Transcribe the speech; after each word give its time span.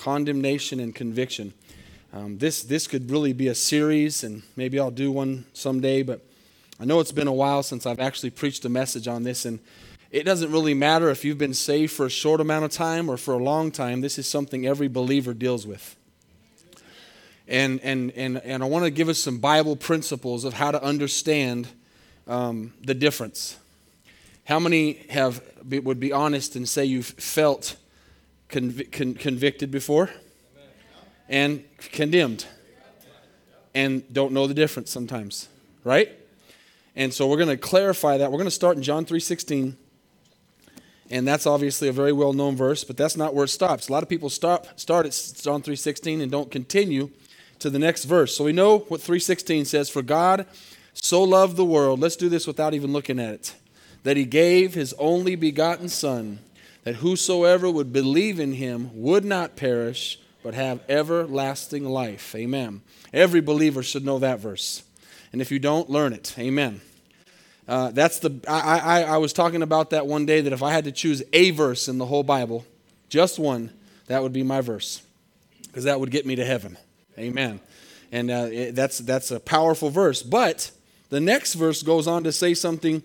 condemnation 0.00 0.80
and 0.80 0.94
conviction. 0.94 1.52
Um, 2.12 2.38
this, 2.38 2.62
this 2.62 2.86
could 2.86 3.10
really 3.10 3.34
be 3.34 3.48
a 3.48 3.54
series, 3.54 4.24
and 4.24 4.42
maybe 4.56 4.80
I'll 4.80 4.90
do 4.90 5.12
one 5.12 5.44
someday, 5.52 6.02
but 6.02 6.24
I 6.80 6.86
know 6.86 7.00
it's 7.00 7.12
been 7.12 7.28
a 7.28 7.32
while 7.32 7.62
since 7.62 7.84
I've 7.84 8.00
actually 8.00 8.30
preached 8.30 8.64
a 8.64 8.70
message 8.70 9.06
on 9.06 9.22
this, 9.22 9.44
and 9.44 9.60
it 10.10 10.24
doesn't 10.24 10.50
really 10.50 10.74
matter 10.74 11.10
if 11.10 11.24
you've 11.24 11.38
been 11.38 11.54
saved 11.54 11.92
for 11.92 12.06
a 12.06 12.10
short 12.10 12.40
amount 12.40 12.64
of 12.64 12.72
time 12.72 13.10
or 13.10 13.16
for 13.16 13.34
a 13.34 13.42
long 13.42 13.70
time. 13.70 14.00
This 14.00 14.18
is 14.18 14.26
something 14.26 14.66
every 14.66 14.88
believer 14.88 15.34
deals 15.34 15.66
with. 15.66 15.94
And, 17.46 17.78
and, 17.80 18.10
and, 18.12 18.38
and 18.38 18.62
I 18.62 18.66
want 18.66 18.86
to 18.86 18.90
give 18.90 19.08
us 19.08 19.18
some 19.18 19.38
Bible 19.38 19.76
principles 19.76 20.44
of 20.44 20.54
how 20.54 20.70
to 20.70 20.82
understand 20.82 21.68
um, 22.26 22.72
the 22.82 22.94
difference. 22.94 23.58
How 24.44 24.58
many 24.58 24.94
have 25.10 25.42
would 25.68 26.00
be 26.00 26.12
honest 26.12 26.56
and 26.56 26.68
say 26.68 26.86
you've 26.86 27.06
felt 27.06 27.76
conv- 28.50 28.90
con- 28.92 29.14
convicted 29.14 29.70
before 29.70 30.10
and 31.28 31.64
condemned 31.92 32.46
and 33.74 34.12
don't 34.12 34.32
know 34.32 34.46
the 34.46 34.54
difference 34.54 34.90
sometimes, 34.90 35.48
right? 35.84 36.10
And 36.96 37.14
so 37.14 37.26
we're 37.28 37.36
going 37.36 37.48
to 37.48 37.56
clarify 37.56 38.18
that. 38.18 38.30
We're 38.30 38.38
going 38.38 38.46
to 38.46 38.50
start 38.50 38.76
in 38.76 38.82
John 38.82 39.04
3:16. 39.04 39.76
And 41.12 41.26
that's 41.26 41.44
obviously 41.44 41.88
a 41.88 41.92
very 41.92 42.12
well-known 42.12 42.54
verse, 42.54 42.84
but 42.84 42.96
that's 42.96 43.16
not 43.16 43.34
where 43.34 43.44
it 43.44 43.48
stops. 43.48 43.88
A 43.88 43.92
lot 43.92 44.04
of 44.04 44.08
people 44.08 44.30
stop 44.30 44.78
start 44.78 45.06
at 45.06 45.32
John 45.42 45.62
3:16 45.62 46.20
and 46.20 46.30
don't 46.30 46.50
continue 46.50 47.10
to 47.58 47.68
the 47.70 47.78
next 47.78 48.04
verse. 48.04 48.36
So 48.36 48.44
we 48.44 48.52
know 48.52 48.80
what 48.88 49.00
3:16 49.00 49.64
says, 49.64 49.88
"For 49.88 50.02
God 50.02 50.46
so 50.94 51.22
loved 51.22 51.56
the 51.56 51.64
world." 51.64 52.00
Let's 52.00 52.16
do 52.16 52.28
this 52.28 52.46
without 52.46 52.74
even 52.74 52.92
looking 52.92 53.18
at 53.18 53.34
it. 53.34 53.54
That 54.02 54.16
he 54.16 54.24
gave 54.24 54.74
his 54.74 54.94
only 54.98 55.36
begotten 55.36 55.88
son, 55.88 56.38
that 56.84 56.96
whosoever 56.96 57.70
would 57.70 57.92
believe 57.92 58.40
in 58.40 58.52
him 58.54 58.90
would 58.94 59.24
not 59.24 59.56
perish, 59.56 60.18
but 60.42 60.54
have 60.54 60.80
everlasting 60.88 61.84
life. 61.84 62.34
Amen. 62.34 62.82
Every 63.12 63.40
believer 63.40 63.82
should 63.82 64.04
know 64.04 64.18
that 64.18 64.40
verse. 64.40 64.82
And 65.32 65.40
if 65.40 65.50
you 65.52 65.58
don't, 65.58 65.90
learn 65.90 66.12
it. 66.12 66.34
Amen. 66.38 66.80
Uh, 67.68 67.90
that's 67.90 68.18
the 68.18 68.40
I, 68.48 68.78
I, 68.78 69.02
I 69.02 69.16
was 69.18 69.32
talking 69.32 69.62
about 69.62 69.90
that 69.90 70.06
one 70.06 70.26
day 70.26 70.40
that 70.40 70.52
if 70.52 70.62
I 70.62 70.72
had 70.72 70.84
to 70.84 70.92
choose 70.92 71.22
a 71.32 71.50
verse 71.50 71.86
in 71.86 71.98
the 71.98 72.06
whole 72.06 72.24
Bible, 72.24 72.64
just 73.08 73.38
one, 73.38 73.70
that 74.06 74.22
would 74.22 74.32
be 74.32 74.42
my 74.42 74.60
verse, 74.60 75.02
because 75.66 75.84
that 75.84 76.00
would 76.00 76.10
get 76.10 76.26
me 76.26 76.34
to 76.36 76.44
heaven. 76.44 76.76
Amen. 77.16 77.60
And 78.10 78.30
uh, 78.30 78.48
it, 78.50 78.74
that's 78.74 78.98
that's 78.98 79.30
a 79.30 79.38
powerful 79.38 79.90
verse. 79.90 80.22
But 80.22 80.72
the 81.10 81.20
next 81.20 81.54
verse 81.54 81.84
goes 81.84 82.08
on 82.08 82.24
to 82.24 82.32
say 82.32 82.54
something 82.54 83.04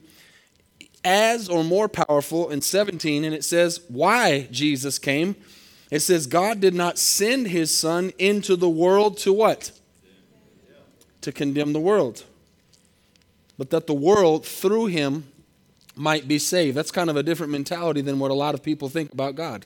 as 1.05 1.47
or 1.47 1.63
more 1.63 1.87
powerful 1.87 2.49
in 2.49 2.61
17, 2.61 3.23
and 3.23 3.33
it 3.33 3.45
says 3.45 3.79
why 3.87 4.47
Jesus 4.51 4.99
came. 4.99 5.35
It 5.91 5.99
says 5.99 6.27
God 6.27 6.59
did 6.59 6.73
not 6.73 6.97
send 6.97 7.47
his 7.47 7.73
son 7.73 8.11
into 8.17 8.55
the 8.55 8.67
world 8.67 9.17
to 9.19 9.31
what? 9.31 9.71
To 11.21 11.31
condemn 11.31 11.73
the 11.73 11.79
world. 11.79 12.23
But 13.57 13.69
that 13.69 13.87
the 13.87 13.93
world 13.93 14.45
through 14.45 14.87
him 14.87 15.31
might 15.95 16.27
be 16.27 16.39
saved. 16.39 16.75
That's 16.75 16.91
kind 16.91 17.09
of 17.09 17.15
a 17.15 17.23
different 17.23 17.51
mentality 17.51 18.01
than 18.01 18.19
what 18.19 18.31
a 18.31 18.33
lot 18.33 18.53
of 18.53 18.63
people 18.63 18.89
think 18.89 19.13
about 19.13 19.35
God. 19.35 19.65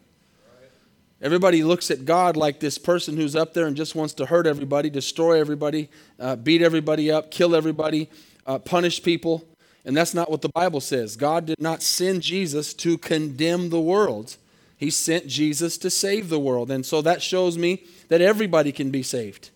Everybody 1.21 1.63
looks 1.63 1.91
at 1.91 2.05
God 2.05 2.37
like 2.37 2.59
this 2.59 2.77
person 2.77 3.17
who's 3.17 3.35
up 3.35 3.53
there 3.53 3.65
and 3.65 3.75
just 3.75 3.93
wants 3.93 4.13
to 4.15 4.25
hurt 4.25 4.47
everybody, 4.47 4.89
destroy 4.89 5.39
everybody, 5.39 5.89
uh, 6.17 6.37
beat 6.37 6.61
everybody 6.61 7.11
up, 7.11 7.29
kill 7.29 7.55
everybody, 7.55 8.09
uh, 8.45 8.59
punish 8.59 9.03
people. 9.03 9.43
And 9.85 9.95
that's 9.95 10.13
not 10.13 10.30
what 10.30 10.41
the 10.41 10.49
Bible 10.49 10.81
says. 10.81 11.16
God 11.16 11.45
did 11.45 11.61
not 11.61 11.81
send 11.81 12.22
Jesus 12.22 12.73
to 12.75 12.97
condemn 12.97 13.69
the 13.69 13.80
world, 13.80 14.38
He 14.77 14.89
sent 14.89 15.27
Jesus 15.27 15.77
to 15.80 15.89
save 15.89 16.30
the 16.30 16.39
world. 16.39 16.71
And 16.71 16.86
so 16.86 17.02
that 17.02 17.21
shows 17.21 17.58
me 17.58 17.83
that 18.09 18.21
everybody 18.21 18.71
can 18.71 18.91
be 18.91 19.03
saved. 19.03 19.49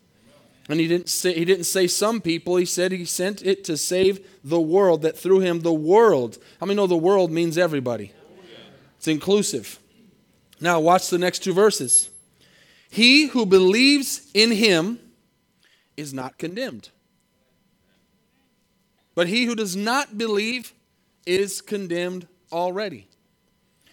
And 0.70 0.80
he 0.80 0.88
didn't 0.88 1.10
say 1.10 1.34
he 1.34 1.44
didn't 1.44 1.66
say 1.66 1.88
some 1.88 2.22
people, 2.22 2.56
he 2.56 2.66
said 2.66 2.92
he 2.92 3.06
sent 3.06 3.46
it 3.46 3.64
to 3.66 3.76
save 3.76 4.26
the 4.44 4.62
world, 4.62 5.02
that 5.02 5.18
through 5.18 5.42
him 5.42 5.60
the 5.60 5.74
world. 5.74 6.38
How 6.60 6.66
many 6.66 6.78
know 6.78 6.88
the 6.88 6.96
world 6.96 7.32
means 7.32 7.58
everybody? 7.58 8.14
It's 8.98 9.08
inclusive. 9.08 9.80
Now 10.62 10.80
watch 10.80 11.10
the 11.10 11.18
next 11.18 11.40
two 11.40 11.54
verses. 11.54 12.10
He 12.90 13.28
who 13.28 13.46
believes 13.46 14.30
in 14.34 14.52
him 14.52 15.00
is 15.98 16.14
not 16.14 16.38
condemned. 16.38 16.90
But 19.16 19.28
he 19.28 19.46
who 19.46 19.56
does 19.56 19.76
not 19.76 20.18
believe 20.18 20.74
is 21.26 21.62
condemned 21.62 22.28
already, 22.52 23.08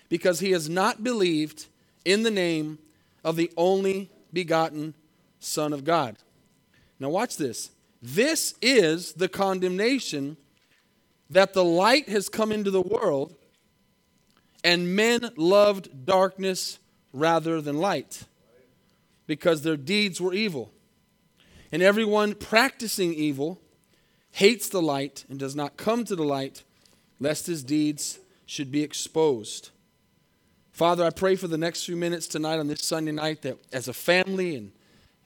because 0.09 0.41
he 0.41 0.51
has 0.53 0.69
not 0.69 1.05
believed 1.05 1.67
in 2.05 2.23
the 2.23 2.31
name 2.31 2.79
of 3.23 3.37
the 3.37 3.51
only 3.57 4.11
begotten 4.33 4.95
Son 5.39 5.73
of 5.73 5.85
God. 5.85 6.17
Now, 6.99 7.11
watch 7.11 7.37
this. 7.37 7.71
This 8.03 8.55
is 8.63 9.13
the 9.13 9.29
condemnation 9.29 10.37
that 11.29 11.53
the 11.53 11.65
light 11.65 12.09
has 12.09 12.29
come 12.29 12.51
into 12.51 12.71
the 12.71 12.81
world, 12.81 13.35
and 14.65 14.97
men 14.97 15.31
loved 15.37 16.07
darkness 16.07 16.79
rather 17.13 17.61
than 17.61 17.79
light, 17.79 18.25
because 19.27 19.63
their 19.63 19.77
deeds 19.77 20.21
were 20.21 20.35
evil. 20.35 20.73
And 21.73 21.83
everyone 21.83 22.35
practicing 22.35 23.15
evil 23.15 23.61
hates 24.33 24.69
the 24.69 24.83
light 24.83 25.25
and 25.29 25.39
does 25.39 25.57
not 25.57 25.77
come 25.77 26.05
to 26.05 26.17
the 26.17 26.25
light, 26.25 26.63
lest 27.19 27.47
his 27.47 27.63
deeds 27.63 28.19
should 28.47 28.71
be 28.71 28.83
exposed. 28.83 29.71
Father, 30.73 31.05
I 31.05 31.11
pray 31.11 31.37
for 31.37 31.49
the 31.49 31.59
next 31.59 31.85
few 31.85 31.97
minutes 31.97 32.27
tonight 32.27 32.59
on 32.59 32.69
this 32.69 32.83
Sunday 32.83 33.13
night 33.13 33.43
that 33.43 33.59
as 33.73 33.89
a 33.89 33.93
family 33.93 34.57
and 34.57 34.73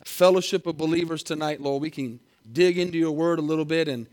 a 0.01 0.05
fellowship 0.05 0.67
of 0.67 0.77
believers 0.77 1.23
tonight, 1.23 1.61
Lord, 1.61 1.81
we 1.81 1.91
can 1.91 2.19
dig 2.53 2.79
into 2.79 2.99
your 2.99 3.13
word 3.13 3.39
a 3.39 3.43
little 3.43 3.65
bit 3.65 3.89
and, 3.89 4.07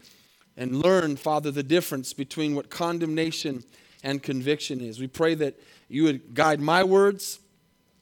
and 0.55 0.75
learn, 0.75 1.15
Father, 1.15 1.51
the 1.51 1.63
difference 1.63 2.13
between 2.13 2.55
what 2.55 2.69
condemnation 2.69 3.63
and 4.03 4.21
conviction 4.21 4.81
is. 4.81 4.99
We 4.99 5.07
pray 5.07 5.35
that 5.35 5.59
you 5.89 6.03
would 6.03 6.33
guide 6.33 6.61
my 6.61 6.83
words 6.83 7.39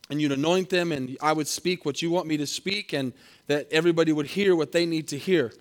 and 0.09 0.21
you'd 0.21 0.31
anoint 0.31 0.69
them 0.69 0.91
and 0.91 1.17
I 1.21 1.33
would 1.33 1.47
speak 1.47 1.85
what 1.85 2.01
you 2.01 2.11
want 2.11 2.27
me 2.27 2.37
to 2.37 2.47
speak 2.47 2.93
and 2.93 3.13
that 3.47 3.67
everybody 3.71 4.11
would 4.11 4.27
hear 4.27 4.55
what 4.55 4.71
they 4.71 4.85
need 4.85 5.07
to 5.09 5.17
hear 5.17 5.51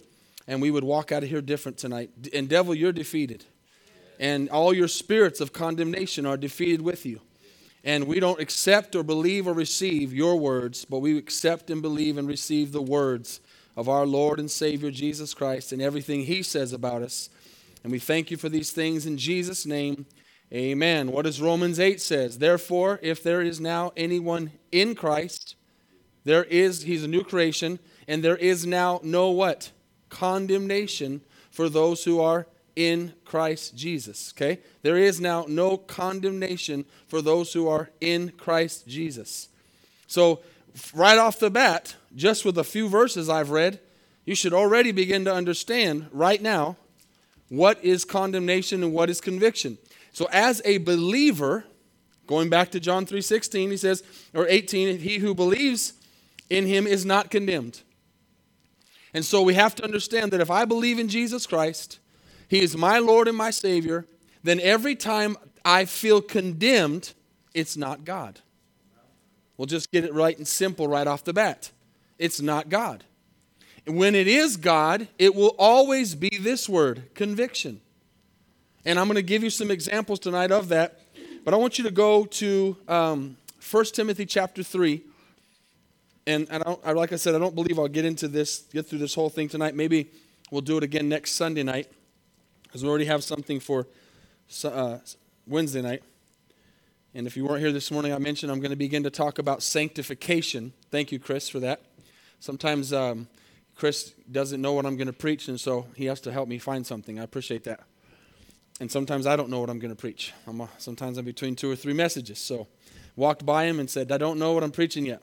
and 0.49 0.61
we 0.63 0.73
would 0.73 0.83
walk 0.83 1.13
out 1.13 1.23
of 1.23 1.29
here 1.29 1.43
different 1.43 1.77
tonight. 1.79 2.11
And 2.33 2.49
devil, 2.49 2.75
you're 2.75 2.91
defeated. 2.91 3.45
And 4.19 4.49
all 4.49 4.75
your 4.75 4.89
spirits 4.89 5.41
of 5.41 5.53
condemnation 5.53 6.27
are 6.27 6.39
defeated 6.39 6.83
with 6.83 7.07
you. 7.07 7.21
And 7.85 8.09
we 8.09 8.19
don't 8.19 8.41
accept 8.41 8.97
or 8.97 9.05
believe 9.05 9.47
or 9.47 9.53
receive 9.53 10.13
your 10.13 10.37
words, 10.37 10.85
but 10.85 10.99
we 10.99 11.17
accept 11.17 11.71
and 11.71 11.81
believe 11.81 12.19
and 12.19 12.27
receive 12.27 12.73
the 12.73 12.83
words 12.83 13.41
of 13.77 13.89
our 13.89 14.07
Lord 14.07 14.41
and 14.41 14.51
Savior 14.51 14.91
Jesus 14.91 15.35
Christ 15.35 15.71
and 15.71 15.81
everything 15.81 16.25
he 16.25 16.43
says 16.43 16.73
about 16.73 17.03
us. 17.03 17.31
And 17.85 17.93
we 17.93 18.01
thank 18.01 18.31
you 18.31 18.37
for 18.37 18.49
these 18.49 18.73
things 18.73 19.07
in 19.07 19.19
Jesus' 19.19 19.65
name. 19.65 20.07
Amen. 20.53 21.13
What 21.13 21.27
does 21.27 21.41
Romans 21.41 21.79
8 21.79 22.01
says? 22.01 22.39
Therefore, 22.39 22.99
if 23.03 23.23
there 23.23 23.43
is 23.43 23.61
now 23.61 23.93
anyone 23.97 24.51
in 24.73 24.95
Christ, 24.95 25.55
there 26.25 26.45
is 26.45 26.83
he's 26.83 27.05
a 27.05 27.09
new 27.09 27.23
creation, 27.23 27.79
and 28.09 28.25
there 28.25 28.37
is 28.37 28.67
now 28.67 28.99
no 29.05 29.31
what? 29.31 29.71
Condemnation 30.09 31.21
for 31.51 31.69
those 31.69 32.05
who 32.05 32.21
are 32.21 32.47
in 32.77 33.13
Christ 33.25 33.77
Jesus. 33.77 34.33
Okay? 34.37 34.61
There 34.83 34.97
is 34.97 35.21
now 35.21 35.47
no 35.49 35.77
condemnation 35.77 36.85
for 37.09 37.21
those 37.21 37.53
who 37.53 37.67
are 37.67 37.91
in 38.01 38.31
Christ 38.39 38.87
Jesus. 38.87 39.49
So, 40.07 40.41
right 40.95 41.19
off 41.19 41.41
the 41.41 41.51
bat, 41.51 41.97
just 42.15 42.45
with 42.45 42.57
a 42.57 42.65
few 42.65 42.89
verses 42.89 43.29
I've 43.29 43.51
read, 43.51 43.81
you 44.25 44.37
should 44.37 44.53
already 44.53 44.93
begin 44.93 45.25
to 45.25 45.35
understand 45.35 46.07
right 46.13 46.41
now 46.41 46.77
what 47.49 47.83
is 47.85 48.05
condemnation 48.05 48.85
and 48.85 48.93
what 48.93 49.11
is 49.11 49.21
conviction. 49.21 49.79
So, 50.13 50.29
as 50.33 50.63
a 50.65 50.79
believer, 50.79 51.65
going 52.29 52.49
back 52.49 52.71
to 52.71 52.81
John 52.81 53.07
3:16, 53.07 53.71
he 53.71 53.77
says, 53.77 54.05
or 54.33 54.47
18, 54.47 55.01
he 55.01 55.19
who 55.19 55.35
believes 55.35 55.95
in 56.49 56.67
him 56.67 56.87
is 56.87 57.05
not 57.05 57.31
condemned. 57.31 57.83
And 59.15 59.25
so 59.25 59.43
we 59.43 59.55
have 59.55 59.75
to 59.77 59.85
understand 59.85 60.33
that 60.33 60.41
if 60.41 60.51
I 60.51 60.65
believe 60.65 60.99
in 60.99 61.09
Jesus 61.09 61.47
Christ, 61.47 61.99
He 62.49 62.61
is 62.61 62.77
my 62.77 62.99
Lord 62.99 63.29
and 63.29 63.37
my 63.37 63.51
Savior, 63.51 64.07
then 64.43 64.61
every 64.61 64.95
time 64.95 65.37
I 65.65 65.85
feel 65.85 66.21
condemned, 66.21 67.15
it's 67.55 67.77
not 67.77 68.05
God. 68.05 68.41
We'll 69.57 69.67
just 69.67 69.91
get 69.91 70.05
it 70.05 70.15
right 70.15 70.37
and 70.37 70.47
simple 70.47 70.87
right 70.87 71.07
off 71.07 71.25
the 71.25 71.33
bat. 71.33 71.73
It's 72.19 72.41
not 72.41 72.69
God. 72.69 73.05
When 73.87 74.15
it 74.15 74.29
is 74.29 74.57
God, 74.57 75.09
it 75.19 75.35
will 75.35 75.55
always 75.59 76.15
be 76.15 76.31
this 76.41 76.69
word 76.69 77.15
conviction. 77.15 77.81
And 78.85 78.99
I'm 78.99 79.07
going 79.07 79.17
to 79.17 79.23
give 79.23 79.43
you 79.43 79.51
some 79.51 79.71
examples 79.71 80.21
tonight 80.21 80.53
of 80.53 80.69
that. 80.69 81.01
But 81.45 81.55
I 81.55 81.57
want 81.57 81.79
you 81.79 81.85
to 81.85 81.91
go 81.91 82.25
to 82.25 82.77
um, 82.87 83.37
1 83.71 83.85
Timothy 83.87 84.27
chapter 84.27 84.63
3 84.63 85.03
and 86.29 86.47
I 86.51 86.59
don't, 86.59 86.97
like 86.97 87.13
I 87.13 87.17
said, 87.17 87.35
I 87.35 87.39
don't 87.39 87.55
believe 87.55 87.79
I'll 87.79 87.89
get 87.89 88.05
into 88.05 88.29
this, 88.29 88.59
get 88.73 88.87
through 88.87 88.99
this 88.99 89.15
whole 89.15 89.31
thing 89.31 89.49
tonight. 89.49 89.75
Maybe 89.75 90.11
we'll 90.51 90.61
do 90.61 90.77
it 90.77 90.85
again 90.85 91.09
next 91.09 91.33
Sunday 91.33 91.63
night, 91.63 91.91
because 92.63 92.83
we 92.83 92.89
already 92.89 93.07
have 93.07 93.25
something 93.25 93.61
for 93.61 93.87
uh, 94.65 94.99
Wednesday 95.47 95.83
night. 95.83 96.03
And 97.15 97.27
if 97.27 97.37
you 97.37 97.47
weren't 97.47 97.61
here 97.61 97.73
this 97.73 97.91
morning, 97.91 98.13
I 98.13 98.19
mentioned 98.19 98.53
I'm 98.53 98.61
going 98.61 98.71
to 98.71 98.77
begin 98.77 99.03
to 99.05 99.11
talk 99.11 99.39
about 99.39 99.63
sanctification. 99.63 100.75
Thank 100.91 101.11
you, 101.11 101.19
Chris, 101.19 101.49
for 101.49 101.61
that. 101.61 101.81
Sometimes 102.41 102.93
um, 102.93 103.27
Chris 103.75 104.13
doesn't 104.31 104.61
know 104.61 104.75
what 104.75 104.85
I'm 104.85 104.97
going 104.97 105.07
to 105.07 105.13
preach, 105.15 105.49
and 105.49 105.59
so 105.59 105.87
he 105.97 106.05
has 106.05 106.21
to 106.21 106.33
help 106.33 106.49
me 106.49 106.59
find 106.59 106.87
something. 106.87 107.19
I 107.19 107.23
appreciate 107.23 107.65
that. 107.65 107.81
And 108.81 108.93
sometimes 108.93 109.27
I 109.27 109.35
don't 109.35 109.49
know 109.49 109.61
what 109.61 109.71
I'm 109.71 109.79
going 109.79 109.91
to 109.91 110.01
preach. 110.01 110.33
I'm 110.47 110.61
a, 110.61 110.69
sometimes 110.79 111.17
I'm 111.19 111.25
between 111.25 111.57
two 111.57 111.71
or 111.71 111.75
three 111.75 111.95
messages. 111.95 112.39
So 112.39 112.69
walked 113.17 113.45
by 113.47 113.65
him 113.65 113.81
and 113.81 113.89
said, 113.91 114.13
I 114.13 114.19
don't 114.19 114.39
know 114.39 114.53
what 114.53 114.63
I'm 114.63 114.71
preaching 114.71 115.07
yet. 115.07 115.23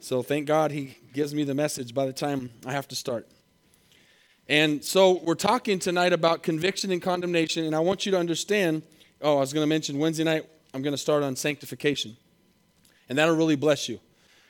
So 0.00 0.22
thank 0.22 0.46
God 0.46 0.70
he 0.70 0.96
gives 1.12 1.34
me 1.34 1.44
the 1.44 1.54
message 1.54 1.94
by 1.94 2.06
the 2.06 2.12
time 2.12 2.50
I 2.66 2.72
have 2.72 2.88
to 2.88 2.96
start. 2.96 3.26
And 4.48 4.84
so 4.84 5.20
we're 5.22 5.34
talking 5.34 5.78
tonight 5.78 6.12
about 6.12 6.42
conviction 6.42 6.92
and 6.92 7.00
condemnation, 7.00 7.64
and 7.64 7.74
I 7.74 7.80
want 7.80 8.04
you 8.04 8.12
to 8.12 8.18
understand. 8.18 8.82
Oh, 9.22 9.38
I 9.38 9.40
was 9.40 9.52
going 9.52 9.62
to 9.62 9.68
mention 9.68 9.98
Wednesday 9.98 10.24
night, 10.24 10.44
I'm 10.74 10.82
going 10.82 10.92
to 10.92 10.98
start 10.98 11.22
on 11.22 11.36
sanctification. 11.36 12.16
And 13.08 13.16
that'll 13.16 13.36
really 13.36 13.56
bless 13.56 13.88
you. 13.88 14.00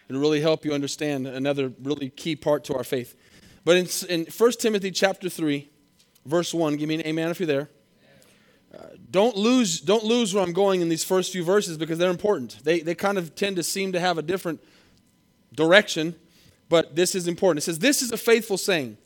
It'll 0.08 0.20
really 0.20 0.40
help 0.40 0.64
you 0.64 0.72
understand 0.72 1.26
another 1.26 1.72
really 1.82 2.10
key 2.10 2.34
part 2.34 2.64
to 2.64 2.74
our 2.74 2.84
faith. 2.84 3.14
But 3.64 3.76
in, 3.76 3.86
in 4.08 4.26
1 4.26 4.52
Timothy 4.52 4.90
chapter 4.90 5.28
3, 5.28 5.68
verse 6.26 6.52
1, 6.52 6.76
give 6.76 6.88
me 6.88 6.96
an 6.96 7.06
amen 7.06 7.30
if 7.30 7.40
you're 7.40 7.46
there. 7.46 7.70
Uh, 8.74 8.88
don't 9.10 9.36
lose 9.36 9.80
don't 9.80 10.02
lose 10.02 10.34
where 10.34 10.42
I'm 10.42 10.52
going 10.52 10.80
in 10.80 10.88
these 10.88 11.04
first 11.04 11.30
few 11.30 11.44
verses 11.44 11.78
because 11.78 11.96
they're 11.96 12.10
important. 12.10 12.58
They, 12.64 12.80
they 12.80 12.96
kind 12.96 13.18
of 13.18 13.36
tend 13.36 13.54
to 13.56 13.62
seem 13.62 13.92
to 13.92 14.00
have 14.00 14.18
a 14.18 14.22
different 14.22 14.60
direction, 15.54 16.14
but 16.68 16.96
this 16.96 17.14
is 17.14 17.28
important. 17.28 17.62
It 17.62 17.66
says, 17.66 17.78
This 17.78 18.02
is 18.02 18.12
a 18.12 18.16
faithful 18.16 18.58
saying 18.58 18.96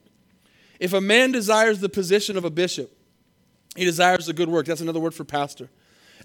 if 0.78 0.92
a 0.92 1.00
man 1.00 1.32
desires 1.32 1.80
the 1.80 1.88
position 1.88 2.36
of 2.36 2.44
a 2.44 2.50
bishop, 2.50 2.96
he 3.76 3.84
desires 3.84 4.28
a 4.28 4.32
good 4.32 4.48
work. 4.48 4.66
That's 4.66 4.80
another 4.80 5.00
word 5.00 5.14
for 5.14 5.24
pastor. 5.24 5.70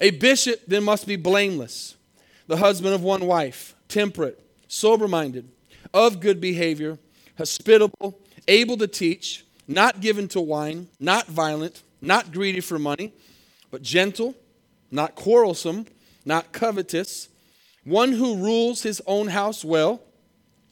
A 0.02 0.12
bishop 0.12 0.62
then 0.68 0.84
must 0.84 1.08
be 1.08 1.16
blameless, 1.16 1.96
the 2.48 2.58
husband 2.58 2.94
of 2.94 3.04
one 3.04 3.26
wife, 3.26 3.76
temperate, 3.88 4.40
sober 4.68 5.08
minded, 5.08 5.50
of 5.94 6.20
good 6.20 6.42
behavior, 6.42 6.98
hospitable, 7.38 8.20
able 8.48 8.78
to 8.78 8.88
teach, 8.88 9.46
not 9.68 10.02
given 10.02 10.28
to 10.30 10.42
wine, 10.42 10.88
not 11.00 11.28
violent, 11.28 11.84
not 12.02 12.32
greedy 12.32 12.60
for 12.60 12.80
money, 12.80 13.14
but 13.72 13.82
gentle, 13.82 14.36
not 14.92 15.16
quarrelsome, 15.16 15.86
not 16.26 16.52
covetous, 16.52 17.30
one 17.84 18.14
who 18.14 18.38
rules 18.38 18.84
his 18.84 19.02
own 19.06 19.28
house 19.28 19.64
well, 19.64 20.02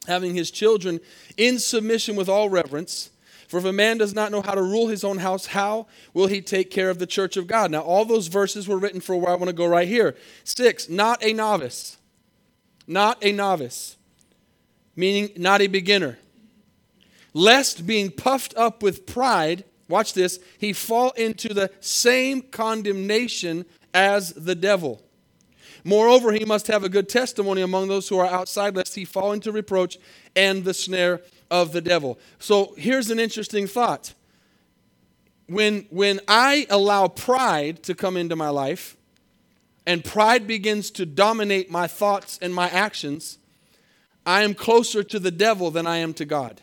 having 0.06 0.34
his 0.34 0.50
children 0.50 1.00
in 1.36 1.58
submission 1.58 2.16
with 2.16 2.28
all 2.28 2.48
reverence. 2.50 3.10
For 3.48 3.58
if 3.58 3.64
a 3.64 3.72
man 3.72 3.98
does 3.98 4.14
not 4.14 4.32
know 4.32 4.40
how 4.40 4.54
to 4.54 4.62
rule 4.62 4.88
his 4.88 5.04
own 5.04 5.18
house, 5.18 5.46
how 5.46 5.86
will 6.14 6.26
he 6.26 6.40
take 6.40 6.70
care 6.70 6.88
of 6.88 6.98
the 6.98 7.06
church 7.06 7.36
of 7.36 7.46
God? 7.46 7.70
Now, 7.70 7.80
all 7.80 8.04
those 8.04 8.28
verses 8.28 8.66
were 8.66 8.78
written 8.78 9.00
for 9.00 9.14
where 9.14 9.30
I 9.30 9.34
want 9.34 9.48
to 9.48 9.52
go 9.54 9.66
right 9.66 9.86
here. 9.86 10.16
Six, 10.42 10.88
not 10.88 11.22
a 11.22 11.32
novice. 11.32 11.98
Not 12.86 13.22
a 13.22 13.30
novice, 13.30 13.96
meaning 14.96 15.30
not 15.36 15.60
a 15.60 15.66
beginner. 15.66 16.18
Lest 17.32 17.86
being 17.86 18.10
puffed 18.10 18.54
up 18.56 18.82
with 18.82 19.06
pride, 19.06 19.64
watch 19.88 20.14
this, 20.14 20.38
he 20.58 20.72
fall 20.72 21.10
into 21.10 21.54
the 21.54 21.70
same 21.80 22.42
condemnation 22.42 23.64
as 23.94 24.32
the 24.32 24.54
devil. 24.54 25.00
Moreover, 25.84 26.32
he 26.32 26.44
must 26.44 26.68
have 26.68 26.84
a 26.84 26.88
good 26.88 27.08
testimony 27.08 27.60
among 27.60 27.88
those 27.88 28.08
who 28.08 28.18
are 28.18 28.26
outside, 28.26 28.76
lest 28.76 28.94
he 28.94 29.04
fall 29.04 29.32
into 29.32 29.50
reproach 29.50 29.98
and 30.36 30.64
the 30.64 30.74
snare 30.74 31.22
of 31.50 31.72
the 31.72 31.80
devil. 31.80 32.18
So 32.38 32.74
here's 32.76 33.10
an 33.10 33.18
interesting 33.18 33.66
thought. 33.66 34.14
When, 35.48 35.86
when 35.90 36.20
I 36.28 36.66
allow 36.70 37.08
pride 37.08 37.82
to 37.82 37.94
come 37.94 38.16
into 38.16 38.36
my 38.36 38.48
life, 38.48 38.96
and 39.84 40.04
pride 40.04 40.46
begins 40.46 40.92
to 40.92 41.04
dominate 41.04 41.68
my 41.68 41.88
thoughts 41.88 42.38
and 42.40 42.54
my 42.54 42.68
actions, 42.68 43.38
I 44.24 44.42
am 44.42 44.54
closer 44.54 45.02
to 45.02 45.18
the 45.18 45.32
devil 45.32 45.72
than 45.72 45.86
I 45.88 45.96
am 45.96 46.14
to 46.14 46.24
God. 46.24 46.60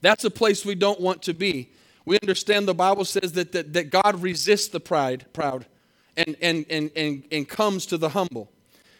That's 0.00 0.24
a 0.24 0.30
place 0.30 0.64
we 0.64 0.74
don't 0.74 1.00
want 1.00 1.22
to 1.22 1.34
be. 1.34 1.70
We 2.06 2.18
understand 2.22 2.66
the 2.66 2.74
Bible 2.74 3.04
says 3.04 3.32
that, 3.32 3.52
that, 3.52 3.74
that 3.74 3.90
God 3.90 4.22
resists 4.22 4.68
the 4.68 4.80
pride, 4.80 5.26
proud 5.34 5.66
and, 6.16 6.36
and, 6.40 6.66
and, 6.70 6.90
and, 6.96 7.24
and 7.30 7.48
comes 7.48 7.86
to 7.86 7.98
the 7.98 8.10
humble. 8.10 8.50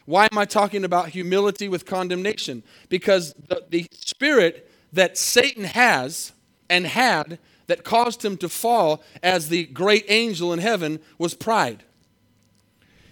Why 0.07 0.29
am 0.31 0.39
I 0.39 0.45
talking 0.45 0.85
about 0.85 1.09
humility 1.09 1.69
with 1.69 1.87
condemnation? 1.87 2.63
Because 2.89 3.35
the, 3.49 3.65
the 3.71 3.87
spirit 3.93 4.71
that 4.93 5.17
Satan 5.17 5.65
has 5.65 6.33
and 6.69 6.87
had 6.87 7.39
that 7.67 7.85
caused 7.85 8.25
him 8.25 8.37
to 8.39 8.49
fall 8.49 9.03
as 9.23 9.49
the 9.49 9.65
great 9.65 10.05
angel 10.09 10.53
in 10.53 10.59
heaven 10.59 11.01
was 11.19 11.35
pride. 11.35 11.83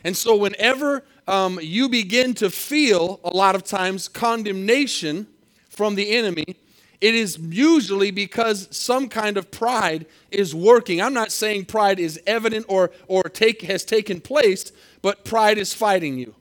And 0.05 0.17
so, 0.17 0.37
whenever 0.37 1.05
um, 1.27 1.59
you 1.63 1.89
begin 1.89 2.35
to 2.35 2.51
feel 2.51 3.21
a 3.25 3.35
lot 3.35 3.55
of 3.55 3.63
times 3.63 4.09
condemnation 4.09 5.29
from 5.69 5.95
the 5.95 6.11
enemy, 6.11 6.57
it 7.03 7.17
is 7.17 7.37
usually 7.37 8.13
because 8.13 8.69
some 8.71 9.09
kind 9.09 9.37
of 9.37 9.51
pride 9.51 10.07
is 10.31 10.55
working. 10.55 11.03
I'm 11.03 11.13
not 11.13 11.33
saying 11.33 11.65
pride 11.65 11.99
is 11.99 12.21
evident 12.29 12.65
or, 12.69 12.93
or 13.09 13.25
take, 13.25 13.63
has 13.63 13.85
taken 13.85 14.21
place, 14.21 14.71
but 15.03 15.25
pride 15.25 15.59
is 15.59 15.75
fighting 15.75 16.17
you. 16.17 16.37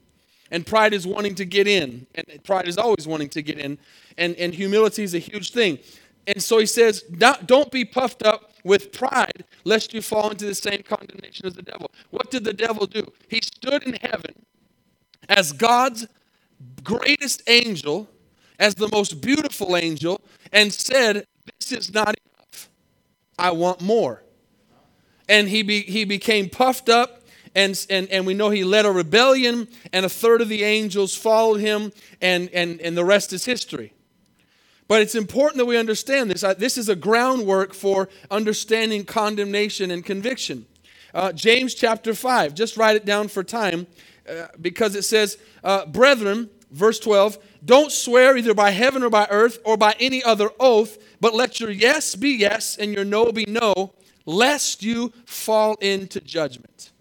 And 0.52 0.64
pride 0.64 0.94
is 0.94 1.08
wanting 1.08 1.34
to 1.36 1.46
get 1.46 1.68
in. 1.68 2.06
And 2.14 2.44
pride 2.44 2.68
is 2.68 2.78
always 2.78 3.08
wanting 3.08 3.30
to 3.30 3.42
get 3.42 3.58
in. 3.58 3.80
And, 4.20 4.36
and 4.36 4.54
humility 4.54 5.02
is 5.02 5.16
a 5.16 5.20
huge 5.20 5.52
thing. 5.52 5.80
And 6.28 6.44
so 6.44 6.60
he 6.60 6.68
says 6.68 7.02
don't 7.02 7.72
be 7.72 7.84
puffed 7.84 8.22
up 8.24 8.52
with 8.64 8.92
pride 8.92 9.44
lest 9.64 9.96
you 9.96 10.02
fall 10.04 10.30
into 10.30 10.46
the 10.46 10.54
same 10.54 10.84
condemnation 10.84 11.48
as 11.48 11.56
the 11.56 11.64
devil. 11.64 11.90
What 12.12 12.30
did 12.30 12.44
the 12.44 12.54
devil 12.54 12.86
do? 12.86 13.12
He 13.30 13.42
stood 13.42 13.82
in 13.82 13.94
heaven 13.94 14.46
as 15.28 15.54
god's 15.54 16.06
greatest 16.84 17.42
angel 17.48 18.08
as 18.62 18.76
the 18.76 18.88
most 18.90 19.22
beautiful 19.22 19.76
angel 19.76 20.22
and 20.52 20.74
said 20.74 21.26
this 21.60 21.72
is 21.72 21.94
not 21.94 22.16
enough 22.26 22.70
i 23.38 23.52
want 23.52 23.82
more 23.82 24.24
and 25.30 25.48
he, 25.48 25.62
be, 25.62 25.82
he 25.82 26.04
became 26.04 26.50
puffed 26.50 26.90
up 26.90 27.22
and, 27.56 27.86
and, 27.90 28.10
and 28.10 28.26
we 28.26 28.34
know 28.34 28.50
he 28.50 28.64
led 28.64 28.86
a 28.86 28.92
rebellion, 28.92 29.68
and 29.92 30.06
a 30.06 30.10
third 30.10 30.42
of 30.42 30.50
the 30.50 30.64
angels 30.64 31.16
followed 31.16 31.60
him, 31.60 31.92
and, 32.22 32.50
and, 32.52 32.80
and 32.80 32.96
the 32.96 33.04
rest 33.04 33.34
is 33.34 33.46
history. 33.46 33.94
But 34.88 35.02
it's 35.02 35.16
important 35.16 35.58
that 35.58 35.66
we 35.66 35.78
understand 35.78 36.32
this. 36.32 36.42
This 36.58 36.78
is 36.78 36.90
a 36.90 36.96
groundwork 36.96 37.74
for 37.74 38.10
understanding 38.30 39.06
condemnation 39.06 39.92
and 39.92 40.04
conviction. 40.06 40.66
Uh, 41.14 41.34
James 41.34 41.74
chapter 41.76 42.14
5, 42.14 42.54
just 42.56 42.78
write 42.78 42.96
it 42.96 43.06
down 43.06 43.28
for 43.28 43.44
time, 43.44 43.88
uh, 44.30 44.48
because 44.60 44.96
it 44.96 45.04
says, 45.04 45.38
uh, 45.64 45.86
Brethren, 45.86 46.50
verse 46.72 47.00
12, 47.00 47.38
don't 47.64 47.92
swear 47.92 48.38
either 48.38 48.54
by 48.54 48.72
heaven 48.72 49.04
or 49.04 49.10
by 49.10 49.28
earth 49.30 49.60
or 49.64 49.78
by 49.78 49.96
any 50.00 50.24
other 50.24 50.50
oath, 50.60 50.98
but 51.20 51.34
let 51.34 51.60
your 51.60 51.70
yes 51.70 52.16
be 52.16 52.30
yes 52.30 52.78
and 52.78 52.94
your 52.94 53.06
no 53.06 53.32
be 53.32 53.46
no, 53.48 53.94
lest 54.26 54.82
you 54.82 55.14
fall 55.26 55.76
into 55.76 56.20
judgment. 56.20 56.92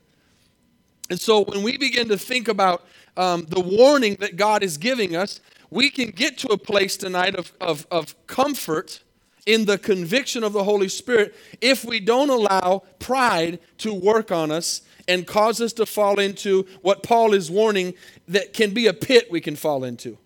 And 1.09 1.21
so 1.21 1.45
when 1.45 1.63
we 1.63 1.77
begin 1.77 2.09
to 2.09 2.19
think 2.19 2.49
about 2.49 2.87
um, 3.17 3.47
the 3.49 3.61
warning 3.61 4.17
that 4.17 4.37
God 4.37 4.63
is 4.63 4.77
giving 4.77 5.17
us, 5.17 5.41
we 5.71 5.91
can 5.91 6.11
get 6.11 6.39
to 6.39 6.49
a 6.49 6.59
place 6.59 6.97
tonight 6.97 7.35
of, 7.35 7.53
of, 7.61 7.87
of 7.91 8.15
comfort 8.27 9.03
in 9.47 9.65
the 9.65 9.79
conviction 9.79 10.45
of 10.45 10.53
the 10.53 10.65
Holy 10.65 10.89
Spirit 10.89 11.35
if 11.61 11.85
we 11.85 12.01
don't 12.01 12.31
allow 12.31 12.83
pride 12.99 13.59
to 13.79 13.95
work 13.95 14.31
on 14.31 14.51
us 14.51 14.83
and 15.09 15.27
cause 15.27 15.61
us 15.61 15.73
to 15.73 15.87
fall 15.87 16.21
into 16.21 16.67
what 16.83 17.03
Paul 17.03 17.35
is 17.35 17.51
warning 17.51 17.95
that 18.29 18.53
can 18.53 18.73
be 18.73 18.87
a 18.87 18.93
pit 18.93 19.29
we 19.31 19.41
can 19.41 19.57
fall 19.57 19.83
into, 19.85 20.19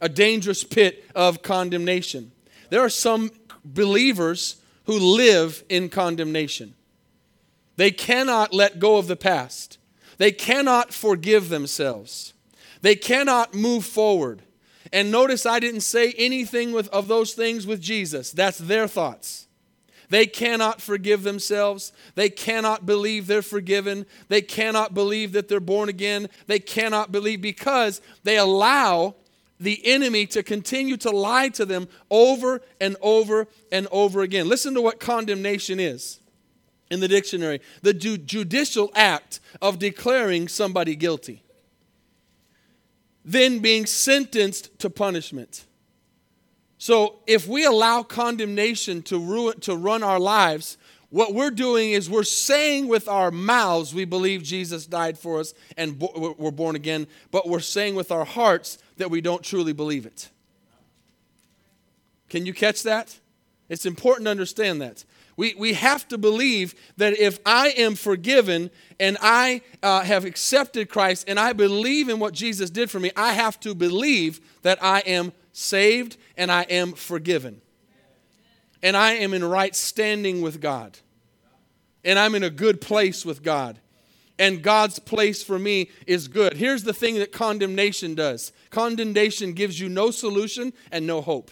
a 0.00 0.08
dangerous 0.08 0.64
pit 0.64 1.04
of 1.14 1.42
condemnation. 1.42 2.32
There 2.70 2.80
are 2.80 2.90
some 2.90 3.30
believers 3.64 4.56
who 4.84 4.98
live 4.98 5.64
in 5.68 5.88
condemnation. 5.88 6.74
They 7.76 7.90
cannot 7.90 8.52
let 8.52 8.78
go 8.78 8.96
of 8.96 9.06
the 9.06 9.16
past. 9.16 9.78
They 10.16 10.32
cannot 10.32 10.92
forgive 10.92 11.48
themselves. 11.48 12.32
They 12.82 12.96
cannot 12.96 13.54
move 13.54 13.84
forward. 13.84 14.42
And 14.92 15.10
notice 15.10 15.46
I 15.46 15.60
didn't 15.60 15.82
say 15.82 16.12
anything 16.16 16.72
with, 16.72 16.88
of 16.88 17.08
those 17.08 17.34
things 17.34 17.66
with 17.66 17.80
Jesus. 17.80 18.32
That's 18.32 18.58
their 18.58 18.88
thoughts. 18.88 19.46
They 20.10 20.26
cannot 20.26 20.80
forgive 20.80 21.22
themselves. 21.22 21.92
They 22.14 22.30
cannot 22.30 22.86
believe 22.86 23.26
they're 23.26 23.42
forgiven. 23.42 24.06
They 24.28 24.40
cannot 24.40 24.94
believe 24.94 25.32
that 25.32 25.48
they're 25.48 25.60
born 25.60 25.88
again. 25.88 26.28
They 26.46 26.58
cannot 26.58 27.12
believe 27.12 27.42
because 27.42 28.00
they 28.24 28.38
allow 28.38 29.16
the 29.60 29.84
enemy 29.86 30.26
to 30.26 30.42
continue 30.42 30.96
to 30.98 31.10
lie 31.10 31.48
to 31.50 31.64
them 31.64 31.88
over 32.10 32.62
and 32.80 32.96
over 33.00 33.46
and 33.72 33.88
over 33.90 34.22
again. 34.22 34.48
Listen 34.48 34.74
to 34.74 34.80
what 34.80 35.00
condemnation 35.00 35.80
is 35.80 36.20
in 36.90 37.00
the 37.00 37.08
dictionary 37.08 37.60
the 37.82 37.92
ju- 37.92 38.18
judicial 38.18 38.90
act 38.94 39.40
of 39.60 39.78
declaring 39.78 40.48
somebody 40.48 40.94
guilty, 40.94 41.42
then 43.24 43.58
being 43.58 43.86
sentenced 43.86 44.78
to 44.78 44.88
punishment. 44.88 45.66
So 46.78 47.18
if 47.26 47.48
we 47.48 47.64
allow 47.64 48.04
condemnation 48.04 49.02
to, 49.02 49.18
ruin, 49.18 49.58
to 49.60 49.74
run 49.76 50.02
our 50.02 50.20
lives, 50.20 50.78
What 51.10 51.32
we're 51.32 51.50
doing 51.50 51.92
is 51.92 52.10
we're 52.10 52.22
saying 52.22 52.86
with 52.86 53.08
our 53.08 53.30
mouths 53.30 53.94
we 53.94 54.04
believe 54.04 54.42
Jesus 54.42 54.86
died 54.86 55.18
for 55.18 55.40
us 55.40 55.54
and 55.76 55.98
bo- 55.98 56.34
we're 56.38 56.50
born 56.50 56.76
again, 56.76 57.06
but 57.30 57.48
we're 57.48 57.60
saying 57.60 57.94
with 57.94 58.12
our 58.12 58.26
hearts 58.26 58.76
that 58.98 59.10
we 59.10 59.20
don't 59.20 59.42
truly 59.42 59.72
believe 59.72 60.06
it. 60.06 60.28
Can 62.28 62.46
you 62.46 62.52
catch 62.52 62.82
that? 62.82 63.18
It's 63.68 63.86
important 63.86 64.26
to 64.26 64.30
understand 64.30 64.80
that. 64.80 65.04
We, 65.36 65.54
we 65.56 65.74
have 65.74 66.08
to 66.08 66.18
believe 66.18 66.74
that 66.96 67.16
if 67.16 67.38
I 67.46 67.68
am 67.70 67.94
forgiven 67.94 68.70
and 68.98 69.16
I 69.22 69.62
uh, 69.82 70.02
have 70.02 70.24
accepted 70.24 70.88
Christ 70.88 71.26
and 71.28 71.38
I 71.38 71.52
believe 71.52 72.08
in 72.08 72.18
what 72.18 72.34
Jesus 72.34 72.70
did 72.70 72.90
for 72.90 72.98
me, 72.98 73.12
I 73.16 73.34
have 73.34 73.60
to 73.60 73.74
believe 73.74 74.40
that 74.62 74.82
I 74.82 75.00
am 75.00 75.32
saved 75.52 76.16
and 76.36 76.50
I 76.50 76.62
am 76.62 76.92
forgiven. 76.92 77.60
And 78.82 78.96
I 78.96 79.12
am 79.12 79.32
in 79.32 79.44
right 79.44 79.76
standing 79.76 80.42
with 80.42 80.60
God. 80.60 80.98
And 82.04 82.18
I'm 82.18 82.34
in 82.34 82.42
a 82.42 82.50
good 82.50 82.80
place 82.80 83.24
with 83.24 83.42
God. 83.42 83.78
And 84.38 84.62
God's 84.62 84.98
place 84.98 85.42
for 85.42 85.58
me 85.58 85.90
is 86.06 86.28
good. 86.28 86.54
Here's 86.54 86.84
the 86.84 86.92
thing 86.92 87.16
that 87.16 87.32
condemnation 87.32 88.14
does 88.14 88.52
condemnation 88.70 89.52
gives 89.52 89.80
you 89.80 89.88
no 89.88 90.10
solution 90.10 90.72
and 90.92 91.06
no 91.06 91.20
hope. 91.20 91.50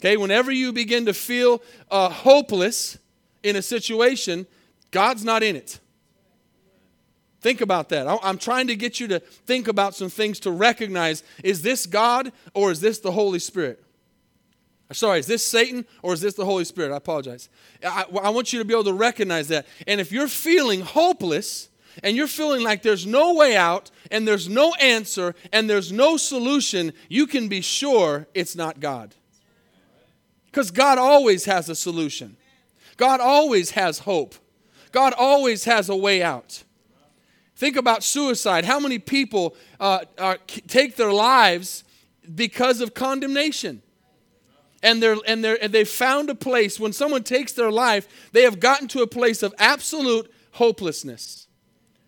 Okay, 0.00 0.16
whenever 0.16 0.50
you 0.50 0.72
begin 0.72 1.06
to 1.06 1.14
feel 1.14 1.62
uh, 1.90 2.08
hopeless 2.08 2.98
in 3.42 3.56
a 3.56 3.62
situation, 3.62 4.46
God's 4.90 5.24
not 5.24 5.42
in 5.42 5.56
it. 5.56 5.78
Think 7.40 7.60
about 7.60 7.88
that. 7.88 8.06
I'm 8.22 8.38
trying 8.38 8.68
to 8.68 8.76
get 8.76 9.00
you 9.00 9.08
to 9.08 9.18
think 9.18 9.66
about 9.66 9.96
some 9.96 10.08
things 10.08 10.38
to 10.40 10.52
recognize 10.52 11.24
is 11.42 11.62
this 11.62 11.86
God 11.86 12.32
or 12.54 12.70
is 12.70 12.80
this 12.80 13.00
the 13.00 13.10
Holy 13.10 13.40
Spirit? 13.40 13.82
Sorry, 14.92 15.18
is 15.18 15.26
this 15.26 15.46
Satan 15.46 15.84
or 16.02 16.12
is 16.12 16.20
this 16.20 16.34
the 16.34 16.44
Holy 16.44 16.64
Spirit? 16.64 16.92
I 16.92 16.96
apologize. 16.96 17.48
I, 17.84 18.04
I, 18.22 18.30
want 18.30 18.52
you 18.52 18.58
to 18.58 18.64
be 18.64 18.74
able 18.74 18.84
to 18.84 18.92
recognize 18.92 19.48
that. 19.48 19.66
And 19.86 20.00
if 20.00 20.12
you're 20.12 20.28
feeling 20.28 20.80
hopeless 20.80 21.68
and 22.02 22.16
you're 22.16 22.26
feeling 22.26 22.62
like 22.62 22.82
there's 22.82 23.06
no 23.06 23.34
way 23.34 23.56
out 23.56 23.90
and 24.10 24.26
there's 24.26 24.48
no 24.48 24.74
answer 24.74 25.34
and 25.52 25.68
there's 25.68 25.92
no 25.92 26.16
solution, 26.16 26.92
you 27.08 27.26
can 27.26 27.48
be 27.48 27.60
sure 27.60 28.26
it's 28.34 28.56
not 28.56 28.80
God. 28.80 29.14
Because 30.46 30.70
God 30.70 30.98
always 30.98 31.46
has 31.46 31.68
a 31.68 31.74
solution, 31.74 32.36
God 32.96 33.20
always 33.20 33.70
has 33.70 34.00
hope, 34.00 34.34
God 34.90 35.14
always 35.16 35.64
has 35.64 35.88
a 35.88 35.96
way 35.96 36.22
out. 36.22 36.64
Think 37.56 37.76
about 37.76 38.02
suicide. 38.02 38.64
How 38.64 38.80
many 38.80 38.98
people 38.98 39.54
uh, 39.78 40.00
are, 40.18 40.38
take 40.66 40.96
their 40.96 41.12
lives 41.12 41.84
because 42.34 42.80
of 42.80 42.92
condemnation? 42.92 43.82
And, 44.82 45.02
they're, 45.02 45.16
and, 45.26 45.44
they're, 45.44 45.62
and 45.62 45.72
they've 45.72 45.88
found 45.88 46.28
a 46.28 46.34
place, 46.34 46.80
when 46.80 46.92
someone 46.92 47.22
takes 47.22 47.52
their 47.52 47.70
life, 47.70 48.30
they 48.32 48.42
have 48.42 48.58
gotten 48.58 48.88
to 48.88 49.02
a 49.02 49.06
place 49.06 49.42
of 49.42 49.54
absolute 49.58 50.32
hopelessness. 50.52 51.46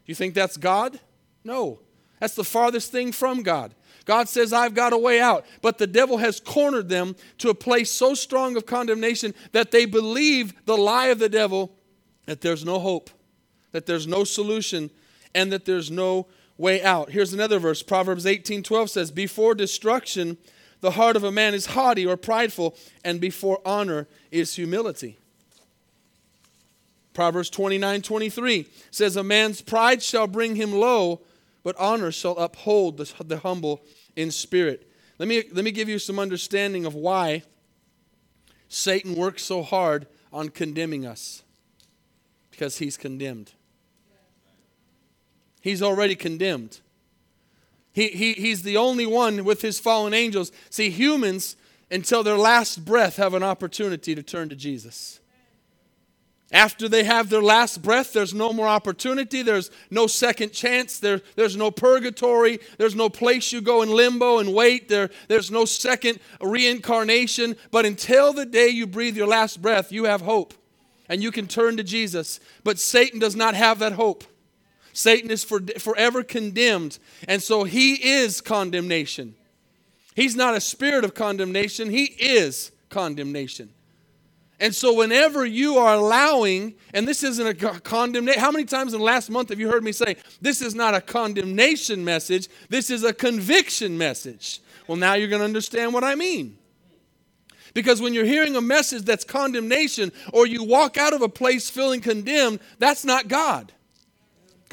You 0.07 0.15
think 0.15 0.35
that's 0.35 0.57
God? 0.57 0.99
No. 1.45 1.81
That's 2.21 2.35
the 2.35 2.45
farthest 2.45 2.91
thing 2.91 3.13
from 3.13 3.43
God. 3.43 3.75
God 4.05 4.29
says, 4.29 4.53
I've 4.53 4.75
got 4.75 4.93
a 4.93 4.99
way 4.99 5.21
out. 5.21 5.47
But 5.63 5.79
the 5.79 5.87
devil 5.87 6.19
has 6.19 6.41
cornered 6.41 6.89
them 6.89 7.17
to 7.39 7.49
a 7.49 7.55
place 7.55 7.91
so 7.91 8.15
strong 8.15 8.57
of 8.57 8.67
condemnation 8.67 9.35
that 9.53 9.71
they 9.71 9.87
believe 9.87 10.53
the 10.67 10.77
lie 10.77 11.07
of 11.07 11.19
the 11.19 11.29
devil 11.29 11.73
that 12.27 12.41
there's 12.41 12.65
no 12.65 12.79
hope, 12.79 13.11
that 13.73 13.87
there's 13.87 14.07
no 14.07 14.25
solution, 14.25 14.91
and 15.35 15.53
that 15.53 15.65
there's 15.65 15.91
no 15.91 16.27
way 16.57 16.83
out. 16.83 17.11
Here's 17.11 17.33
another 17.33 17.59
verse 17.59 17.83
Proverbs 17.83 18.27
18 18.27 18.63
12 18.63 18.91
says, 18.91 19.11
Before 19.11 19.55
destruction, 19.55 20.39
the 20.85 20.91
heart 20.91 21.17
of 21.17 21.25
a 21.25 21.33
man 21.33 21.55
is 21.55 21.65
haughty 21.65 22.05
or 22.05 22.15
prideful, 22.15 22.77
and 23.03 23.19
before 23.19 23.59
honor 23.65 24.07
is 24.31 24.55
humility. 24.55 25.17
Proverbs 27.15 27.49
29 27.49 28.03
23 28.03 28.69
says, 28.91 29.17
A 29.17 29.25
man's 29.25 29.63
pride 29.63 30.03
shall 30.03 30.27
bring 30.27 30.57
him 30.57 30.73
low, 30.73 31.23
but 31.63 31.75
honor 31.79 32.13
shall 32.13 32.37
uphold 32.37 32.99
the, 32.99 33.11
the 33.25 33.39
humble 33.39 33.81
in 34.15 34.31
spirit. 34.31 34.87
Let 35.19 35.27
me, 35.27 35.45
let 35.53 35.65
me 35.65 35.71
give 35.71 35.89
you 35.89 35.99
some 35.99 36.19
understanding 36.19 36.85
of 36.85 36.95
why 36.95 37.45
Satan 38.69 39.15
works 39.15 39.43
so 39.43 39.63
hard 39.63 40.07
on 40.35 40.51
condemning 40.51 41.07
us. 41.07 41.45
Because 42.51 42.77
he's 42.77 42.99
condemned. 42.99 43.53
He's 45.63 45.83
already 45.83 46.15
condemned. 46.15 46.81
He, 47.95 48.09
he, 48.09 48.33
he's 48.35 48.63
the 48.63 48.77
only 48.77 49.07
one 49.07 49.45
with 49.45 49.63
his 49.63 49.79
fallen 49.79 50.13
angels. 50.13 50.53
See, 50.69 50.91
humans, 50.91 51.57
until 51.91 52.23
their 52.23 52.37
last 52.37 52.85
breath, 52.85 53.17
have 53.17 53.33
an 53.33 53.43
opportunity 53.43 54.15
to 54.15 54.23
turn 54.23 54.51
to 54.51 54.57
Jesus. 54.57 55.21
After 56.53 56.89
they 56.89 57.05
have 57.05 57.31
their 57.31 57.43
last 57.43 57.83
breath, 57.83 58.13
there's 58.13 58.35
no 58.35 58.53
more 58.53 58.69
opportunity. 58.69 59.43
There's 59.43 59.71
no 59.91 60.07
second 60.07 60.53
chance. 60.53 60.99
There, 60.99 61.23
there's 61.37 61.57
no 61.57 61.71
purgatory. 61.71 62.59
There's 62.79 62.95
no 62.95 63.09
place 63.09 63.53
you 63.53 63.61
go 63.61 63.83
in 63.83 63.91
limbo 63.91 64.39
and 64.39 64.53
wait. 64.53 64.89
There, 64.89 65.11
there's 65.29 65.51
no 65.51 65.65
second 65.65 66.19
reincarnation. 66.41 67.57
But 67.71 67.87
until 67.87 68.33
the 68.33 68.45
day 68.45 68.69
you 68.69 68.87
breathe 68.87 69.17
your 69.17 69.27
last 69.27 69.63
breath, 69.63 69.91
you 69.91 70.05
have 70.05 70.21
hope 70.21 70.53
and 71.09 71.23
you 71.23 71.31
can 71.31 71.47
turn 71.47 71.77
to 71.77 71.85
Jesus. 71.85 72.41
But 72.65 72.79
Satan 72.79 73.21
does 73.21 73.37
not 73.37 73.55
have 73.55 73.79
that 73.79 73.93
hope. 73.93 74.25
Satan 74.95 75.31
is 75.31 75.45
for, 75.45 75.61
forever 75.79 76.23
condemned, 76.23 76.99
and 77.29 77.43
so 77.43 77.65
he 77.65 77.95
is 77.95 78.41
condemnation. 78.41 79.35
He's 80.15 80.37
not 80.37 80.57
a 80.57 80.61
spirit 80.61 81.05
of 81.05 81.15
condemnation, 81.15 81.91
he 81.91 82.05
is 82.05 82.71
condemnation. 82.89 83.71
And 84.61 84.73
so, 84.73 84.95
whenever 84.95 85.45
you 85.45 85.79
are 85.79 85.95
allowing, 85.95 86.75
and 86.95 87.09
this 87.09 87.25
isn't 87.25 87.47
a 87.47 87.81
condemnation, 87.81 88.41
how 88.41 88.53
many 88.53 88.65
times 88.65 88.95
in 88.95 89.01
the 89.01 89.05
last 89.05 89.29
month 89.29 89.49
have 89.49 89.59
you 89.59 89.69
heard 89.69 89.83
me 89.83 89.91
say, 89.91 90.17
this 90.41 90.63
is 90.63 90.77
not 90.77 90.95
a 90.95 91.01
condemnation 91.01 92.05
message, 92.05 92.49
this 92.69 92.89
is 92.89 93.03
a 93.03 93.13
conviction 93.13 93.99
message? 93.99 94.61
Well, 94.87 94.97
now 94.97 95.15
you're 95.15 95.29
going 95.29 95.41
to 95.41 95.45
understand 95.45 95.93
what 95.93 96.05
I 96.05 96.15
mean. 96.15 96.57
Because 97.75 98.01
when 98.01 98.15
you're 98.15 98.25
hearing 98.25 98.55
a 98.55 98.61
message 98.61 99.03
that's 99.03 99.25
condemnation, 99.25 100.13
or 100.33 100.47
you 100.47 100.63
walk 100.63 100.97
out 100.97 101.13
of 101.13 101.23
a 101.23 101.29
place 101.29 101.69
feeling 101.69 102.01
condemned, 102.01 102.61
that's 102.79 103.05
not 103.05 103.27
God. 103.27 103.73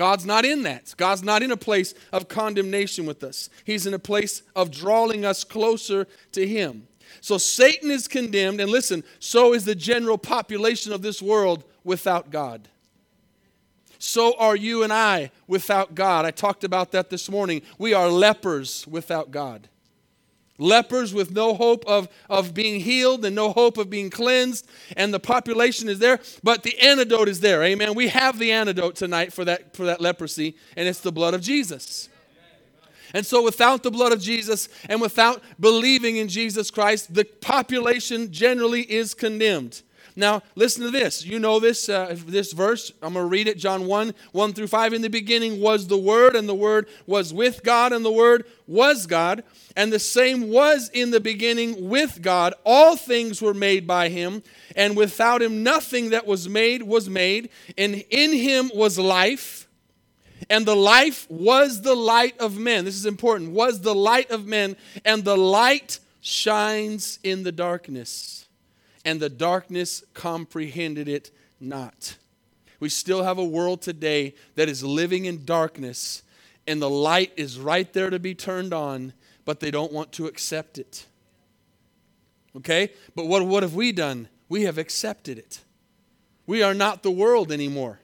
God's 0.02 0.26
not 0.26 0.46
in 0.46 0.64
that. 0.64 0.96
God's 0.98 1.22
not 1.22 1.44
in 1.44 1.52
a 1.52 1.56
place 1.56 1.94
of 2.12 2.28
condemnation 2.28 3.06
with 3.06 3.24
us. 3.24 3.52
He's 3.66 3.86
in 3.86 3.94
a 3.94 4.00
place 4.00 4.42
of 4.56 4.72
drawing 4.72 5.26
us 5.26 5.44
closer 5.44 6.08
to 6.32 6.48
Him. 6.48 6.88
So 7.20 7.38
Satan 7.38 7.92
is 7.92 8.08
condemned, 8.08 8.60
and 8.60 8.72
listen, 8.72 9.04
so 9.20 9.54
is 9.54 9.64
the 9.64 9.76
general 9.76 10.18
population 10.18 10.92
of 10.92 11.04
this 11.04 11.22
world 11.22 11.64
without 11.84 12.32
God. 12.32 12.68
So 14.00 14.34
are 14.40 14.56
you 14.56 14.82
and 14.82 14.92
I 14.92 15.30
without 15.46 15.94
God. 15.94 16.26
I 16.26 16.32
talked 16.32 16.64
about 16.64 16.92
that 16.94 17.12
this 17.12 17.30
morning. 17.30 17.62
We 17.78 17.94
are 17.94 18.10
lepers 18.10 18.88
without 18.88 19.30
God. 19.30 19.70
Lepers 20.62 21.12
with 21.12 21.32
no 21.32 21.56
hope 21.56 21.84
of, 21.88 22.08
of 22.30 22.54
being 22.54 22.82
healed 22.82 23.26
and 23.26 23.36
no 23.36 23.52
hope 23.52 23.80
of 23.80 23.90
being 23.90 24.12
cleansed, 24.12 24.70
and 24.96 25.12
the 25.12 25.20
population 25.20 25.90
is 25.90 25.98
there, 25.98 26.20
but 26.44 26.62
the 26.62 26.80
antidote 26.80 27.28
is 27.28 27.40
there. 27.40 27.64
Amen. 27.64 27.96
We 27.96 28.10
have 28.10 28.38
the 28.38 28.52
antidote 28.52 28.96
tonight 28.96 29.34
for 29.34 29.44
that, 29.44 29.76
for 29.76 29.86
that 29.86 30.00
leprosy, 30.00 30.56
and 30.78 30.88
it's 30.88 31.00
the 31.00 31.12
blood 31.12 31.34
of 31.34 31.42
Jesus. 31.42 32.10
And 33.14 33.26
so, 33.26 33.44
without 33.44 33.82
the 33.82 33.90
blood 33.90 34.14
of 34.14 34.22
Jesus 34.22 34.70
and 34.88 35.02
without 35.02 35.42
believing 35.60 36.18
in 36.18 36.28
Jesus 36.28 36.70
Christ, 36.70 37.14
the 37.14 37.26
population 37.26 38.32
generally 38.32 38.84
is 38.84 39.16
condemned. 39.16 39.82
Now, 40.16 40.44
listen 40.56 40.84
to 40.84 40.92
this. 40.92 41.26
You 41.26 41.40
know 41.40 41.60
this, 41.60 41.90
uh, 41.90 42.16
this 42.26 42.52
verse. 42.54 42.92
I'm 43.02 43.14
going 43.14 43.26
to 43.26 43.30
read 43.30 43.48
it. 43.48 43.58
John 43.58 43.86
1 43.86 44.14
1 44.32 44.54
through 44.54 44.68
5. 44.68 44.94
In 44.94 45.02
the 45.02 45.10
beginning 45.10 45.62
was 45.62 45.88
the 45.88 45.98
Word, 45.98 46.36
and 46.36 46.48
the 46.48 46.56
Word 46.56 46.88
was 47.08 47.34
with 47.34 47.64
God, 47.64 47.94
and 47.94 48.04
the 48.04 48.12
Word 48.12 48.46
was 48.68 49.08
God. 49.08 49.44
And 49.76 49.92
the 49.92 50.00
same 50.00 50.50
was 50.50 50.90
in 50.94 51.12
the 51.12 51.20
beginning 51.20 51.90
with 51.90 52.22
God. 52.22 52.54
All 52.66 52.96
things 52.96 53.42
were 53.42 53.54
made 53.54 53.88
by 53.88 54.10
Him, 54.10 54.44
and 54.76 54.98
without 54.98 55.42
Him 55.42 55.64
nothing 55.64 56.10
that 56.10 56.28
was 56.28 56.50
made 56.50 56.84
was 56.84 57.10
made. 57.10 57.50
And 57.78 58.04
in 58.10 58.34
Him 58.34 58.72
was 58.74 59.00
life 59.00 59.68
and 60.50 60.66
the 60.66 60.76
life 60.76 61.30
was 61.30 61.82
the 61.82 61.96
light 61.96 62.38
of 62.40 62.58
men. 62.58 62.86
This 62.86 62.96
is 62.96 63.06
important. 63.06 63.52
Was 63.52 63.82
the 63.82 63.96
light 63.96 64.32
of 64.32 64.46
men, 64.46 64.76
and 65.06 65.24
the 65.24 65.38
light 65.38 66.00
shines 66.22 67.20
in 67.24 67.44
the 67.44 67.52
darkness, 67.52 68.41
and 69.06 69.20
the 69.20 69.30
darkness 69.30 70.04
comprehended 70.14 71.08
it 71.08 71.32
not. 71.60 72.18
We 72.80 72.90
still 72.90 73.24
have 73.24 73.38
a 73.38 73.46
world 73.46 73.82
today 73.82 74.36
that 74.56 74.68
is 74.68 74.84
living 74.84 75.26
in 75.26 75.46
darkness, 75.46 76.24
and 76.68 76.82
the 76.82 76.90
light 76.90 77.32
is 77.38 77.60
right 77.60 77.92
there 77.94 78.10
to 78.10 78.20
be 78.20 78.36
turned 78.36 78.74
on, 78.74 79.14
but 79.46 79.60
they 79.60 79.72
don't 79.72 79.94
want 79.94 80.12
to 80.14 80.26
accept 80.26 80.78
it. 80.78 81.06
Okay? 82.58 82.92
But 83.16 83.28
what, 83.28 83.46
what 83.46 83.64
have 83.64 83.76
we 83.76 83.92
done? 83.92 84.28
We 84.50 84.64
have 84.64 84.78
accepted 84.78 85.38
it. 85.38 85.62
We 86.46 86.64
are 86.64 86.74
not 86.74 87.04
the 87.04 87.12
world 87.12 87.52
anymore. 87.52 88.01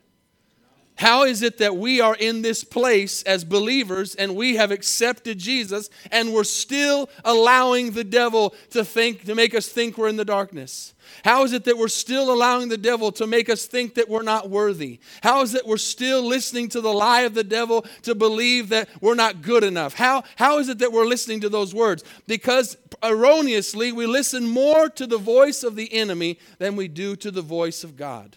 How 0.98 1.26
is 1.26 1.44
it 1.44 1.60
that 1.60 1.78
we 1.78 2.02
are 2.02 2.16
in 2.16 2.42
this 2.42 2.64
place 2.64 3.22
as 3.24 3.44
believers 3.44 4.16
and 4.16 4.36
we 4.36 4.56
have 4.56 4.72
accepted 4.72 5.38
Jesus 5.38 5.92
and 6.12 6.34
we're 6.34 6.44
still 6.44 7.08
allowing 7.24 7.92
the 7.92 8.04
devil 8.04 8.56
to 8.72 8.84
think 8.84 9.26
to 9.26 9.36
make 9.36 9.54
us 9.54 9.68
think 9.68 9.96
we're 9.96 10.08
in 10.08 10.16
the 10.16 10.26
darkness? 10.26 10.96
How 11.24 11.44
is 11.44 11.54
it 11.54 11.66
that 11.66 11.78
we're 11.78 11.88
still 11.88 12.34
allowing 12.34 12.70
the 12.70 12.80
devil 12.80 13.12
to 13.14 13.28
make 13.28 13.48
us 13.48 13.68
think 13.68 13.94
that 13.94 14.10
we're 14.10 14.24
not 14.24 14.50
worthy? 14.50 15.00
How 15.22 15.44
is 15.44 15.54
it 15.54 15.68
we're 15.68 15.78
still 15.78 16.24
listening 16.24 16.68
to 16.70 16.82
the 16.82 16.92
lie 16.92 17.22
of 17.22 17.36
the 17.36 17.44
devil 17.44 17.86
to 18.02 18.16
believe 18.16 18.70
that 18.70 18.90
we're 19.00 19.14
not 19.14 19.44
good 19.44 19.64
enough? 19.64 19.94
How, 19.94 20.24
how 20.36 20.58
is 20.58 20.68
it 20.68 20.80
that 20.80 20.92
we're 20.92 21.06
listening 21.06 21.42
to 21.42 21.50
those 21.50 21.76
words? 21.76 22.04
Because 22.26 22.76
erroneously 23.04 23.92
we 23.92 24.08
listen 24.08 24.48
more 24.48 24.90
to 24.90 25.06
the 25.06 25.20
voice 25.20 25.62
of 25.62 25.76
the 25.76 25.94
enemy 25.94 26.40
than 26.58 26.76
we 26.76 26.88
do 26.88 27.16
to 27.18 27.30
the 27.30 27.44
voice 27.44 27.84
of 27.84 27.96
God. 27.96 28.36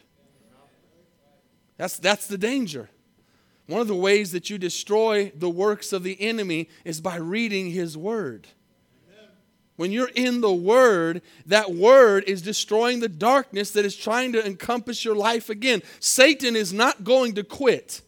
That's, 1.80 1.96
that's 1.96 2.26
the 2.26 2.36
danger. 2.36 2.90
One 3.66 3.80
of 3.80 3.88
the 3.88 3.96
ways 3.96 4.32
that 4.32 4.50
you 4.50 4.58
destroy 4.58 5.32
the 5.34 5.48
works 5.48 5.94
of 5.94 6.02
the 6.02 6.20
enemy 6.20 6.68
is 6.84 7.00
by 7.00 7.16
reading 7.16 7.70
his 7.70 7.96
word. 7.96 8.48
When 9.76 9.90
you're 9.90 10.10
in 10.14 10.42
the 10.42 10.52
Word, 10.52 11.22
that 11.46 11.72
Word 11.72 12.24
is 12.26 12.42
destroying 12.42 13.00
the 13.00 13.08
darkness 13.08 13.70
that 13.70 13.86
is 13.86 13.96
trying 13.96 14.34
to 14.34 14.44
encompass 14.44 15.06
your 15.06 15.14
life 15.14 15.48
again. 15.48 15.80
Satan 16.00 16.54
is 16.54 16.70
not 16.70 17.02
going 17.02 17.34
to 17.36 17.44
quit. 17.44 18.02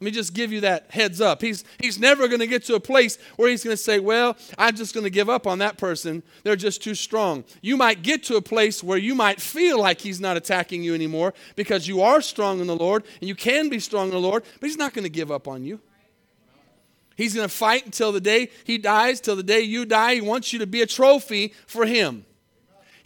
Let 0.00 0.04
me 0.04 0.10
just 0.12 0.32
give 0.32 0.52
you 0.52 0.60
that 0.60 0.92
heads 0.92 1.20
up. 1.20 1.42
He's, 1.42 1.64
he's 1.80 1.98
never 1.98 2.28
going 2.28 2.38
to 2.38 2.46
get 2.46 2.64
to 2.66 2.76
a 2.76 2.80
place 2.80 3.18
where 3.34 3.50
he's 3.50 3.64
going 3.64 3.76
to 3.76 3.82
say, 3.82 3.98
Well, 3.98 4.36
I'm 4.56 4.76
just 4.76 4.94
going 4.94 5.02
to 5.02 5.10
give 5.10 5.28
up 5.28 5.44
on 5.44 5.58
that 5.58 5.76
person. 5.76 6.22
They're 6.44 6.54
just 6.54 6.84
too 6.84 6.94
strong. 6.94 7.42
You 7.62 7.76
might 7.76 8.02
get 8.02 8.22
to 8.24 8.36
a 8.36 8.42
place 8.42 8.84
where 8.84 8.98
you 8.98 9.16
might 9.16 9.40
feel 9.40 9.80
like 9.80 10.00
he's 10.00 10.20
not 10.20 10.36
attacking 10.36 10.84
you 10.84 10.94
anymore 10.94 11.34
because 11.56 11.88
you 11.88 12.00
are 12.00 12.20
strong 12.20 12.60
in 12.60 12.68
the 12.68 12.76
Lord 12.76 13.04
and 13.20 13.28
you 13.28 13.34
can 13.34 13.68
be 13.68 13.80
strong 13.80 14.06
in 14.08 14.14
the 14.14 14.20
Lord, 14.20 14.44
but 14.60 14.68
he's 14.68 14.78
not 14.78 14.94
going 14.94 15.02
to 15.02 15.10
give 15.10 15.32
up 15.32 15.48
on 15.48 15.64
you. 15.64 15.80
He's 17.16 17.34
going 17.34 17.48
to 17.48 17.54
fight 17.54 17.84
until 17.84 18.12
the 18.12 18.20
day 18.20 18.50
he 18.62 18.78
dies, 18.78 19.20
till 19.20 19.34
the 19.34 19.42
day 19.42 19.62
you 19.62 19.84
die. 19.84 20.14
He 20.14 20.20
wants 20.20 20.52
you 20.52 20.60
to 20.60 20.66
be 20.68 20.82
a 20.82 20.86
trophy 20.86 21.52
for 21.66 21.84
him. 21.84 22.24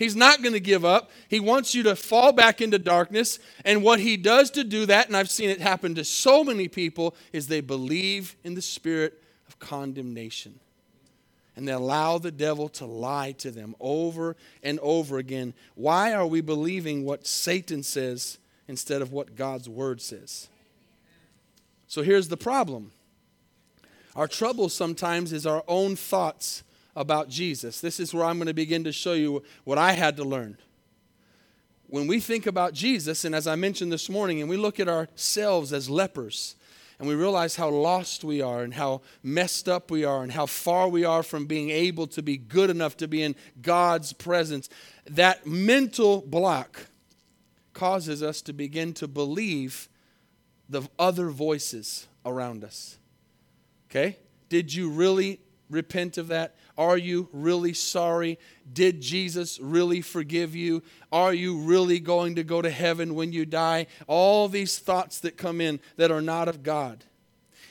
He's 0.03 0.17
not 0.17 0.43
going 0.43 0.53
to 0.53 0.59
give 0.59 0.85
up. 0.85 1.13
He 1.29 1.39
wants 1.39 1.77
you 1.77 1.85
to 1.85 1.95
fall 1.95 2.33
back 2.33 2.61
into 2.61 2.77
darkness. 2.77 3.39
And 3.65 3.85
what 3.85 4.01
he 4.01 4.17
does 4.17 4.51
to 4.51 4.65
do 4.65 4.85
that, 4.87 5.07
and 5.07 5.17
I've 5.17 5.31
seen 5.31 5.49
it 5.49 5.61
happen 5.61 5.95
to 5.95 6.03
so 6.03 6.43
many 6.43 6.67
people, 6.67 7.15
is 7.33 7.47
they 7.47 7.61
believe 7.61 8.35
in 8.43 8.55
the 8.55 8.63
spirit 8.63 9.23
of 9.47 9.61
condemnation. 9.61 10.59
And 11.55 11.69
they 11.69 11.73
allow 11.73 12.19
the 12.19 12.33
devil 12.33 12.69
to 12.71 12.85
lie 12.85 13.31
to 13.39 13.53
them 13.53 13.77
over 13.79 14.35
and 14.65 14.81
over 14.81 15.19
again. 15.19 15.55
Why 15.77 16.13
are 16.15 16.27
we 16.27 16.41
believing 16.41 17.05
what 17.05 17.25
Satan 17.25 17.85
says 17.85 18.39
instead 18.67 19.03
of 19.03 19.13
what 19.13 19.37
God's 19.37 19.69
word 19.69 20.01
says? 20.01 20.49
So 21.87 22.03
here's 22.03 22.27
the 22.27 22.37
problem. 22.37 22.91
Our 24.17 24.27
trouble 24.27 24.69
sometimes 24.69 25.33
is 25.33 25.47
our 25.47 25.63
own 25.69 25.95
thoughts 25.95 26.65
about 26.95 27.29
Jesus. 27.29 27.81
This 27.81 28.01
is 28.01 28.13
where 28.13 28.25
I'm 28.25 28.37
going 28.39 28.47
to 28.47 28.55
begin 28.55 28.85
to 28.85 28.93
show 28.93 29.15
you 29.15 29.43
what 29.65 29.79
I 29.79 29.93
had 29.93 30.17
to 30.17 30.25
learn. 30.25 30.59
When 31.87 32.07
we 32.07 32.21
think 32.21 32.47
about 32.47 32.73
Jesus, 32.73 33.25
and 33.25 33.35
as 33.35 33.47
I 33.47 33.55
mentioned 33.55 33.93
this 33.93 34.09
morning, 34.09 34.41
and 34.41 34.49
we 34.49 34.57
look 34.57 34.81
at 34.81 34.89
ourselves 34.89 35.73
as 35.73 35.91
lepers, 35.91 36.57
and 36.99 37.09
we 37.09 37.15
realize 37.15 37.57
how 37.57 37.69
lost 37.69 38.25
we 38.25 38.41
are, 38.41 38.63
and 38.63 38.73
how 38.75 39.03
messed 39.23 39.69
up 39.69 39.91
we 39.91 40.05
are, 40.05 40.23
and 40.23 40.33
how 40.33 40.47
far 40.47 40.89
we 40.89 41.05
are 41.05 41.23
from 41.23 41.47
being 41.47 41.71
able 41.71 42.07
to 42.07 42.23
be 42.23 42.37
good 42.37 42.71
enough 42.71 42.97
to 42.99 43.09
be 43.09 43.23
in 43.23 43.35
God's 43.61 44.13
presence, 44.13 44.69
that 45.05 45.47
mental 45.47 46.23
block 46.23 46.87
causes 47.75 48.23
us 48.23 48.41
to 48.43 48.53
begin 48.53 48.93
to 48.95 49.09
believe 49.09 49.89
the 50.69 50.83
other 50.99 51.29
voices 51.29 52.07
around 52.25 52.65
us. 52.65 52.99
Okay? 53.91 54.17
Did 54.49 54.73
you 54.73 54.89
really 54.89 55.41
repent 55.69 56.17
of 56.19 56.29
that? 56.29 56.55
Are 56.83 56.99
you 56.99 57.29
really 57.33 57.75
sorry? 57.75 58.41
Did 58.73 59.01
Jesus 59.01 59.61
really 59.61 60.01
forgive 60.01 60.57
you? 60.57 60.83
Are 61.12 61.33
you 61.33 61.59
really 61.59 62.01
going 62.01 62.35
to 62.35 62.43
go 62.43 62.61
to 62.61 62.71
heaven 62.71 63.15
when 63.15 63.33
you 63.33 63.47
die? 63.47 63.87
All 64.09 64.49
these 64.49 64.81
thoughts 64.81 65.21
that 65.21 65.37
come 65.37 65.61
in 65.61 65.79
that 65.97 66.11
are 66.11 66.21
not 66.21 66.49
of 66.49 66.65
God. 66.65 67.05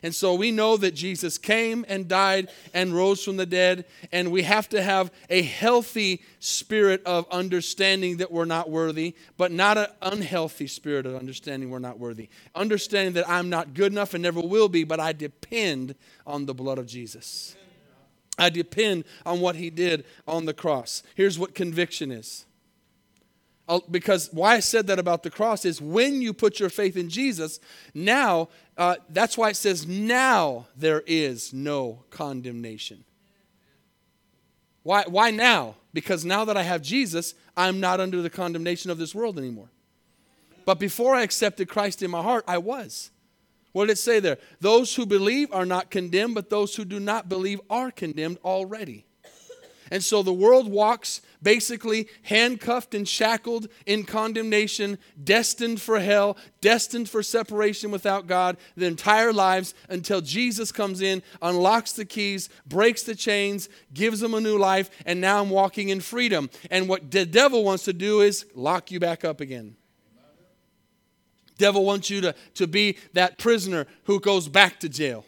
And 0.02 0.16
so 0.16 0.34
we 0.34 0.50
know 0.50 0.78
that 0.78 0.96
Jesus 0.96 1.38
came 1.38 1.86
and 1.90 2.08
died 2.08 2.50
and 2.74 2.96
rose 2.96 3.22
from 3.22 3.36
the 3.36 3.46
dead, 3.46 3.84
and 4.14 4.32
we 4.32 4.44
have 4.44 4.70
to 4.70 4.82
have 4.82 5.12
a 5.30 5.42
healthy 5.42 6.24
spirit 6.40 7.04
of 7.06 7.30
understanding 7.30 8.18
that 8.18 8.32
we're 8.32 8.46
not 8.46 8.70
worthy, 8.70 9.14
but 9.36 9.52
not 9.52 9.78
an 9.78 9.88
unhealthy 10.02 10.68
spirit 10.68 11.06
of 11.06 11.16
understanding 11.16 11.70
we're 11.70 11.80
not 11.80 12.00
worthy. 12.00 12.30
Understanding 12.56 13.14
that 13.16 13.30
I'm 13.30 13.50
not 13.50 13.74
good 13.74 13.92
enough 13.92 14.14
and 14.14 14.24
never 14.24 14.40
will 14.40 14.70
be, 14.70 14.86
but 14.86 15.02
I 15.02 15.12
depend 15.12 15.96
on 16.26 16.46
the 16.46 16.54
blood 16.54 16.78
of 16.78 16.88
Jesus. 16.88 17.58
I 18.38 18.50
depend 18.50 19.06
on 19.26 19.40
what 19.40 19.56
he 19.56 19.70
did 19.70 20.06
on 20.28 20.46
the 20.46 20.54
cross. 20.54 21.04
Here's 21.16 21.38
what 21.38 21.54
conviction 21.54 22.12
is. 22.12 22.46
Because 23.90 24.30
why 24.34 24.56
I 24.56 24.60
said 24.60 24.88
that 24.88 25.00
about 25.00 25.24
the 25.24 25.30
cross 25.30 25.64
is 25.64 25.80
when 25.80 26.22
you 26.22 26.34
put 26.34 26.60
your 26.60 26.70
faith 26.70 26.98
in 26.98 27.10
Jesus, 27.10 27.60
now, 27.94 28.50
uh, 28.78 28.96
that's 29.10 29.38
why 29.38 29.50
it 29.50 29.56
says, 29.56 29.88
now 29.88 30.68
there 30.76 31.04
is 31.06 31.54
no 31.54 32.04
condemnation. 32.10 33.06
Why, 34.84 35.06
why 35.08 35.32
now? 35.32 35.76
Because 35.94 36.26
now 36.26 36.44
that 36.46 36.58
I 36.58 36.64
have 36.64 36.82
Jesus, 36.82 37.34
I'm 37.56 37.80
not 37.80 38.00
under 38.00 38.22
the 38.22 38.30
condemnation 38.30 38.92
of 38.92 38.98
this 38.98 39.14
world 39.14 39.38
anymore. 39.38 39.70
But 40.66 40.80
before 40.80 41.16
I 41.16 41.22
accepted 41.22 41.70
Christ 41.70 42.02
in 42.02 42.12
my 42.12 42.22
heart, 42.22 42.44
I 42.48 42.58
was. 42.58 43.12
What 43.72 43.86
did 43.86 43.94
it 43.94 43.98
say 43.98 44.20
there? 44.20 44.38
Those 44.60 44.96
who 44.96 45.06
believe 45.06 45.52
are 45.54 45.66
not 45.66 45.92
condemned, 45.92 46.36
but 46.36 46.50
those 46.50 46.76
who 46.76 46.86
do 46.86 47.00
not 47.00 47.30
believe 47.30 47.62
are 47.70 47.92
condemned 47.92 48.38
already. 48.44 49.06
And 49.92 50.02
so 50.02 50.24
the 50.24 50.34
world 50.34 50.72
walks 50.72 51.22
basically 51.44 52.08
handcuffed 52.24 52.96
and 52.96 53.06
shackled 53.06 53.68
in 53.86 54.06
condemnation, 54.06 54.98
destined 55.22 55.82
for 55.82 56.00
hell, 56.00 56.38
destined 56.62 57.10
for 57.10 57.22
separation 57.22 57.92
without 57.92 58.26
God 58.26 58.56
their 58.78 58.88
entire 58.88 59.34
lives 59.34 59.74
until 59.90 60.22
Jesus 60.22 60.72
comes 60.72 61.02
in, 61.02 61.22
unlocks 61.42 61.92
the 61.92 62.06
keys, 62.06 62.48
breaks 62.66 63.04
the 63.04 63.16
chains, 63.16 63.68
gives 63.94 64.22
them 64.22 64.34
a 64.34 64.40
new 64.40 64.58
life, 64.58 64.90
and 65.06 65.20
now 65.20 65.42
I'm 65.42 65.50
walking 65.50 65.90
in 65.90 66.00
freedom. 66.00 66.50
And 66.70 66.88
what 66.88 67.12
the 67.12 67.26
devil 67.26 67.66
wants 67.66 67.84
to 67.84 67.94
do 67.94 68.22
is 68.22 68.46
lock 68.56 68.92
you 68.92 69.00
back 69.00 69.26
up 69.26 69.42
again. 69.42 69.76
Devil 71.62 71.86
wants 71.86 72.10
you 72.10 72.22
to, 72.22 72.36
to 72.56 72.66
be 72.66 72.98
that 73.14 73.38
prisoner 73.38 73.86
who 74.06 74.20
goes 74.20 74.50
back 74.50 74.80
to 74.80 74.90
jail 74.90 75.24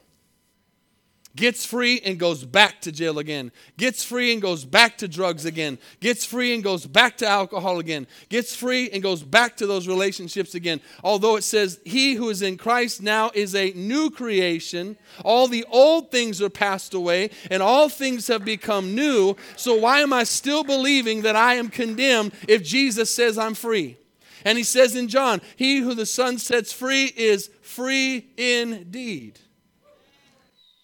gets 1.36 1.66
free 1.66 2.00
and 2.02 2.20
goes 2.20 2.44
back 2.44 2.80
to 2.82 2.92
jail 2.92 3.18
again, 3.18 3.52
gets 3.78 4.04
free 4.04 4.32
and 4.34 4.42
goes 4.42 4.66
back 4.66 4.98
to 5.00 5.08
drugs 5.08 5.46
again, 5.46 5.80
gets 6.00 6.24
free 6.26 6.54
and 6.54 6.64
goes 6.64 6.86
back 6.86 7.18
to 7.18 7.28
alcohol 7.28 7.80
again, 7.80 8.06
gets 8.30 8.56
free 8.56 8.90
and 8.92 9.02
goes 9.02 9.24
back 9.24 9.58
to 9.58 9.66
those 9.66 9.88
relationships 9.88 10.54
again. 10.54 10.80
Although 11.04 11.36
it 11.36 11.44
says, 11.44 11.80
He 11.86 12.14
who 12.14 12.30
is 12.30 12.42
in 12.42 12.58
Christ 12.58 13.02
now 13.02 13.32
is 13.34 13.56
a 13.56 13.72
new 13.72 14.12
creation, 14.12 14.98
all 15.24 15.48
the 15.48 15.66
old 15.72 16.12
things 16.12 16.42
are 16.42 16.50
passed 16.50 16.94
away, 16.94 17.32
and 17.50 17.64
all 17.64 17.90
things 17.90 18.28
have 18.28 18.46
become 18.46 18.94
new. 18.94 19.36
So 19.56 19.76
why 19.76 20.02
am 20.02 20.14
I 20.14 20.24
still 20.24 20.64
believing 20.64 21.24
that 21.24 21.36
I 21.36 21.56
am 21.56 21.70
condemned 21.70 22.34
if 22.48 22.64
Jesus 22.64 23.14
says 23.14 23.38
I'm 23.38 23.56
free? 23.56 23.98
And 24.46 24.58
he 24.58 24.64
says 24.64 24.96
in 24.96 25.08
John, 25.08 25.42
He 25.56 25.80
who 25.80 25.94
the 25.94 26.06
Son 26.06 26.38
sets 26.38 26.72
free 26.74 27.12
is 27.16 27.50
free 27.62 28.28
indeed. 28.38 29.40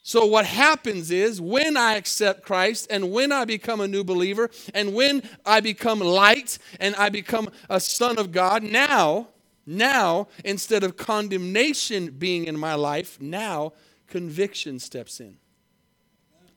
So, 0.09 0.25
what 0.25 0.47
happens 0.47 1.11
is 1.11 1.39
when 1.39 1.77
I 1.77 1.93
accept 1.93 2.41
Christ 2.41 2.87
and 2.89 3.11
when 3.11 3.31
I 3.31 3.45
become 3.45 3.79
a 3.79 3.87
new 3.87 4.03
believer 4.03 4.49
and 4.73 4.95
when 4.95 5.21
I 5.45 5.59
become 5.59 5.99
light 5.99 6.57
and 6.79 6.95
I 6.95 7.09
become 7.09 7.51
a 7.69 7.79
son 7.79 8.17
of 8.17 8.31
God, 8.31 8.63
now, 8.63 9.27
now, 9.67 10.27
instead 10.43 10.83
of 10.83 10.97
condemnation 10.97 12.09
being 12.17 12.45
in 12.45 12.57
my 12.57 12.73
life, 12.73 13.21
now 13.21 13.73
conviction 14.07 14.79
steps 14.79 15.19
in 15.19 15.37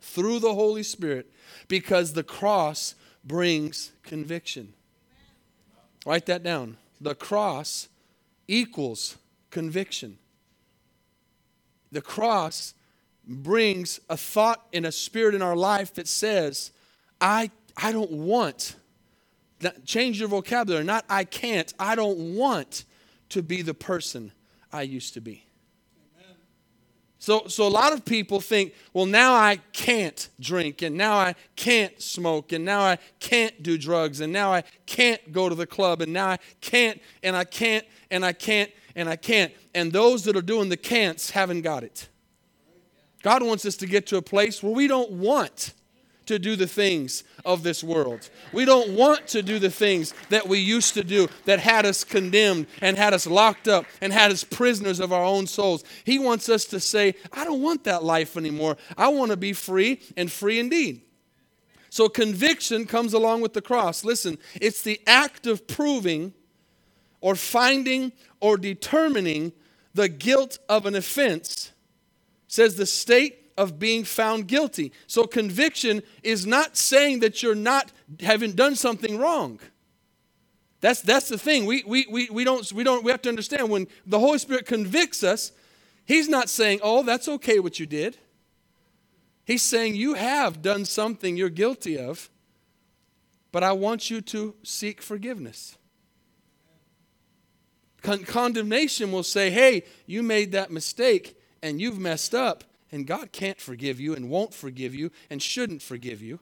through 0.01 0.39
the 0.39 0.55
Holy 0.55 0.83
Spirit 0.83 1.31
because 1.69 2.15
the 2.15 2.25
cross 2.25 2.95
brings 3.23 3.93
conviction. 4.03 4.73
Write 6.07 6.25
that 6.25 6.43
down. 6.43 6.79
The 7.03 7.17
cross 7.17 7.89
equals 8.47 9.19
conviction. 9.51 10.19
The 11.91 12.01
cross 12.01 12.75
brings 13.27 13.99
a 14.09 14.17
thought 14.17 14.65
and 14.73 14.87
a 14.87 14.93
spirit 14.93 15.35
in 15.35 15.43
our 15.43 15.57
life 15.57 15.93
that 15.95 16.07
says, 16.07 16.71
I, 17.21 17.51
I 17.77 17.91
don't 17.91 18.13
want, 18.13 18.77
change 19.85 20.21
your 20.21 20.29
vocabulary, 20.29 20.85
not 20.85 21.05
I 21.09 21.25
can't, 21.25 21.75
I 21.77 21.97
don't 21.97 22.37
want 22.37 22.85
to 23.31 23.43
be 23.43 23.63
the 23.63 23.75
person 23.75 24.31
I 24.73 24.83
used 24.83 25.15
to 25.15 25.21
be. 25.21 25.45
So, 27.23 27.47
so 27.47 27.69
a 27.69 27.71
lot 27.71 27.93
of 27.93 28.05
people 28.05 28.41
think, 28.41 28.75
well, 28.93 29.07
now 29.07 29.33
I 29.33 29.61
can't 29.73 30.29
drink, 30.41 30.83
and 30.83 30.97
now 30.97 31.15
I 31.15 31.37
can't 31.55 32.03
smoke, 32.03 32.51
and 32.51 32.65
now 32.65 32.81
I 32.81 32.99
can't 33.21 33.63
do 33.63 33.79
drugs, 33.79 34.21
and 34.21 34.33
now 34.33 34.53
I 34.53 34.65
can't 34.87 35.31
go 35.31 35.49
to 35.49 35.55
the 35.55 35.65
club, 35.65 36.01
and 36.01 36.13
now 36.13 36.31
I 36.31 36.39
can't, 36.61 37.01
and 37.23 37.37
I 37.37 37.45
can't, 37.45 37.87
and 38.11 38.25
I 38.25 38.33
can't. 38.33 38.73
and 38.97 39.09
I 39.09 39.15
can't. 39.15 39.53
And 39.73 39.93
those 39.93 40.25
that 40.25 40.35
are 40.35 40.43
doing 40.43 40.69
the 40.69 40.77
can'ts 40.77 41.31
haven't 41.31 41.63
got 41.63 41.85
it. 41.85 42.09
God 43.23 43.45
wants 43.45 43.65
us 43.67 43.77
to 43.77 43.87
get 43.87 44.09
to 44.09 44.17
a 44.17 44.23
place 44.23 44.61
where 44.61 44.73
we 44.73 44.89
don't 44.89 45.13
want 45.13 45.75
to 46.33 46.39
do 46.39 46.57
the 46.57 46.67
things 46.67 47.25
of 47.45 47.63
this 47.63 47.85
world. 47.85 48.31
We 48.53 48.65
don't 48.65 48.97
want 48.97 49.29
to 49.29 49.43
do 49.43 49.59
the 49.59 49.71
things 49.71 50.15
that 50.31 50.49
we 50.49 50.59
used 50.59 50.95
to 50.95 51.05
do 51.05 51.29
that 51.45 51.59
had 51.59 51.85
us 51.85 52.05
condemned 52.05 52.67
and 52.81 52.97
had 52.97 53.13
us 53.13 53.27
locked 53.27 53.69
up 53.69 53.85
and 54.01 54.13
had 54.13 54.33
us 54.33 54.43
prisoners 54.43 54.99
of 54.99 55.13
our 55.13 55.25
own 55.25 55.47
souls. 55.47 55.85
He 56.05 56.19
wants 56.19 56.49
us 56.49 56.65
to 56.67 56.81
say, 56.81 57.15
I 57.33 57.45
don't 57.45 57.63
want 57.63 57.85
that 57.85 58.03
life 58.03 58.37
anymore. 58.37 58.79
I 58.97 59.09
want 59.09 59.31
to 59.31 59.37
be 59.37 59.53
free 59.53 60.01
and 60.17 60.33
free 60.33 60.59
indeed. 60.59 61.03
So 61.91 62.09
conviction 62.09 62.87
comes 62.87 63.13
along 63.13 63.43
with 63.43 63.53
the 63.53 63.61
cross. 63.61 64.03
Listen, 64.03 64.39
it's 64.55 64.81
the 64.81 65.01
act 65.07 65.47
of 65.47 65.69
proving 65.69 66.33
or 67.21 67.35
finding 67.35 68.13
or 68.41 68.57
determining 68.57 69.53
the 69.93 70.09
guilt 70.09 70.59
of 70.71 70.87
an 70.87 70.95
offense, 70.95 71.73
says 72.49 72.77
the 72.77 72.87
state 72.87 73.42
of 73.63 73.79
being 73.79 74.03
found 74.03 74.49
guilty. 74.49 74.93
So 75.07 75.25
conviction 75.25 76.03
is 76.23 76.45
not 76.45 76.77
saying 76.77 77.21
that 77.21 77.43
you're 77.43 77.55
not 77.55 77.93
having 78.21 78.53
done 78.53 78.75
something 78.75 79.19
wrong. 79.19 79.61
That's, 80.81 81.01
that's 81.01 81.29
the 81.29 81.39
thing. 81.39 81.65
We, 81.65 81.85
we, 81.87 82.07
we, 82.11 82.29
we, 82.29 82.43
don't, 82.43 82.71
we, 82.73 82.83
don't, 82.83 83.05
we 83.05 83.13
have 83.13 83.23
to 83.23 83.29
understand 83.29 83.71
when 83.71 83.87
the 84.05 84.19
Holy 84.19 84.39
Spirit 84.39 84.67
convicts 84.67 85.23
us, 85.23 85.53
He's 86.05 86.29
not 86.29 86.49
saying, 86.49 86.81
oh, 86.83 87.05
that's 87.05 87.29
okay 87.29 87.61
what 87.61 87.79
you 87.79 87.87
did. 87.87 88.19
He's 89.45 89.63
saying, 89.63 89.95
You 89.95 90.15
have 90.15 90.63
done 90.63 90.85
something 90.85 91.37
you're 91.37 91.49
guilty 91.49 91.97
of, 91.97 92.29
but 93.53 93.63
I 93.63 93.73
want 93.73 94.11
you 94.11 94.21
to 94.23 94.55
seek 94.65 95.01
forgiveness. 95.01 95.77
Con- 98.03 98.25
condemnation 98.25 99.13
will 99.13 99.23
say, 99.23 99.51
Hey, 99.51 99.85
you 100.07 100.23
made 100.23 100.53
that 100.53 100.73
mistake 100.73 101.39
and 101.63 101.81
you've 101.81 101.99
messed 101.99 102.35
up, 102.35 102.65
and 102.93 103.07
God 103.07 103.33
can't 103.33 103.61
forgive 103.61 103.99
you 103.99 104.15
and 104.15 104.29
won't 104.31 104.55
forgive 104.55 104.95
you 104.95 105.11
and 105.31 105.43
shouldn't 105.43 105.83
forgive 105.83 106.23
you. 106.23 106.39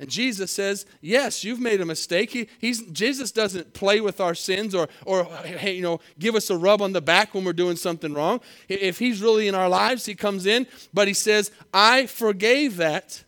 And 0.00 0.08
Jesus 0.10 0.50
says, 0.50 0.86
yes, 1.00 1.44
you've 1.44 1.60
made 1.60 1.80
a 1.80 1.84
mistake. 1.84 2.30
He, 2.30 2.48
he's, 2.58 2.82
Jesus 2.90 3.30
doesn't 3.30 3.74
play 3.74 4.00
with 4.00 4.20
our 4.20 4.34
sins 4.34 4.74
or, 4.74 4.88
or 5.06 5.24
hey, 5.24 5.74
you 5.74 5.82
know, 5.82 6.00
give 6.18 6.34
us 6.34 6.50
a 6.50 6.56
rub 6.56 6.82
on 6.82 6.92
the 6.92 7.00
back 7.00 7.32
when 7.32 7.44
we're 7.44 7.52
doing 7.52 7.76
something 7.76 8.12
wrong. 8.12 8.40
If 8.68 8.98
he's 8.98 9.22
really 9.22 9.46
in 9.46 9.54
our 9.54 9.68
lives, 9.68 10.04
he 10.04 10.14
comes 10.14 10.46
in, 10.46 10.66
but 10.92 11.06
he 11.06 11.14
says, 11.14 11.52
I 11.72 12.06
forgave 12.06 12.76
that. 12.78 13.22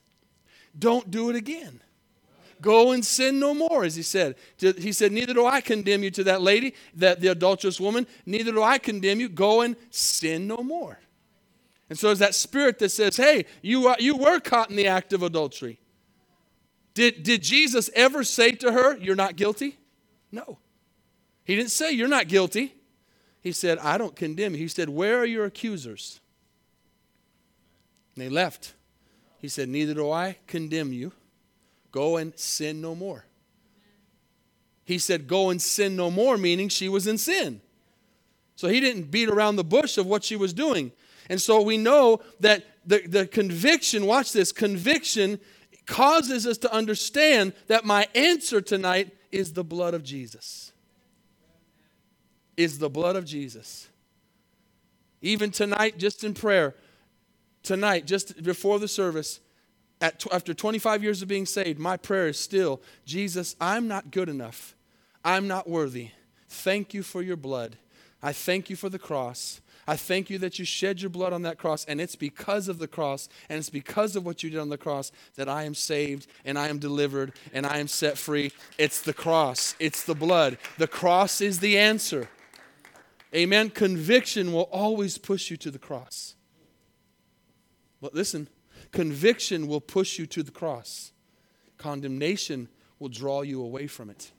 Don't 0.77 1.11
do 1.11 1.31
it 1.31 1.37
again. 1.37 1.81
Go 2.61 2.93
and 2.93 3.05
sin 3.05 3.39
no 3.39 3.55
more, 3.55 3.85
as 3.85 3.95
he 3.95 4.03
said. 4.03 4.35
He 4.59 4.91
said, 4.93 5.13
Neither 5.13 5.35
do 5.35 5.47
I 5.47 5.61
condemn 5.61 6.03
you 6.03 6.11
to 6.13 6.25
that 6.25 6.41
lady, 6.41 6.75
that 6.95 7.21
the 7.21 7.29
adulterous 7.29 7.79
woman, 7.79 8.07
neither 8.25 8.51
do 8.51 8.63
I 8.63 8.79
condemn 8.79 9.21
you. 9.21 9.29
Go 9.29 9.61
and 9.61 9.77
sin 9.91 10.47
no 10.47 10.59
more. 10.59 10.99
And 11.89 11.99
so 11.99 12.09
there's 12.09 12.19
that 12.19 12.35
spirit 12.35 12.79
that 12.81 12.91
says, 12.91 13.17
Hey, 13.17 13.45
you, 13.63 13.89
are, 13.89 13.97
you 13.99 14.17
were 14.17 14.41
caught 14.41 14.71
in 14.71 14.77
the 14.77 14.89
act 14.89 15.13
of 15.13 15.23
adultery. 15.23 15.79
Did, 16.95 17.23
did 17.23 17.43
Jesus 17.43 17.91
ever 17.95 18.25
say 18.25 18.53
to 18.53 18.73
her, 18.73 18.97
You're 18.97 19.17
not 19.17 19.37
guilty? 19.37 19.79
No. 20.33 20.59
He 21.45 21.55
didn't 21.55 21.71
say, 21.71 21.93
You're 21.93 22.09
not 22.09 22.29
guilty. 22.29 22.75
He 23.41 23.53
said, 23.53 23.79
I 23.79 23.97
don't 23.99 24.17
condemn 24.17 24.55
you. 24.55 24.59
He 24.59 24.69
said, 24.69 24.89
Where 24.89 25.21
are 25.21 25.27
your 25.27 25.45
accusers? 25.45 26.21
And 28.15 28.25
they 28.25 28.29
left. 28.29 28.75
He 29.39 29.49
said, 29.49 29.69
Neither 29.69 29.95
do 29.95 30.11
I 30.11 30.39
condemn 30.47 30.93
you. 30.93 31.13
Go 31.93 32.17
and 32.17 32.37
sin 32.39 32.81
no 32.81 32.95
more. 32.95 33.25
He 34.85 34.99
said, 34.99 35.29
Go 35.29 35.51
and 35.51 35.63
sin 35.63 35.95
no 35.95 36.11
more, 36.11 36.37
meaning 36.37 36.69
she 36.69 36.89
was 36.89 37.07
in 37.07 37.19
sin. 37.19 37.61
So 38.57 38.69
he 38.69 38.81
didn't 38.81 39.11
beat 39.11 39.29
around 39.29 39.57
the 39.57 39.65
bush 39.65 39.99
of 39.99 40.07
what 40.07 40.25
she 40.25 40.35
was 40.35 40.53
doing. 40.53 40.93
And 41.29 41.41
so 41.41 41.61
we 41.63 41.77
know 41.77 42.21
that 42.41 42.65
the, 42.85 43.07
the 43.07 43.27
conviction, 43.27 44.07
watch 44.07 44.33
this, 44.33 44.53
conviction 44.53 45.41
causes 45.87 46.47
us 46.47 46.59
to 46.59 46.73
understand 46.73 47.53
that 47.67 47.85
my 47.85 48.07
answer 48.15 48.61
tonight 48.61 49.15
is 49.33 49.53
the 49.53 49.65
blood 49.65 49.95
of 49.95 50.03
Jesus. 50.03 50.73
Is 52.57 52.79
the 52.79 52.89
blood 52.89 53.17
of 53.17 53.25
Jesus. 53.25 53.89
Even 55.21 55.51
tonight, 55.51 55.99
just 55.99 56.25
in 56.25 56.35
prayer, 56.35 56.75
tonight, 57.63 58.07
just 58.07 58.43
before 58.43 58.79
the 58.79 58.89
service, 58.89 59.41
at, 60.01 60.25
after 60.33 60.55
25 60.55 61.03
years 61.03 61.23
of 61.23 61.29
being 61.29 61.47
saved, 61.47 61.79
my 61.79 61.97
prayer 61.97 62.29
is 62.29 62.39
still 62.39 62.81
Jesus, 63.05 63.57
I'm 63.61 63.89
not 63.89 64.11
good 64.11 64.29
enough. 64.29 64.75
I'm 65.25 65.49
not 65.49 65.69
worthy. 65.69 66.11
Thank 66.49 66.95
you 66.95 67.03
for 67.03 67.23
your 67.23 67.37
blood. 67.37 67.77
I 68.23 68.33
thank 68.33 68.71
you 68.71 68.77
for 68.77 68.89
the 68.89 68.99
cross. 68.99 69.61
I 69.87 69.97
thank 69.97 70.31
you 70.31 70.39
that 70.39 70.59
you 70.59 70.65
shed 70.65 71.01
your 71.01 71.11
blood 71.11 71.33
on 71.33 71.43
that 71.43 71.59
cross, 71.59 71.85
and 71.85 72.01
it's 72.01 72.17
because 72.17 72.69
of 72.69 72.79
the 72.79 72.89
cross, 72.89 73.29
and 73.49 73.59
it's 73.59 73.71
because 73.71 74.17
of 74.17 74.27
what 74.27 74.43
you 74.43 74.51
did 74.51 74.59
on 74.59 74.69
the 74.69 74.79
cross 74.79 75.13
that 75.37 75.49
I 75.49 75.63
am 75.63 75.75
saved, 75.75 76.27
and 76.45 76.59
I 76.59 76.69
am 76.69 76.79
delivered, 76.79 77.33
and 77.53 77.65
I 77.65 77.79
am 77.79 77.87
set 77.87 78.19
free. 78.19 78.53
It's 78.79 79.01
the 79.01 79.15
cross, 79.15 79.77
it's 79.79 80.03
the 80.03 80.15
blood. 80.15 80.59
The 80.79 80.89
cross 80.89 81.41
is 81.41 81.61
the 81.61 81.79
answer. 81.79 82.29
Amen. 83.35 83.71
Conviction 83.71 84.53
will 84.53 84.69
always 84.73 85.19
push 85.19 85.51
you 85.51 85.57
to 85.59 85.71
the 85.71 85.79
cross. 85.79 86.35
But 88.01 88.15
listen, 88.15 88.49
conviction 88.93 89.69
will 89.69 89.81
push 89.81 90.19
you 90.19 90.27
to 90.27 90.43
the 90.43 90.51
cross, 90.51 91.13
condemnation 91.79 92.69
will 92.99 93.09
draw 93.09 93.43
you 93.43 93.63
away 93.63 93.87
from 93.87 94.11
it. 94.11 94.33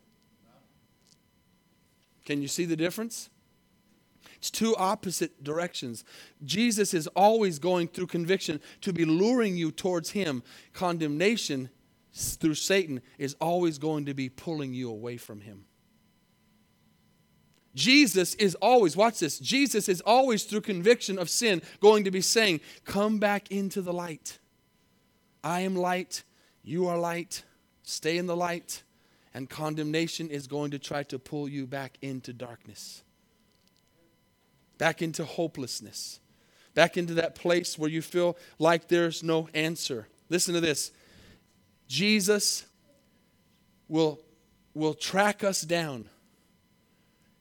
Can 2.26 2.42
you 2.42 2.50
see 2.50 2.66
the 2.66 2.76
difference? 2.76 3.30
It's 4.38 4.52
two 4.52 4.76
opposite 4.76 5.44
directions. 5.44 6.04
Jesus 6.44 6.94
is 6.94 7.08
always 7.08 7.60
going 7.60 7.88
through 7.88 8.08
conviction 8.08 8.62
to 8.82 8.94
be 8.94 9.04
luring 9.04 9.58
you 9.58 9.72
towards 9.72 10.12
Him. 10.12 10.44
Condemnation 10.74 11.70
through 12.14 12.56
Satan 12.56 13.02
is 13.18 13.36
always 13.42 13.78
going 13.78 14.06
to 14.06 14.14
be 14.14 14.30
pulling 14.30 14.74
you 14.74 14.90
away 14.90 15.18
from 15.18 15.42
Him. 15.42 15.66
Jesus 17.74 18.34
is 18.36 18.56
always, 18.56 18.98
watch 18.98 19.20
this, 19.20 19.38
Jesus 19.38 19.88
is 19.88 20.02
always 20.02 20.44
through 20.44 20.62
conviction 20.62 21.20
of 21.20 21.30
sin 21.30 21.62
going 21.80 22.04
to 22.06 22.12
be 22.12 22.22
saying, 22.22 22.62
Come 22.86 23.20
back 23.20 23.52
into 23.52 23.82
the 23.82 23.94
light. 23.94 24.40
I 25.44 25.62
am 25.62 25.76
light, 25.76 26.24
you 26.64 26.88
are 26.88 26.98
light, 26.98 27.44
stay 27.84 28.18
in 28.18 28.26
the 28.26 28.36
light. 28.36 28.84
And 29.34 29.48
condemnation 29.48 30.30
is 30.30 30.48
going 30.48 30.72
to 30.72 30.80
try 30.80 31.04
to 31.04 31.20
pull 31.20 31.48
you 31.48 31.68
back 31.68 32.00
into 32.02 32.34
darkness 32.34 33.04
back 34.78 35.02
into 35.02 35.24
hopelessness, 35.24 36.20
back 36.74 36.98
into 36.98 37.16
that 37.16 37.36
place 37.36 37.78
where 37.78 37.90
you 37.90 38.02
feel 38.02 38.38
like 38.60 38.88
there's 38.88 39.24
no 39.24 39.50
answer. 39.54 40.08
Listen 40.30 40.54
to 40.54 40.62
this 40.62 40.92
Jesus 41.88 42.66
will, 43.88 44.20
will 44.74 44.94
track 44.94 45.44
us 45.44 45.62
down. 45.62 46.10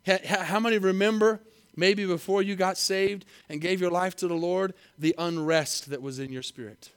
How 0.07 0.61
many 0.61 0.79
remember 0.79 1.41
maybe 1.75 2.07
before 2.07 2.43
you 2.43 2.55
got 2.55 2.79
saved 2.79 3.25
and 3.49 3.61
gave 3.61 3.81
your 3.81 3.91
life 3.91 4.15
to 4.17 4.29
the 4.29 4.35
Lord, 4.35 4.73
the 4.97 5.15
unrest 5.19 5.91
that 5.91 6.01
was 6.01 6.21
in 6.21 6.33
your 6.33 6.43
spirit? 6.43 6.91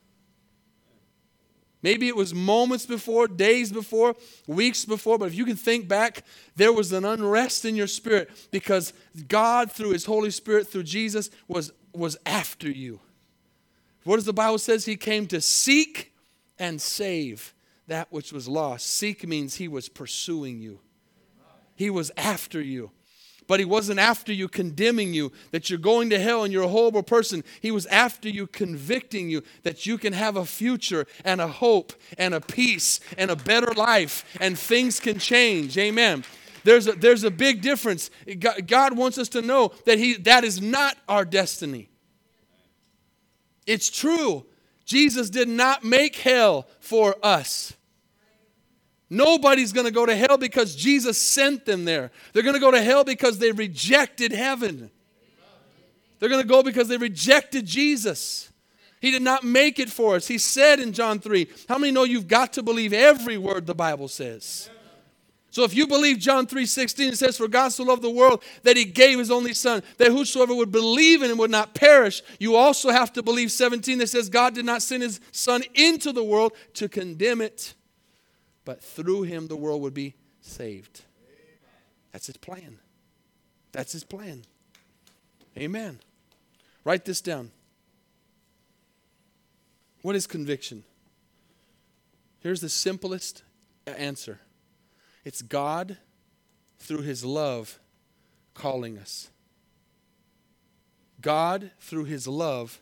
Maybe 1.81 2.07
it 2.07 2.15
was 2.15 2.33
moments 2.33 2.85
before, 2.85 3.27
days 3.27 3.71
before, 3.71 4.15
weeks 4.47 4.83
before, 4.83 5.17
but 5.17 5.29
if 5.29 5.35
you 5.35 5.45
can 5.45 5.55
think 5.55 5.87
back, 5.87 6.25
there 6.55 6.73
was 6.73 6.91
an 6.91 7.05
unrest 7.05 7.63
in 7.63 7.75
your 7.75 7.87
spirit 7.87 8.29
because 8.51 8.91
God, 9.27 9.71
through 9.71 9.91
His 9.91 10.05
Holy 10.05 10.31
Spirit, 10.31 10.67
through 10.67 10.83
Jesus, 10.83 11.29
was, 11.47 11.71
was 11.93 12.17
after 12.25 12.69
you. 12.69 12.99
What 14.03 14.17
does 14.17 14.25
the 14.25 14.33
Bible 14.33 14.57
says? 14.57 14.85
He 14.85 14.97
came 14.97 15.25
to 15.27 15.39
seek 15.39 16.13
and 16.57 16.81
save 16.81 17.53
that 17.87 18.11
which 18.11 18.33
was 18.33 18.47
lost. 18.47 18.85
Seek 18.85 19.25
means 19.25 19.55
He 19.55 19.67
was 19.67 19.87
pursuing 19.87 20.59
you. 20.59 20.79
He 21.75 21.89
was 21.89 22.11
after 22.17 22.61
you 22.61 22.91
but 23.49 23.59
he 23.59 23.65
wasn't 23.65 23.99
after 23.99 24.31
you 24.31 24.47
condemning 24.47 25.11
you 25.11 25.31
that 25.49 25.71
you're 25.71 25.79
going 25.79 26.11
to 26.11 26.19
hell 26.19 26.43
and 26.43 26.53
you're 26.53 26.65
a 26.65 26.67
horrible 26.67 27.01
person. 27.01 27.43
He 27.59 27.71
was 27.71 27.87
after 27.87 28.29
you 28.29 28.45
convicting 28.45 29.27
you 29.27 29.41
that 29.63 29.87
you 29.87 29.97
can 29.97 30.13
have 30.13 30.37
a 30.37 30.45
future 30.45 31.07
and 31.25 31.41
a 31.41 31.47
hope 31.47 31.91
and 32.19 32.35
a 32.35 32.41
peace 32.41 32.99
and 33.17 33.31
a 33.31 33.35
better 33.35 33.73
life 33.73 34.23
and 34.39 34.57
things 34.57 34.99
can 34.99 35.17
change. 35.17 35.79
Amen. 35.79 36.23
There's 36.63 36.85
a, 36.85 36.91
there's 36.91 37.23
a 37.23 37.31
big 37.31 37.63
difference. 37.63 38.11
God 38.67 38.95
wants 38.95 39.17
us 39.17 39.29
to 39.29 39.41
know 39.41 39.71
that 39.87 39.97
he, 39.97 40.17
that 40.17 40.43
is 40.43 40.61
not 40.61 40.95
our 41.07 41.25
destiny. 41.25 41.89
It's 43.65 43.89
true. 43.89 44.45
Jesus 44.85 45.31
did 45.31 45.49
not 45.49 45.83
make 45.83 46.17
hell 46.17 46.67
for 46.79 47.15
us. 47.23 47.73
Nobody's 49.09 49.73
going 49.73 49.87
to 49.87 49.91
go 49.91 50.05
to 50.05 50.15
hell 50.15 50.37
because 50.37 50.75
Jesus 50.75 51.17
sent 51.17 51.65
them 51.65 51.85
there. 51.85 52.11
They're 52.33 52.43
going 52.43 52.53
to 52.53 52.59
go 52.59 52.71
to 52.71 52.81
hell 52.81 53.03
because 53.03 53.39
they 53.39 53.51
rejected 53.51 54.31
heaven. 54.31 54.91
They're 56.19 56.29
going 56.29 56.43
to 56.43 56.47
go 56.47 56.61
because 56.61 56.87
they 56.87 56.97
rejected 56.97 57.65
Jesus. 57.65 58.51
He 59.01 59.11
did 59.11 59.21
not 59.21 59.43
make 59.43 59.79
it 59.79 59.89
for 59.89 60.15
us. 60.15 60.27
He 60.27 60.37
said 60.37 60.79
in 60.79 60.93
John 60.93 61.19
3, 61.19 61.47
How 61.67 61.77
many 61.77 61.91
know 61.91 62.03
you've 62.03 62.27
got 62.27 62.53
to 62.53 62.63
believe 62.63 62.93
every 62.93 63.37
word 63.37 63.65
the 63.65 63.75
Bible 63.75 64.09
says? 64.09 64.69
So 65.51 65.63
if 65.63 65.73
you 65.73 65.87
believe 65.87 66.19
John 66.19 66.45
3:16 66.45 67.13
it 67.13 67.17
says 67.17 67.37
for 67.37 67.47
God 67.47 67.69
so 67.69 67.83
loved 67.83 68.03
the 68.03 68.09
world 68.09 68.43
that 68.63 68.77
he 68.77 68.85
gave 68.85 69.17
his 69.17 69.31
only 69.31 69.55
son 69.55 69.81
that 69.97 70.11
whosoever 70.11 70.53
would 70.53 70.71
believe 70.71 71.23
in 71.23 71.31
him 71.31 71.37
would 71.39 71.49
not 71.49 71.73
perish 71.73 72.21
you 72.39 72.55
also 72.55 72.91
have 72.91 73.11
to 73.13 73.23
believe 73.23 73.51
17 73.51 73.97
that 73.97 74.09
says 74.09 74.29
God 74.29 74.53
did 74.53 74.65
not 74.65 74.83
send 74.83 75.01
his 75.01 75.19
son 75.31 75.63
into 75.73 76.11
the 76.11 76.23
world 76.23 76.53
to 76.75 76.87
condemn 76.87 77.41
it 77.41 77.73
but 78.69 78.83
through 78.83 79.23
him 79.23 79.47
the 79.47 79.55
world 79.55 79.81
would 79.81 79.95
be 79.95 80.13
saved. 80.41 81.01
That's 82.11 82.27
his 82.27 82.37
plan. 82.37 82.77
That's 83.71 83.93
his 83.93 84.03
plan. 84.03 84.43
Amen. 85.57 85.97
Write 86.83 87.03
this 87.03 87.19
down. 87.19 87.49
What 90.03 90.15
is 90.15 90.27
conviction? 90.27 90.83
Here's 92.41 92.61
the 92.61 92.69
simplest 92.69 93.41
answer 93.87 94.39
it's 95.25 95.41
God, 95.41 95.97
through 96.77 97.01
His 97.01 97.25
love, 97.25 97.79
calling 98.53 98.99
us. 98.99 99.31
God, 101.19 101.71
through 101.79 102.03
His 102.03 102.27
love, 102.27 102.79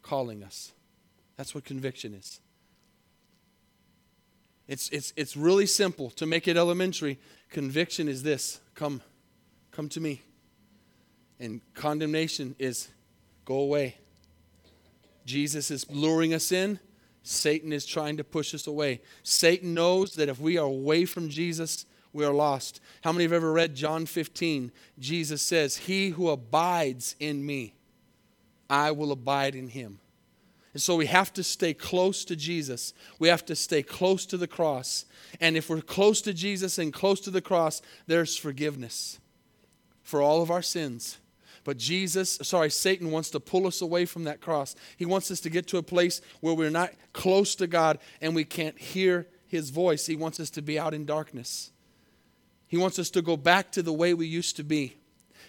calling 0.00 0.42
us. 0.42 0.72
That's 1.36 1.54
what 1.54 1.66
conviction 1.66 2.14
is. 2.14 2.40
It's, 4.68 4.88
it's, 4.90 5.12
it's 5.16 5.36
really 5.36 5.66
simple. 5.66 6.10
To 6.10 6.26
make 6.26 6.48
it 6.48 6.56
elementary, 6.56 7.18
conviction 7.50 8.08
is 8.08 8.22
this 8.22 8.60
come, 8.74 9.02
come 9.70 9.88
to 9.90 10.00
me. 10.00 10.22
And 11.38 11.60
condemnation 11.74 12.56
is 12.58 12.88
go 13.44 13.56
away. 13.58 13.96
Jesus 15.24 15.70
is 15.70 15.88
luring 15.90 16.32
us 16.32 16.52
in. 16.52 16.80
Satan 17.22 17.72
is 17.72 17.84
trying 17.84 18.16
to 18.16 18.24
push 18.24 18.54
us 18.54 18.66
away. 18.66 19.02
Satan 19.22 19.74
knows 19.74 20.14
that 20.14 20.28
if 20.28 20.38
we 20.38 20.58
are 20.58 20.66
away 20.66 21.04
from 21.04 21.28
Jesus, 21.28 21.84
we 22.12 22.24
are 22.24 22.32
lost. 22.32 22.80
How 23.02 23.12
many 23.12 23.24
have 23.24 23.32
ever 23.32 23.52
read 23.52 23.74
John 23.74 24.06
15? 24.06 24.70
Jesus 24.98 25.42
says, 25.42 25.76
He 25.76 26.10
who 26.10 26.28
abides 26.28 27.16
in 27.18 27.44
me, 27.44 27.74
I 28.70 28.92
will 28.92 29.12
abide 29.12 29.54
in 29.54 29.68
him. 29.68 29.98
And 30.76 30.82
so 30.82 30.94
we 30.94 31.06
have 31.06 31.32
to 31.32 31.42
stay 31.42 31.72
close 31.72 32.22
to 32.26 32.36
Jesus. 32.36 32.92
We 33.18 33.28
have 33.28 33.46
to 33.46 33.56
stay 33.56 33.82
close 33.82 34.26
to 34.26 34.36
the 34.36 34.46
cross. 34.46 35.06
And 35.40 35.56
if 35.56 35.70
we're 35.70 35.80
close 35.80 36.20
to 36.20 36.34
Jesus 36.34 36.76
and 36.76 36.92
close 36.92 37.18
to 37.20 37.30
the 37.30 37.40
cross, 37.40 37.80
there's 38.06 38.36
forgiveness 38.36 39.18
for 40.02 40.20
all 40.20 40.42
of 40.42 40.50
our 40.50 40.60
sins. 40.60 41.16
But 41.64 41.78
Jesus, 41.78 42.38
sorry, 42.42 42.68
Satan 42.68 43.10
wants 43.10 43.30
to 43.30 43.40
pull 43.40 43.66
us 43.66 43.80
away 43.80 44.04
from 44.04 44.24
that 44.24 44.42
cross. 44.42 44.76
He 44.98 45.06
wants 45.06 45.30
us 45.30 45.40
to 45.40 45.48
get 45.48 45.66
to 45.68 45.78
a 45.78 45.82
place 45.82 46.20
where 46.40 46.52
we're 46.52 46.68
not 46.68 46.92
close 47.14 47.54
to 47.54 47.66
God 47.66 47.98
and 48.20 48.34
we 48.34 48.44
can't 48.44 48.78
hear 48.78 49.26
his 49.46 49.70
voice. 49.70 50.04
He 50.04 50.14
wants 50.14 50.38
us 50.40 50.50
to 50.50 50.60
be 50.60 50.78
out 50.78 50.92
in 50.92 51.06
darkness. 51.06 51.70
He 52.68 52.76
wants 52.76 52.98
us 52.98 53.08
to 53.12 53.22
go 53.22 53.38
back 53.38 53.72
to 53.72 53.82
the 53.82 53.94
way 53.94 54.12
we 54.12 54.26
used 54.26 54.56
to 54.56 54.62
be, 54.62 54.98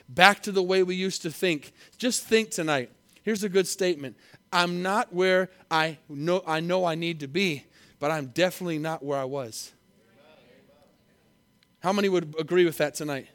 back 0.08 0.42
to 0.44 0.54
the 0.54 0.64
way 0.64 0.84
we 0.84 0.96
used 0.96 1.22
to 1.24 1.32
think. 1.32 1.74
Just 1.98 2.24
think 2.24 2.50
tonight. 2.50 2.92
Here's 3.24 3.44
a 3.44 3.50
good 3.50 3.68
statement 3.68 4.16
I'm 4.52 4.82
not 4.82 5.14
where 5.14 5.50
I 5.70 5.98
know 6.10 6.44
I, 6.46 6.60
know 6.60 6.86
I 6.86 6.96
need 6.96 7.22
to 7.22 7.28
be, 7.28 7.66
but 8.00 8.12
I'm 8.12 8.28
definitely 8.28 8.80
not 8.80 9.04
where 9.04 9.20
I 9.20 9.26
was. 9.26 9.72
How 11.80 11.94
many 11.94 12.10
would 12.10 12.36
agree 12.40 12.66
with 12.66 12.78
that 12.78 12.96
tonight? 12.96 13.28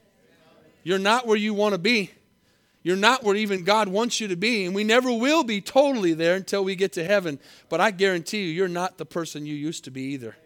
You're 0.83 0.99
not 0.99 1.27
where 1.27 1.37
you 1.37 1.55
want 1.55 1.75
to 1.75 1.79
be 1.79 2.11
you're 2.83 2.97
not 2.97 3.23
where 3.23 3.37
even 3.37 3.63
God 3.63 3.89
wants 3.89 4.21
you 4.21 4.29
to 4.29 4.37
be, 4.37 4.65
and 4.65 4.75
we 4.75 4.83
never 4.83 5.13
will 5.13 5.45
be 5.45 5.61
totally 5.61 6.15
there 6.15 6.35
until 6.35 6.65
we 6.65 6.75
get 6.75 6.93
to 6.95 7.05
heaven. 7.05 7.39
But 7.69 7.81
I 7.81 7.93
guarantee 7.93 8.45
you, 8.45 8.51
you're 8.51 8.69
not 8.69 8.99
the 8.99 9.07
person 9.07 9.47
you 9.47 9.55
used 9.55 9.85
to 9.85 9.91
be 9.91 10.03
either. 10.03 10.37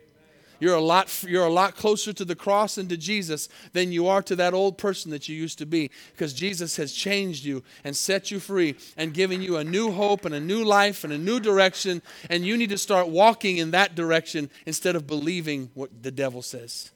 You're 0.59 0.75
a 0.75 0.81
lot 0.81 1.25
you're 1.27 1.47
a 1.47 1.53
lot 1.53 1.77
closer 1.77 2.13
to 2.13 2.25
the 2.25 2.35
cross 2.35 2.79
and 2.79 2.89
to 2.89 2.97
Jesus 2.97 3.49
than 3.73 3.93
you 3.93 4.07
are 4.07 4.23
to 4.23 4.37
that 4.37 4.55
old 4.55 4.79
person 4.79 5.11
that 5.11 5.29
you 5.29 5.37
used 5.37 5.59
to 5.59 5.67
be 5.67 5.91
because 6.13 6.33
Jesus 6.33 6.77
has 6.77 6.93
changed 6.93 7.45
you 7.45 7.63
and 7.85 7.97
set 7.97 8.31
you 8.31 8.41
free 8.41 8.77
and 8.97 9.13
given 9.13 9.43
you 9.43 9.57
a 9.57 9.65
new 9.65 9.91
hope 9.93 10.25
and 10.25 10.35
a 10.35 10.41
new 10.41 10.65
life 10.65 11.05
and 11.05 11.13
a 11.13 11.19
new 11.19 11.41
direction 11.41 12.01
and 12.31 12.47
you 12.47 12.57
need 12.57 12.71
to 12.71 12.79
start 12.79 13.09
walking 13.09 13.59
in 13.59 13.71
that 13.73 13.95
direction 13.95 14.51
instead 14.65 14.97
of 14.97 15.07
believing 15.07 15.71
what 15.75 16.03
the 16.03 16.11
devil 16.11 16.43
says. 16.43 16.91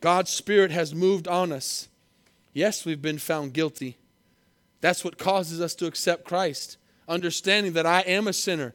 God's 0.00 0.30
spirit 0.30 0.70
has 0.70 0.94
moved 0.94 1.28
on 1.28 1.52
us. 1.52 1.88
Yes, 2.52 2.84
we've 2.84 3.02
been 3.02 3.18
found 3.18 3.52
guilty. 3.52 3.96
That's 4.80 5.04
what 5.04 5.18
causes 5.18 5.60
us 5.60 5.74
to 5.76 5.86
accept 5.86 6.24
Christ, 6.24 6.76
understanding 7.08 7.72
that 7.72 7.86
I 7.86 8.00
am 8.00 8.28
a 8.28 8.34
sinner, 8.34 8.74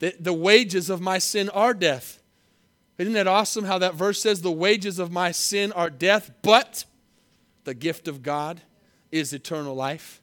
that 0.00 0.22
the 0.22 0.32
wages 0.32 0.90
of 0.90 1.00
my 1.00 1.18
sin 1.18 1.48
are 1.50 1.72
death. 1.72 2.19
Isn't 3.00 3.14
that 3.14 3.26
awesome 3.26 3.64
how 3.64 3.78
that 3.78 3.94
verse 3.94 4.20
says, 4.20 4.42
The 4.42 4.52
wages 4.52 4.98
of 4.98 5.10
my 5.10 5.32
sin 5.32 5.72
are 5.72 5.88
death, 5.88 6.30
but 6.42 6.84
the 7.64 7.72
gift 7.72 8.08
of 8.08 8.22
God 8.22 8.60
is 9.10 9.32
eternal 9.32 9.74
life? 9.74 10.20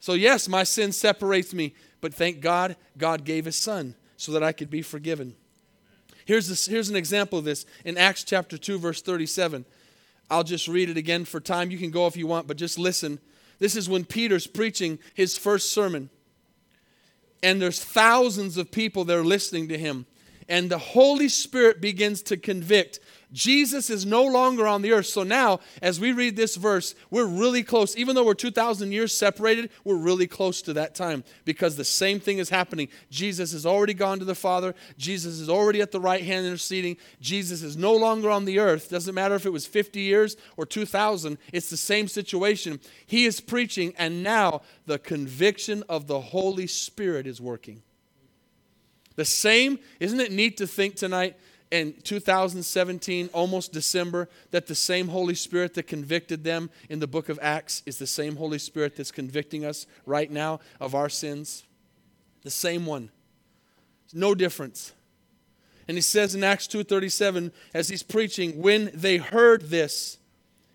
So, 0.00 0.14
yes, 0.14 0.48
my 0.48 0.64
sin 0.64 0.90
separates 0.90 1.54
me, 1.54 1.76
but 2.00 2.12
thank 2.12 2.40
God, 2.40 2.74
God 2.98 3.24
gave 3.24 3.44
His 3.44 3.54
Son 3.54 3.94
so 4.16 4.32
that 4.32 4.42
I 4.42 4.50
could 4.50 4.70
be 4.70 4.82
forgiven. 4.82 5.36
Here's, 6.24 6.48
this, 6.48 6.66
here's 6.66 6.88
an 6.90 6.96
example 6.96 7.38
of 7.38 7.44
this 7.44 7.64
in 7.84 7.96
Acts 7.96 8.24
chapter 8.24 8.58
2, 8.58 8.80
verse 8.80 9.00
37. 9.00 9.64
I'll 10.28 10.42
just 10.42 10.66
read 10.66 10.90
it 10.90 10.96
again 10.96 11.24
for 11.24 11.38
time. 11.38 11.70
You 11.70 11.78
can 11.78 11.92
go 11.92 12.08
if 12.08 12.16
you 12.16 12.26
want, 12.26 12.48
but 12.48 12.56
just 12.56 12.76
listen. 12.76 13.20
This 13.60 13.76
is 13.76 13.88
when 13.88 14.04
Peter's 14.04 14.48
preaching 14.48 14.98
his 15.14 15.38
first 15.38 15.70
sermon. 15.70 16.10
And 17.40 17.62
there's 17.62 17.84
thousands 17.84 18.56
of 18.56 18.72
people 18.72 19.04
that 19.04 19.16
are 19.16 19.22
listening 19.22 19.68
to 19.68 19.78
him. 19.78 20.06
And 20.48 20.70
the 20.70 20.78
Holy 20.78 21.28
Spirit 21.28 21.80
begins 21.80 22.22
to 22.22 22.36
convict 22.36 23.00
Jesus 23.32 23.88
is 23.88 24.04
no 24.04 24.24
longer 24.24 24.66
on 24.66 24.82
the 24.82 24.92
earth. 24.92 25.06
So 25.06 25.22
now, 25.22 25.60
as 25.80 25.98
we 25.98 26.12
read 26.12 26.36
this 26.36 26.56
verse, 26.56 26.94
we're 27.10 27.26
really 27.26 27.62
close. 27.62 27.96
Even 27.96 28.14
though 28.14 28.24
we're 28.24 28.34
2,000 28.34 28.92
years 28.92 29.16
separated, 29.16 29.70
we're 29.84 29.96
really 29.96 30.26
close 30.26 30.60
to 30.62 30.74
that 30.74 30.94
time 30.94 31.24
because 31.46 31.76
the 31.76 31.84
same 31.84 32.20
thing 32.20 32.38
is 32.38 32.50
happening. 32.50 32.88
Jesus 33.10 33.52
has 33.52 33.64
already 33.64 33.94
gone 33.94 34.18
to 34.18 34.26
the 34.26 34.34
Father. 34.34 34.74
Jesus 34.98 35.40
is 35.40 35.48
already 35.48 35.80
at 35.80 35.92
the 35.92 36.00
right 36.00 36.22
hand 36.22 36.44
interceding. 36.44 36.98
Jesus 37.20 37.62
is 37.62 37.76
no 37.76 37.94
longer 37.96 38.30
on 38.30 38.44
the 38.44 38.58
earth. 38.58 38.90
Doesn't 38.90 39.14
matter 39.14 39.34
if 39.34 39.46
it 39.46 39.52
was 39.52 39.66
50 39.66 40.00
years 40.00 40.36
or 40.58 40.66
2,000, 40.66 41.38
it's 41.52 41.70
the 41.70 41.76
same 41.76 42.08
situation. 42.08 42.80
He 43.06 43.24
is 43.24 43.40
preaching, 43.40 43.94
and 43.96 44.22
now 44.22 44.60
the 44.86 44.98
conviction 44.98 45.84
of 45.88 46.06
the 46.06 46.20
Holy 46.20 46.66
Spirit 46.66 47.26
is 47.26 47.40
working. 47.40 47.82
The 49.16 49.24
same, 49.24 49.78
isn't 50.00 50.20
it 50.20 50.32
neat 50.32 50.56
to 50.58 50.66
think 50.66 50.96
tonight? 50.96 51.36
in 51.72 51.94
2017, 52.02 53.30
almost 53.32 53.72
December, 53.72 54.28
that 54.50 54.66
the 54.66 54.74
same 54.74 55.08
Holy 55.08 55.34
Spirit 55.34 55.72
that 55.74 55.84
convicted 55.84 56.44
them 56.44 56.68
in 56.90 56.98
the 56.98 57.06
book 57.06 57.30
of 57.30 57.38
Acts 57.40 57.82
is 57.86 57.96
the 57.96 58.06
same 58.06 58.36
Holy 58.36 58.58
Spirit 58.58 58.94
that's 58.94 59.10
convicting 59.10 59.64
us 59.64 59.86
right 60.04 60.30
now 60.30 60.60
of 60.78 60.94
our 60.94 61.08
sins? 61.08 61.64
The 62.42 62.50
same 62.50 62.84
one. 62.84 63.10
No 64.12 64.34
difference. 64.34 64.92
And 65.88 65.96
he 65.96 66.02
says 66.02 66.34
in 66.34 66.44
Acts 66.44 66.66
2:37 66.66 67.52
as 67.72 67.88
he's 67.88 68.02
preaching, 68.02 68.60
when 68.60 68.90
they 68.92 69.16
heard 69.16 69.70
this, 69.70 70.18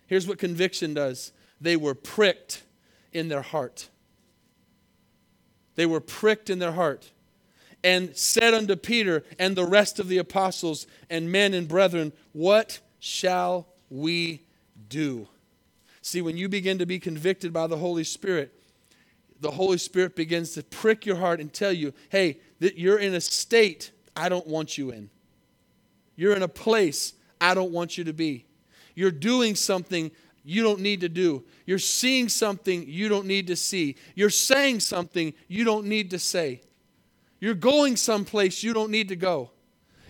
here's 0.08 0.26
what 0.26 0.38
conviction 0.38 0.94
does. 0.94 1.30
They 1.60 1.76
were 1.76 1.94
pricked 1.94 2.64
in 3.12 3.28
their 3.28 3.42
heart. 3.42 3.88
They 5.76 5.86
were 5.86 6.00
pricked 6.00 6.50
in 6.50 6.58
their 6.58 6.72
heart 6.72 7.12
and 7.84 8.16
said 8.16 8.54
unto 8.54 8.76
Peter 8.76 9.24
and 9.38 9.56
the 9.56 9.66
rest 9.66 9.98
of 9.98 10.08
the 10.08 10.18
apostles 10.18 10.86
and 11.08 11.30
men 11.30 11.54
and 11.54 11.68
brethren, 11.68 12.12
What 12.32 12.80
shall 12.98 13.66
we 13.90 14.42
do? 14.88 15.28
See, 16.02 16.22
when 16.22 16.36
you 16.36 16.48
begin 16.48 16.78
to 16.78 16.86
be 16.86 16.98
convicted 16.98 17.52
by 17.52 17.66
the 17.66 17.76
Holy 17.76 18.04
Spirit, 18.04 18.54
the 19.40 19.50
Holy 19.50 19.78
Spirit 19.78 20.16
begins 20.16 20.52
to 20.54 20.62
prick 20.62 21.06
your 21.06 21.16
heart 21.16 21.40
and 21.40 21.52
tell 21.52 21.72
you, 21.72 21.92
hey, 22.08 22.40
that 22.60 22.78
you're 22.78 22.98
in 22.98 23.14
a 23.14 23.20
state 23.20 23.92
I 24.16 24.28
don't 24.28 24.46
want 24.46 24.76
you 24.76 24.90
in. 24.90 25.10
You're 26.16 26.34
in 26.34 26.42
a 26.42 26.48
place 26.48 27.12
I 27.40 27.54
don't 27.54 27.70
want 27.70 27.96
you 27.96 28.04
to 28.04 28.12
be. 28.12 28.46
You're 28.94 29.12
doing 29.12 29.54
something 29.54 30.10
you 30.44 30.62
don't 30.62 30.80
need 30.80 31.02
to 31.02 31.08
do. 31.08 31.44
You're 31.66 31.78
seeing 31.78 32.28
something 32.28 32.88
you 32.88 33.08
don't 33.08 33.26
need 33.26 33.46
to 33.48 33.56
see. 33.56 33.96
You're 34.14 34.30
saying 34.30 34.80
something 34.80 35.34
you 35.46 35.62
don't 35.62 35.86
need 35.86 36.10
to 36.10 36.18
say. 36.18 36.62
You're 37.40 37.54
going 37.54 37.96
someplace 37.96 38.62
you 38.62 38.72
don't 38.72 38.90
need 38.90 39.08
to 39.08 39.16
go. 39.16 39.50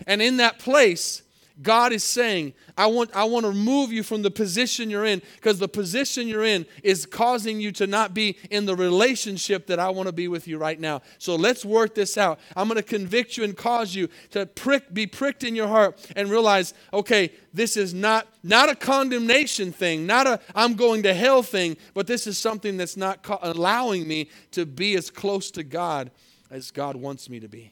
And 0.07 0.21
in 0.21 0.37
that 0.37 0.59
place, 0.59 1.23
God 1.61 1.91
is 1.91 2.03
saying, 2.05 2.53
I 2.77 2.85
want, 2.85 3.13
I 3.13 3.25
want 3.25 3.43
to 3.43 3.49
remove 3.49 3.91
you 3.91 4.01
from 4.01 4.21
the 4.21 4.31
position 4.31 4.89
you're 4.89 5.05
in 5.05 5.21
because 5.35 5.59
the 5.59 5.67
position 5.67 6.27
you're 6.27 6.45
in 6.45 6.65
is 6.83 7.05
causing 7.05 7.59
you 7.59 7.73
to 7.73 7.87
not 7.87 8.13
be 8.13 8.37
in 8.49 8.65
the 8.65 8.75
relationship 8.75 9.67
that 9.67 9.77
I 9.77 9.89
want 9.89 10.07
to 10.07 10.13
be 10.13 10.29
with 10.29 10.47
you 10.47 10.57
right 10.57 10.79
now. 10.79 11.01
So 11.17 11.35
let's 11.35 11.65
work 11.65 11.95
this 11.95 12.17
out. 12.17 12.39
I'm 12.55 12.69
going 12.69 12.77
to 12.77 12.83
convict 12.83 13.35
you 13.35 13.43
and 13.43 13.57
cause 13.57 13.93
you 13.93 14.07
to 14.31 14.45
prick, 14.45 14.93
be 14.93 15.05
pricked 15.05 15.43
in 15.43 15.53
your 15.53 15.67
heart 15.67 15.99
and 16.15 16.29
realize, 16.29 16.73
okay, 16.93 17.33
this 17.53 17.75
is 17.75 17.93
not, 17.93 18.27
not 18.41 18.69
a 18.69 18.75
condemnation 18.75 19.73
thing, 19.73 20.05
not 20.05 20.27
a 20.27 20.39
I'm 20.55 20.75
going 20.75 21.03
to 21.03 21.13
hell 21.13 21.43
thing, 21.43 21.75
but 21.93 22.07
this 22.07 22.25
is 22.25 22.37
something 22.37 22.77
that's 22.77 22.95
not 22.95 23.21
co- 23.21 23.39
allowing 23.41 24.07
me 24.07 24.29
to 24.51 24.65
be 24.65 24.95
as 24.95 25.09
close 25.09 25.51
to 25.51 25.63
God 25.63 26.09
as 26.49 26.71
God 26.71 26.95
wants 26.95 27.29
me 27.29 27.39
to 27.39 27.47
be. 27.47 27.71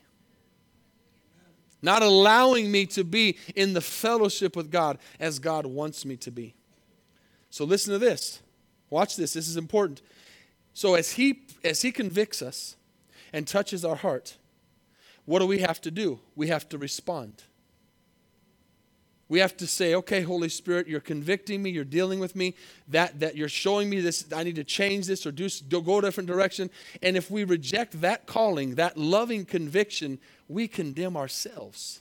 not 1.81 2.01
allowing 2.01 2.71
me 2.71 2.85
to 2.87 3.03
be 3.03 3.37
in 3.55 3.73
the 3.73 3.81
fellowship 3.81 4.55
with 4.55 4.71
God 4.71 4.97
as 5.19 5.39
God 5.39 5.65
wants 5.65 6.05
me 6.05 6.17
to 6.17 6.31
be. 6.31 6.55
So 7.49 7.65
listen 7.65 7.93
to 7.93 7.99
this. 7.99 8.41
Watch 8.89 9.15
this. 9.15 9.33
This 9.33 9.47
is 9.47 9.57
important. 9.57 10.01
So 10.73 10.95
as 10.95 11.13
he 11.13 11.43
as 11.63 11.81
he 11.81 11.91
convicts 11.91 12.41
us 12.41 12.75
and 13.33 13.47
touches 13.47 13.83
our 13.85 13.95
heart, 13.95 14.37
what 15.25 15.39
do 15.39 15.47
we 15.47 15.59
have 15.59 15.81
to 15.81 15.91
do? 15.91 16.19
We 16.35 16.47
have 16.47 16.67
to 16.69 16.77
respond. 16.77 17.43
We 19.29 19.39
have 19.39 19.57
to 19.57 19.67
say, 19.67 19.93
okay, 19.95 20.21
Holy 20.21 20.47
Spirit, 20.47 20.87
you're 20.87 21.01
convicting 21.01 21.61
me, 21.61 21.69
you're 21.69 21.83
dealing 21.83 22.19
with 22.19 22.35
me, 22.35 22.55
that, 22.87 23.19
that 23.19 23.35
you're 23.35 23.49
showing 23.49 23.89
me 23.89 23.99
this, 23.99 24.25
I 24.33 24.43
need 24.43 24.55
to 24.55 24.63
change 24.63 25.05
this 25.07 25.25
or 25.25 25.31
do, 25.31 25.49
go 25.81 25.99
a 25.99 26.01
different 26.01 26.27
direction. 26.27 26.69
And 27.01 27.17
if 27.17 27.29
we 27.29 27.43
reject 27.43 27.99
that 28.01 28.25
calling, 28.25 28.75
that 28.75 28.97
loving 28.97 29.43
conviction, 29.43 30.19
we 30.47 30.67
condemn 30.69 31.17
ourselves. 31.17 31.99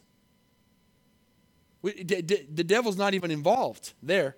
We, 1.83 2.05
d- 2.05 2.23
d- 2.23 2.47
the 2.53 2.65
devil's 2.65 2.97
not 2.97 3.15
even 3.15 3.33
involved 3.33 3.93
there 4.03 4.37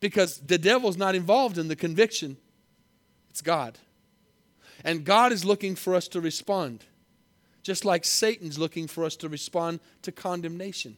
because 0.00 0.38
the 0.38 0.58
devil's 0.58 0.96
not 0.96 1.14
involved 1.14 1.58
in 1.58 1.68
the 1.68 1.76
conviction, 1.76 2.36
it's 3.30 3.40
God. 3.40 3.78
And 4.84 5.04
God 5.04 5.32
is 5.32 5.44
looking 5.44 5.76
for 5.76 5.94
us 5.94 6.08
to 6.08 6.20
respond, 6.20 6.84
just 7.62 7.84
like 7.84 8.04
Satan's 8.04 8.58
looking 8.58 8.88
for 8.88 9.04
us 9.04 9.16
to 9.16 9.28
respond 9.28 9.80
to 10.02 10.12
condemnation. 10.12 10.96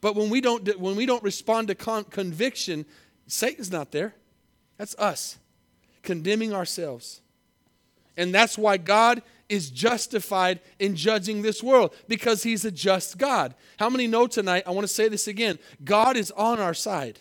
But 0.00 0.14
when 0.16 0.30
we 0.30 0.40
don't, 0.40 0.78
when 0.78 0.96
we 0.96 1.06
don't 1.06 1.22
respond 1.22 1.68
to 1.68 1.74
con- 1.74 2.04
conviction, 2.04 2.86
Satan's 3.26 3.70
not 3.70 3.92
there. 3.92 4.14
That's 4.76 4.94
us 4.96 5.38
condemning 6.02 6.54
ourselves. 6.54 7.20
And 8.16 8.34
that's 8.34 8.56
why 8.56 8.78
God 8.78 9.22
is 9.48 9.70
justified 9.70 10.60
in 10.78 10.96
judging 10.96 11.42
this 11.42 11.62
world 11.62 11.94
because 12.08 12.42
he's 12.42 12.64
a 12.64 12.70
just 12.70 13.18
God. 13.18 13.54
How 13.78 13.88
many 13.90 14.06
know 14.06 14.26
tonight? 14.26 14.64
I 14.66 14.70
want 14.70 14.86
to 14.86 14.92
say 14.92 15.08
this 15.08 15.28
again 15.28 15.58
God 15.84 16.16
is 16.16 16.30
on 16.32 16.60
our 16.60 16.74
side. 16.74 17.20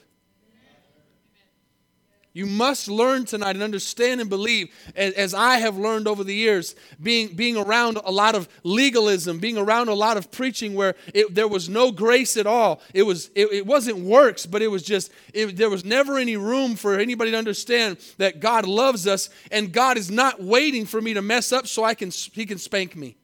You 2.37 2.45
must 2.45 2.87
learn 2.87 3.25
tonight 3.25 3.55
and 3.55 3.63
understand 3.63 4.21
and 4.21 4.29
believe, 4.29 4.69
as 4.95 5.33
I 5.33 5.57
have 5.57 5.75
learned 5.75 6.07
over 6.07 6.23
the 6.23 6.35
years, 6.35 6.75
being, 7.01 7.35
being 7.35 7.57
around 7.57 7.97
a 8.05 8.11
lot 8.11 8.35
of 8.35 8.47
legalism, 8.61 9.39
being 9.39 9.57
around 9.57 9.89
a 9.89 9.95
lot 9.95 10.17
of 10.17 10.29
preaching 10.29 10.75
where 10.75 10.93
it, 11.15 11.33
there 11.33 11.47
was 11.47 11.67
no 11.67 11.91
grace 11.91 12.37
at 12.37 12.45
all. 12.45 12.79
It, 12.93 13.01
was, 13.01 13.31
it, 13.33 13.51
it 13.51 13.65
wasn't 13.65 13.97
works, 13.97 14.45
but 14.45 14.61
it 14.61 14.67
was 14.67 14.83
just, 14.83 15.11
it, 15.33 15.57
there 15.57 15.71
was 15.71 15.83
never 15.83 16.19
any 16.19 16.37
room 16.37 16.75
for 16.75 16.99
anybody 16.99 17.31
to 17.31 17.37
understand 17.37 17.97
that 18.19 18.39
God 18.39 18.67
loves 18.67 19.07
us 19.07 19.31
and 19.49 19.73
God 19.73 19.97
is 19.97 20.11
not 20.11 20.39
waiting 20.39 20.85
for 20.85 21.01
me 21.01 21.15
to 21.15 21.23
mess 21.23 21.51
up 21.51 21.65
so 21.65 21.83
I 21.83 21.95
can, 21.95 22.11
he 22.11 22.45
can 22.45 22.59
spank 22.59 22.95
me. 22.95 23.17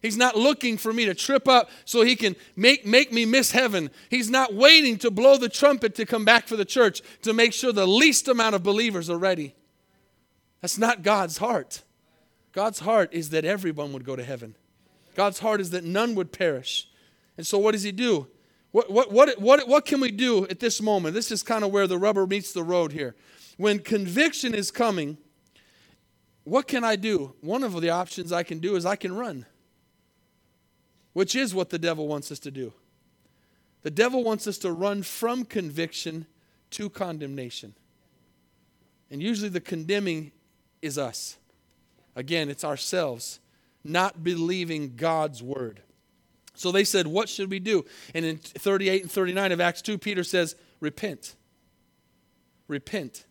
He's 0.00 0.16
not 0.16 0.36
looking 0.36 0.76
for 0.76 0.92
me 0.92 1.06
to 1.06 1.14
trip 1.14 1.48
up 1.48 1.70
so 1.84 2.02
he 2.02 2.14
can 2.14 2.36
make, 2.54 2.86
make 2.86 3.12
me 3.12 3.24
miss 3.24 3.50
heaven. 3.50 3.90
He's 4.10 4.30
not 4.30 4.54
waiting 4.54 4.96
to 4.98 5.10
blow 5.10 5.36
the 5.36 5.48
trumpet 5.48 5.96
to 5.96 6.06
come 6.06 6.24
back 6.24 6.46
for 6.46 6.56
the 6.56 6.64
church 6.64 7.02
to 7.22 7.32
make 7.32 7.52
sure 7.52 7.72
the 7.72 7.86
least 7.86 8.28
amount 8.28 8.54
of 8.54 8.62
believers 8.62 9.10
are 9.10 9.18
ready. 9.18 9.54
That's 10.60 10.78
not 10.78 11.02
God's 11.02 11.38
heart. 11.38 11.82
God's 12.52 12.80
heart 12.80 13.12
is 13.12 13.30
that 13.30 13.44
everyone 13.44 13.92
would 13.92 14.04
go 14.04 14.14
to 14.14 14.24
heaven. 14.24 14.54
God's 15.16 15.40
heart 15.40 15.60
is 15.60 15.70
that 15.70 15.84
none 15.84 16.14
would 16.14 16.32
perish. 16.32 16.88
And 17.36 17.46
so, 17.46 17.58
what 17.58 17.72
does 17.72 17.82
He 17.82 17.92
do? 17.92 18.28
What, 18.70 18.90
what, 18.90 19.10
what, 19.12 19.40
what, 19.40 19.66
what 19.68 19.84
can 19.84 20.00
we 20.00 20.10
do 20.10 20.46
at 20.46 20.60
this 20.60 20.80
moment? 20.80 21.14
This 21.14 21.30
is 21.30 21.42
kind 21.42 21.64
of 21.64 21.72
where 21.72 21.86
the 21.86 21.98
rubber 21.98 22.26
meets 22.26 22.52
the 22.52 22.62
road 22.62 22.92
here. 22.92 23.16
When 23.56 23.78
conviction 23.78 24.54
is 24.54 24.70
coming, 24.70 25.18
what 26.44 26.68
can 26.68 26.84
I 26.84 26.96
do? 26.96 27.34
One 27.40 27.64
of 27.64 27.80
the 27.80 27.90
options 27.90 28.32
I 28.32 28.42
can 28.42 28.58
do 28.58 28.76
is 28.76 28.86
I 28.86 28.96
can 28.96 29.14
run 29.14 29.46
which 31.12 31.34
is 31.34 31.54
what 31.54 31.70
the 31.70 31.78
devil 31.78 32.06
wants 32.06 32.30
us 32.30 32.38
to 32.40 32.50
do. 32.50 32.72
The 33.82 33.90
devil 33.90 34.24
wants 34.24 34.46
us 34.46 34.58
to 34.58 34.72
run 34.72 35.02
from 35.02 35.44
conviction 35.44 36.26
to 36.70 36.90
condemnation. 36.90 37.74
And 39.10 39.22
usually 39.22 39.48
the 39.48 39.60
condemning 39.60 40.32
is 40.82 40.98
us. 40.98 41.38
Again, 42.14 42.48
it's 42.48 42.64
ourselves 42.64 43.40
not 43.84 44.22
believing 44.24 44.94
God's 44.96 45.42
word. 45.42 45.80
So 46.54 46.72
they 46.72 46.84
said, 46.84 47.06
What 47.06 47.28
should 47.28 47.50
we 47.50 47.60
do? 47.60 47.84
And 48.14 48.24
in 48.24 48.38
38 48.38 49.02
and 49.02 49.10
39 49.10 49.52
of 49.52 49.60
Acts 49.60 49.80
2, 49.82 49.96
Peter 49.96 50.24
says, 50.24 50.56
Repent. 50.80 51.36
Repent 52.66 53.24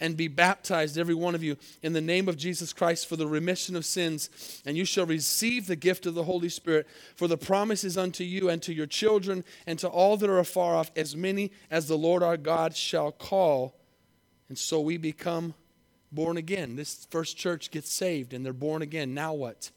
and 0.00 0.16
be 0.16 0.28
baptized, 0.28 0.98
every 0.98 1.14
one 1.14 1.34
of 1.34 1.42
you, 1.42 1.56
in 1.82 1.92
the 1.92 2.00
name 2.00 2.28
of 2.28 2.36
Jesus 2.36 2.72
Christ 2.72 3.08
for 3.08 3.16
the 3.16 3.26
remission 3.26 3.76
of 3.76 3.84
sins, 3.84 4.62
and 4.64 4.76
you 4.76 4.84
shall 4.84 5.06
receive 5.06 5.66
the 5.66 5.76
gift 5.76 6.06
of 6.06 6.14
the 6.14 6.24
Holy 6.24 6.48
Spirit. 6.48 6.86
For 7.16 7.28
the 7.28 7.36
promise 7.36 7.84
is 7.84 7.98
unto 7.98 8.24
you 8.24 8.48
and 8.48 8.62
to 8.62 8.74
your 8.74 8.86
children 8.86 9.44
and 9.66 9.78
to 9.78 9.88
all 9.88 10.16
that 10.16 10.30
are 10.30 10.38
afar 10.38 10.76
off, 10.76 10.90
as 10.96 11.16
many 11.16 11.52
as 11.70 11.88
the 11.88 11.98
Lord 11.98 12.22
our 12.22 12.36
God 12.36 12.76
shall 12.76 13.12
call. 13.12 13.74
And 14.48 14.58
so 14.58 14.80
we 14.80 14.96
become 14.96 15.54
born 16.12 16.36
again. 16.36 16.76
This 16.76 17.06
first 17.10 17.36
church 17.36 17.70
gets 17.70 17.92
saved 17.92 18.32
and 18.32 18.44
they're 18.44 18.52
born 18.52 18.82
again. 18.82 19.14
Now 19.14 19.32
what? 19.32 19.70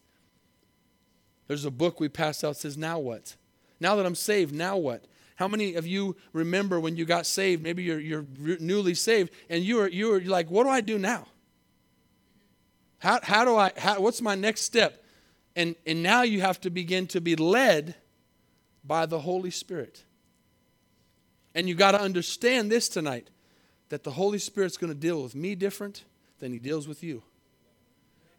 There's 1.47 1.65
a 1.65 1.71
book 1.71 1.99
we 1.99 2.09
passed 2.09 2.43
out 2.43 2.57
says, 2.57 2.77
Now 2.77 2.99
what? 2.99 3.35
Now 3.79 3.95
that 3.95 4.05
I'm 4.05 4.15
saved, 4.15 4.53
now 4.53 4.77
what? 4.77 5.05
How 5.37 5.47
many 5.47 5.75
of 5.75 5.85
you 5.85 6.15
remember 6.33 6.79
when 6.79 6.97
you 6.97 7.05
got 7.05 7.27
saved? 7.27 7.61
Maybe 7.61 7.83
you're, 7.83 7.99
you're 7.99 8.25
newly 8.59 8.95
saved, 8.95 9.31
and 9.49 9.63
you 9.63 9.77
were, 9.77 9.87
you 9.87 10.09
were 10.09 10.19
like, 10.21 10.49
what 10.49 10.63
do 10.63 10.69
I 10.69 10.81
do 10.81 10.97
now? 10.97 11.27
How, 12.97 13.19
how 13.21 13.45
do 13.45 13.55
I, 13.55 13.71
how, 13.77 14.01
what's 14.01 14.19
my 14.19 14.33
next 14.33 14.61
step? 14.61 15.03
And, 15.55 15.75
and 15.85 16.01
now 16.01 16.23
you 16.23 16.41
have 16.41 16.59
to 16.61 16.71
begin 16.71 17.05
to 17.07 17.21
be 17.21 17.35
led 17.35 17.93
by 18.83 19.05
the 19.05 19.19
Holy 19.19 19.51
Spirit. 19.51 20.03
And 21.53 21.69
you 21.69 21.75
got 21.75 21.91
to 21.91 22.01
understand 22.01 22.71
this 22.71 22.89
tonight 22.89 23.29
that 23.89 24.03
the 24.03 24.11
Holy 24.11 24.39
Spirit's 24.39 24.75
going 24.75 24.91
to 24.91 24.99
deal 24.99 25.21
with 25.21 25.35
me 25.35 25.53
different 25.53 26.03
than 26.39 26.51
he 26.51 26.57
deals 26.57 26.87
with 26.87 27.03
you. 27.03 27.21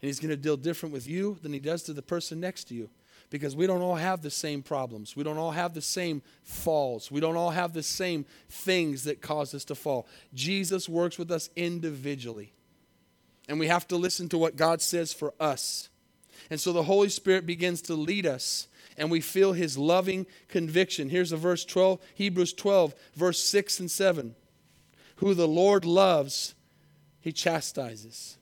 And 0.01 0.07
he's 0.07 0.19
going 0.19 0.31
to 0.31 0.37
deal 0.37 0.57
different 0.57 0.91
with 0.91 1.07
you 1.07 1.37
than 1.41 1.53
he 1.53 1.59
does 1.59 1.83
to 1.83 1.93
the 1.93 2.01
person 2.01 2.41
next 2.41 2.65
to 2.65 2.75
you 2.75 2.89
because 3.29 3.55
we 3.55 3.67
don't 3.67 3.81
all 3.81 3.95
have 3.95 4.21
the 4.21 4.31
same 4.31 4.61
problems. 4.61 5.15
We 5.15 5.23
don't 5.23 5.37
all 5.37 5.51
have 5.51 5.73
the 5.73 5.81
same 5.81 6.21
falls. 6.43 7.11
We 7.11 7.19
don't 7.19 7.35
all 7.35 7.51
have 7.51 7.73
the 7.73 7.83
same 7.83 8.25
things 8.49 9.03
that 9.03 9.21
cause 9.21 9.53
us 9.53 9.65
to 9.65 9.75
fall. 9.75 10.07
Jesus 10.33 10.89
works 10.89 11.17
with 11.17 11.31
us 11.31 11.49
individually. 11.55 12.53
And 13.47 13.59
we 13.59 13.67
have 13.67 13.87
to 13.89 13.97
listen 13.97 14.29
to 14.29 14.37
what 14.37 14.55
God 14.55 14.81
says 14.81 15.13
for 15.13 15.33
us. 15.39 15.89
And 16.49 16.59
so 16.59 16.71
the 16.73 16.83
Holy 16.83 17.09
Spirit 17.09 17.45
begins 17.45 17.81
to 17.83 17.93
lead 17.93 18.25
us 18.25 18.67
and 18.97 19.09
we 19.09 19.21
feel 19.21 19.53
his 19.53 19.77
loving 19.77 20.25
conviction. 20.49 21.09
Here's 21.09 21.31
a 21.31 21.37
verse 21.37 21.63
12, 21.63 21.99
Hebrews 22.15 22.53
12, 22.53 22.93
verse 23.15 23.41
6 23.41 23.79
and 23.79 23.89
7. 23.89 24.35
Who 25.17 25.33
the 25.33 25.47
Lord 25.47 25.85
loves, 25.85 26.53
he 27.21 27.31
chastises 27.31 28.37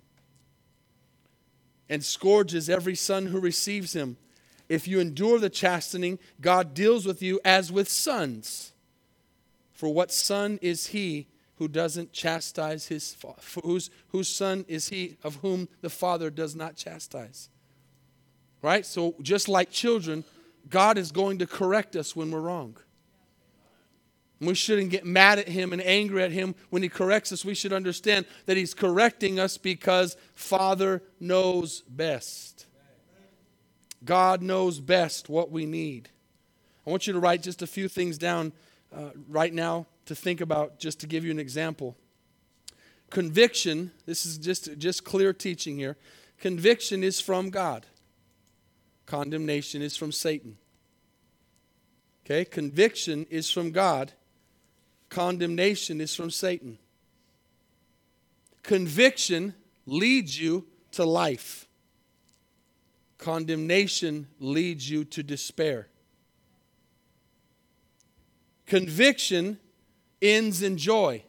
and 1.90 2.04
scourges 2.04 2.70
every 2.70 2.96
son 2.96 3.28
who 3.28 3.40
receives 3.40 3.94
him. 3.94 4.18
If 4.70 4.88
you 4.88 5.00
endure 5.00 5.40
the 5.40 5.50
chastening, 5.50 6.20
God 6.42 6.74
deals 6.74 7.06
with 7.06 7.22
you 7.22 7.40
as 7.46 7.72
with 7.72 7.90
sons. 7.90 8.74
For 9.72 9.94
what 9.94 10.12
son 10.12 10.60
is 10.62 10.88
he 10.88 11.28
who 11.58 11.68
doesn't 11.68 12.12
chastise 12.12 12.88
his 12.88 13.16
whose 13.64 13.90
whose 14.10 14.28
son 14.28 14.66
is 14.68 14.90
he 14.90 15.18
of 15.24 15.36
whom 15.38 15.70
the 15.82 15.90
father 15.90 16.30
does 16.30 16.56
not 16.56 16.76
chastise? 16.76 17.50
Right? 18.62 18.86
So 18.86 19.16
just 19.22 19.48
like 19.48 19.70
children, 19.70 20.24
God 20.68 20.98
is 20.98 21.12
going 21.12 21.38
to 21.40 21.48
correct 21.48 21.96
us 21.96 22.16
when 22.16 22.32
we're 22.32 22.42
wrong. 22.42 22.78
we 24.42 24.56
shouldn't 24.56 24.90
get 24.90 25.06
mad 25.06 25.40
at 25.40 25.48
him 25.48 25.74
and 25.74 25.82
angry 25.82 26.24
at 26.24 26.32
him 26.32 26.56
when 26.70 26.84
he 26.84 26.90
corrects 26.90 27.32
us. 27.32 27.46
We 27.46 27.54
should 27.54 27.74
understand 27.74 28.26
that 28.48 28.58
he's 28.58 28.74
correcting 28.74 29.40
us 29.40 29.58
because 29.58 30.18
Father 30.36 31.04
knows 31.20 31.82
best. 31.88 32.57
God 34.06 34.42
knows 34.42 34.80
best 34.80 35.30
what 35.30 35.52
we 35.52 35.66
need. 35.66 36.10
I 36.86 36.90
want 36.90 37.08
you 37.08 37.14
to 37.14 37.20
write 37.20 37.44
just 37.44 37.62
a 37.62 37.68
few 37.68 37.88
things 37.88 38.18
down 38.18 38.54
uh, 38.96 39.10
right 39.28 39.54
now 39.54 39.88
to 40.06 40.16
think 40.16 40.40
about, 40.40 40.80
just 40.80 41.00
to 41.02 41.08
give 41.08 41.26
you 41.26 41.32
an 41.32 41.40
example. 41.40 41.98
Conviction, 43.10 43.92
this 44.06 44.26
is 44.26 44.38
just, 44.38 44.78
just 44.78 45.04
clear 45.04 45.34
teaching 45.34 45.78
here. 45.78 45.98
Conviction 46.40 47.04
is 47.04 47.20
from 47.20 47.50
God, 47.50 47.86
condemnation 49.06 49.82
is 49.82 49.98
from 49.98 50.12
Satan. 50.12 50.58
Okay, 52.26 52.44
conviction 52.46 53.26
is 53.30 53.50
from 53.50 53.72
God, 53.72 54.12
condemnation 55.10 56.02
is 56.02 56.14
from 56.14 56.30
Satan. 56.30 56.78
Conviction 58.64 59.56
leads 59.86 60.40
you 60.40 60.68
to 60.92 61.06
life. 61.06 61.67
Condemnation 63.18 64.28
leads 64.40 64.90
you 64.90 65.04
to 65.06 65.24
despair. 65.24 65.88
Conviction 68.66 69.60
ends 70.22 70.62
in 70.62 70.78
joy. 70.78 71.24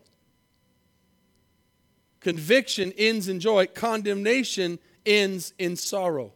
Conviction 2.21 2.93
ends 2.99 3.29
in 3.29 3.41
joy. 3.41 3.67
Condemnation 3.67 4.79
ends 5.07 5.55
in 5.59 5.77
sorrow. 5.77 6.33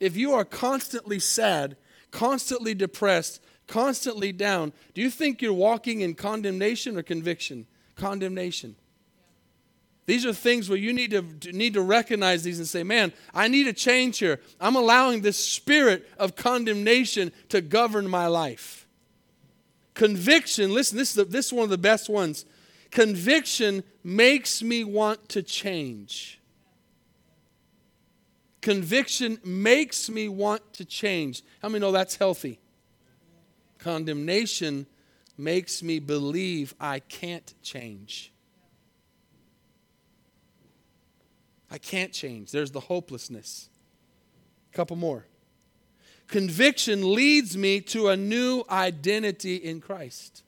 if 0.00 0.16
you 0.16 0.34
are 0.34 0.44
constantly 0.44 1.18
sad, 1.18 1.76
constantly 2.10 2.74
depressed, 2.74 3.40
constantly 3.66 4.32
down, 4.32 4.72
do 4.92 5.00
you 5.00 5.08
think 5.08 5.40
you're 5.40 5.52
walking 5.52 6.02
in 6.02 6.14
condemnation 6.14 6.98
or 6.98 7.02
conviction? 7.02 7.66
Condemnation. 7.94 8.76
These 10.06 10.26
are 10.26 10.34
things 10.34 10.68
where 10.68 10.78
you 10.78 10.92
need 10.92 11.10
to 11.12 11.52
need 11.52 11.74
to 11.74 11.80
recognize 11.80 12.42
these 12.42 12.58
and 12.58 12.68
say, 12.68 12.82
"Man, 12.82 13.12
I 13.32 13.48
need 13.48 13.66
a 13.66 13.72
change 13.72 14.18
here. 14.18 14.40
I'm 14.60 14.76
allowing 14.76 15.22
this 15.22 15.38
spirit 15.38 16.06
of 16.18 16.36
condemnation 16.36 17.32
to 17.48 17.60
govern 17.60 18.08
my 18.08 18.26
life." 18.26 18.86
Conviction, 19.94 20.74
listen, 20.74 20.98
this 20.98 21.16
is, 21.16 21.26
this 21.28 21.46
is 21.46 21.52
one 21.52 21.64
of 21.64 21.70
the 21.70 21.78
best 21.78 22.08
ones. 22.08 22.44
Conviction 22.90 23.82
makes 24.02 24.62
me 24.62 24.84
want 24.84 25.28
to 25.30 25.42
change. 25.42 26.40
Conviction 28.60 29.38
makes 29.44 30.10
me 30.10 30.28
want 30.28 30.72
to 30.74 30.84
change. 30.84 31.42
How 31.62 31.68
many 31.68 31.80
know 31.80 31.92
that's 31.92 32.16
healthy? 32.16 32.58
Condemnation 33.78 34.86
makes 35.36 35.82
me 35.82 35.98
believe 35.98 36.74
I 36.80 37.00
can't 37.00 37.54
change. 37.62 38.33
I 41.74 41.78
can't 41.78 42.12
change. 42.12 42.52
There's 42.52 42.70
the 42.70 42.78
hopelessness. 42.78 43.68
A 44.72 44.76
couple 44.76 44.94
more. 44.94 45.26
Conviction 46.28 47.14
leads 47.14 47.56
me 47.56 47.80
to 47.80 48.10
a 48.10 48.16
new 48.16 48.62
identity 48.70 49.56
in 49.56 49.80
Christ. 49.80 50.44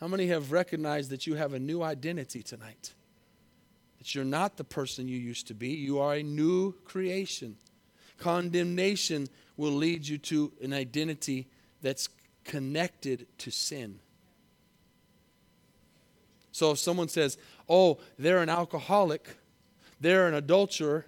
How 0.00 0.08
many 0.08 0.26
have 0.26 0.50
recognized 0.50 1.10
that 1.10 1.24
you 1.24 1.36
have 1.36 1.52
a 1.52 1.60
new 1.60 1.84
identity 1.84 2.42
tonight? 2.42 2.94
That 3.98 4.12
you're 4.12 4.24
not 4.24 4.56
the 4.56 4.64
person 4.64 5.06
you 5.06 5.18
used 5.18 5.46
to 5.46 5.54
be, 5.54 5.68
you 5.68 6.00
are 6.00 6.14
a 6.14 6.22
new 6.24 6.72
creation. 6.84 7.56
Condemnation 8.18 9.28
will 9.56 9.70
lead 9.70 10.04
you 10.08 10.18
to 10.18 10.52
an 10.60 10.72
identity 10.72 11.46
that's 11.80 12.08
connected 12.42 13.28
to 13.38 13.52
sin. 13.52 14.00
So 16.50 16.72
if 16.72 16.80
someone 16.80 17.06
says, 17.06 17.38
oh, 17.68 17.98
they're 18.18 18.42
an 18.42 18.48
alcoholic, 18.48 19.36
they're 20.04 20.28
an 20.28 20.34
adulterer, 20.34 21.06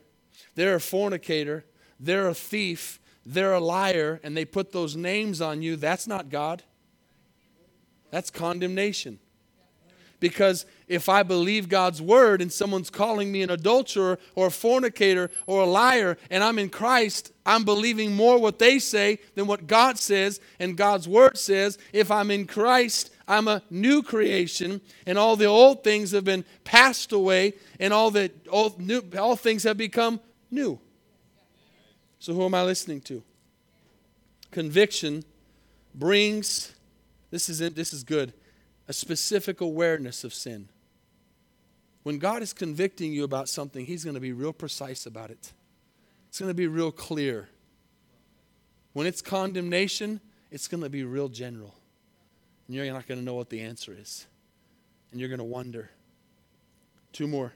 they're 0.54 0.76
a 0.76 0.80
fornicator, 0.80 1.64
they're 2.00 2.28
a 2.28 2.34
thief, 2.34 2.98
they're 3.24 3.54
a 3.54 3.60
liar, 3.60 4.20
and 4.22 4.36
they 4.36 4.44
put 4.44 4.72
those 4.72 4.96
names 4.96 5.40
on 5.40 5.62
you, 5.62 5.76
that's 5.76 6.06
not 6.06 6.30
God. 6.30 6.62
That's 8.10 8.30
condemnation. 8.30 9.18
Because 10.18 10.64
if 10.88 11.08
I 11.08 11.22
believe 11.22 11.68
God's 11.68 12.00
word 12.00 12.40
and 12.40 12.50
someone's 12.50 12.88
calling 12.88 13.30
me 13.30 13.42
an 13.42 13.50
adulterer 13.50 14.18
or 14.34 14.46
a 14.46 14.50
fornicator 14.50 15.30
or 15.46 15.62
a 15.62 15.66
liar 15.66 16.16
and 16.30 16.42
I'm 16.42 16.58
in 16.58 16.70
Christ, 16.70 17.32
I'm 17.44 17.64
believing 17.64 18.16
more 18.16 18.38
what 18.38 18.58
they 18.58 18.78
say 18.78 19.18
than 19.34 19.46
what 19.46 19.66
God 19.66 19.98
says 19.98 20.40
and 20.58 20.76
God's 20.76 21.06
word 21.06 21.36
says. 21.36 21.76
If 21.92 22.10
I'm 22.10 22.30
in 22.30 22.46
Christ, 22.46 23.10
I'm 23.28 23.48
a 23.48 23.62
new 23.70 24.02
creation 24.02 24.80
and 25.06 25.18
all 25.18 25.36
the 25.36 25.46
old 25.46 25.82
things 25.82 26.12
have 26.12 26.24
been 26.24 26.44
passed 26.64 27.12
away 27.12 27.54
and 27.80 27.92
all 27.92 28.10
the 28.10 28.30
all, 28.50 28.74
new, 28.78 29.02
all 29.18 29.36
things 29.36 29.64
have 29.64 29.76
become 29.76 30.20
new. 30.50 30.78
So 32.18 32.32
who 32.34 32.44
am 32.44 32.54
I 32.54 32.62
listening 32.62 33.00
to? 33.02 33.22
Conviction 34.50 35.24
brings 35.94 36.72
this 37.30 37.48
is, 37.48 37.58
this 37.58 37.92
is 37.92 38.04
good. 38.04 38.32
A 38.88 38.92
specific 38.92 39.60
awareness 39.60 40.24
of 40.24 40.32
sin. 40.32 40.68
When 42.02 42.18
God 42.18 42.42
is 42.42 42.52
convicting 42.52 43.12
you 43.12 43.24
about 43.24 43.48
something, 43.48 43.84
He's 43.84 44.04
going 44.04 44.14
to 44.14 44.20
be 44.20 44.32
real 44.32 44.52
precise 44.52 45.06
about 45.06 45.30
it. 45.30 45.52
It's 46.28 46.38
going 46.38 46.50
to 46.50 46.54
be 46.54 46.66
real 46.66 46.92
clear. 46.92 47.48
When 48.92 49.06
it's 49.06 49.20
condemnation, 49.20 50.20
it's 50.50 50.68
going 50.68 50.82
to 50.82 50.88
be 50.88 51.04
real 51.04 51.28
general. 51.28 51.74
And 52.66 52.76
you're 52.76 52.86
not 52.92 53.06
going 53.06 53.20
to 53.20 53.24
know 53.24 53.34
what 53.34 53.50
the 53.50 53.60
answer 53.60 53.94
is. 53.98 54.26
And 55.10 55.20
you're 55.20 55.28
going 55.28 55.38
to 55.38 55.44
wonder. 55.44 55.90
Two 57.12 57.26
more. 57.26 57.52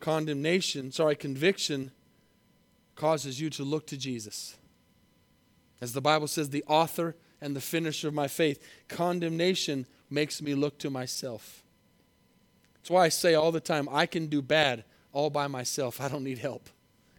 Condemnation, 0.00 0.92
sorry, 0.92 1.16
conviction 1.16 1.90
causes 2.94 3.40
you 3.40 3.50
to 3.50 3.64
look 3.64 3.86
to 3.88 3.96
Jesus. 3.96 4.56
As 5.80 5.92
the 5.92 6.00
Bible 6.00 6.28
says, 6.28 6.50
the 6.50 6.64
author 6.66 7.16
and 7.40 7.54
the 7.54 7.60
finisher 7.60 8.08
of 8.08 8.14
my 8.14 8.28
faith. 8.28 8.62
Condemnation 8.88 9.86
makes 10.08 10.40
me 10.40 10.54
look 10.54 10.78
to 10.78 10.90
myself. 10.90 11.62
That's 12.76 12.90
why 12.90 13.04
I 13.04 13.08
say 13.08 13.34
all 13.34 13.52
the 13.52 13.60
time 13.60 13.88
I 13.90 14.06
can 14.06 14.26
do 14.26 14.40
bad 14.40 14.84
all 15.12 15.30
by 15.30 15.46
myself. 15.46 16.00
I 16.00 16.08
don't 16.08 16.24
need 16.24 16.38
help. 16.38 16.68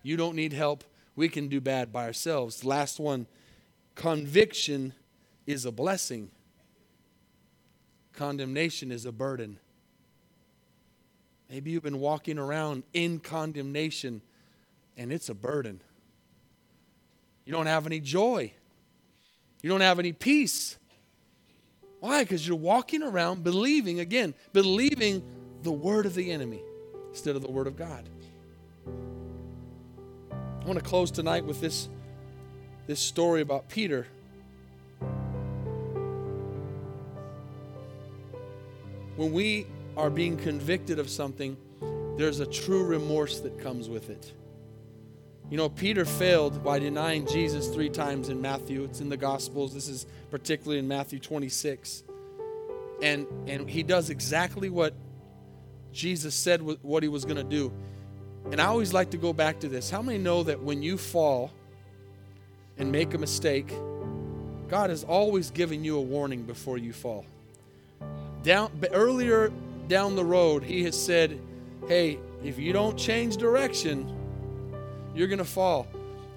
You 0.04 0.18
don't 0.18 0.36
need 0.36 0.54
help. 0.54 0.84
We 1.16 1.30
can 1.30 1.48
do 1.48 1.62
bad 1.62 1.92
by 1.92 2.06
ourselves. 2.06 2.66
Last 2.66 3.00
one 3.00 3.28
conviction 3.96 4.94
is 5.48 5.66
a 5.66 5.72
blessing, 5.72 6.30
condemnation 8.16 8.92
is 8.92 9.06
a 9.06 9.12
burden. 9.12 9.60
Maybe 11.50 11.72
you've 11.72 11.84
been 11.84 12.00
walking 12.00 12.38
around 12.38 12.84
in 12.94 13.20
condemnation 13.20 14.22
and 14.98 15.12
it's 15.12 15.30
a 15.30 15.36
burden. 15.36 15.82
You 17.46 17.54
don't 17.54 17.68
have 17.68 17.86
any 17.86 18.00
joy. 18.00 18.54
You 19.62 19.70
don't 19.70 19.82
have 19.82 20.00
any 20.00 20.14
peace. 20.14 20.78
Why? 22.00 22.24
Because 22.24 22.48
you're 22.48 22.58
walking 22.58 23.04
around 23.04 23.44
believing, 23.44 24.00
again, 24.00 24.34
believing 24.54 25.24
the 25.64 25.72
word 25.72 26.06
of 26.06 26.16
the 26.16 26.32
enemy 26.32 26.62
instead 27.10 27.36
of 27.36 27.42
the 27.42 27.52
word 27.52 27.68
of 27.68 27.76
God. 27.76 28.08
I 28.88 30.66
want 30.66 30.80
to 30.80 30.86
close 30.86 31.12
tonight 31.12 31.46
with 31.46 31.62
this, 31.62 31.90
this 32.88 33.00
story 33.00 33.42
about 33.42 33.70
Peter. 33.70 34.08
When 39.16 39.32
we 39.32 39.68
are 39.96 40.10
being 40.10 40.38
convicted 40.38 41.00
of 41.00 41.10
something, 41.10 41.58
there's 42.18 42.40
a 42.40 42.46
true 42.46 42.84
remorse 42.84 43.40
that 43.42 43.60
comes 43.60 43.90
with 43.90 44.10
it. 44.10 44.34
You 45.50 45.58
know, 45.58 45.70
Peter 45.70 46.06
failed 46.06 46.64
by 46.64 46.80
denying 46.80 47.28
Jesus 47.28 47.68
three 47.68 47.90
times 47.90 48.30
in 48.30 48.42
Matthew. 48.42 48.84
It's 48.84 49.00
in 49.00 49.10
the 49.10 49.18
Gospels. 49.18 49.74
This 49.74 49.88
is 49.88 50.08
particularly 50.32 50.80
in 50.80 50.88
Matthew 50.88 51.20
26. 51.20 52.04
And, 53.02 53.28
and 53.48 53.70
he 53.70 53.84
does 53.84 54.10
exactly 54.10 54.70
what 54.70 54.94
Jesus 55.92 56.34
said 56.36 56.62
what 56.62 57.04
he 57.04 57.10
was 57.10 57.26
going 57.26 57.38
to 57.38 57.44
do. 57.44 57.72
And 58.52 58.60
I 58.60 58.66
always 58.66 58.94
like 58.94 59.12
to 59.12 59.18
go 59.18 59.34
back 59.34 59.60
to 59.62 59.70
this. 59.70 59.90
How 59.90 60.02
many 60.02 60.18
know 60.18 60.44
that 60.44 60.62
when 60.62 60.84
you 60.84 60.98
fall 60.98 61.52
and 62.78 62.92
make 62.92 63.14
a 63.14 63.18
mistake, 63.18 63.72
God 64.68 64.90
has 64.90 65.04
always 65.04 65.52
given 65.52 65.84
you 65.84 65.98
a 65.98 66.02
warning 66.02 66.44
before 66.44 66.78
you 66.78 66.92
fall? 66.92 67.26
Down, 68.46 68.72
earlier 68.92 69.52
down 69.88 70.16
the 70.16 70.24
road, 70.24 70.64
he 70.64 70.84
has 70.84 70.96
said, 70.96 71.40
Hey, 71.88 72.20
if 72.44 72.60
you 72.60 72.74
don't 72.74 72.96
change 72.96 73.38
direction, 73.38 74.08
you're 75.16 75.28
going 75.28 75.40
to 75.40 75.44
fall. 75.44 75.88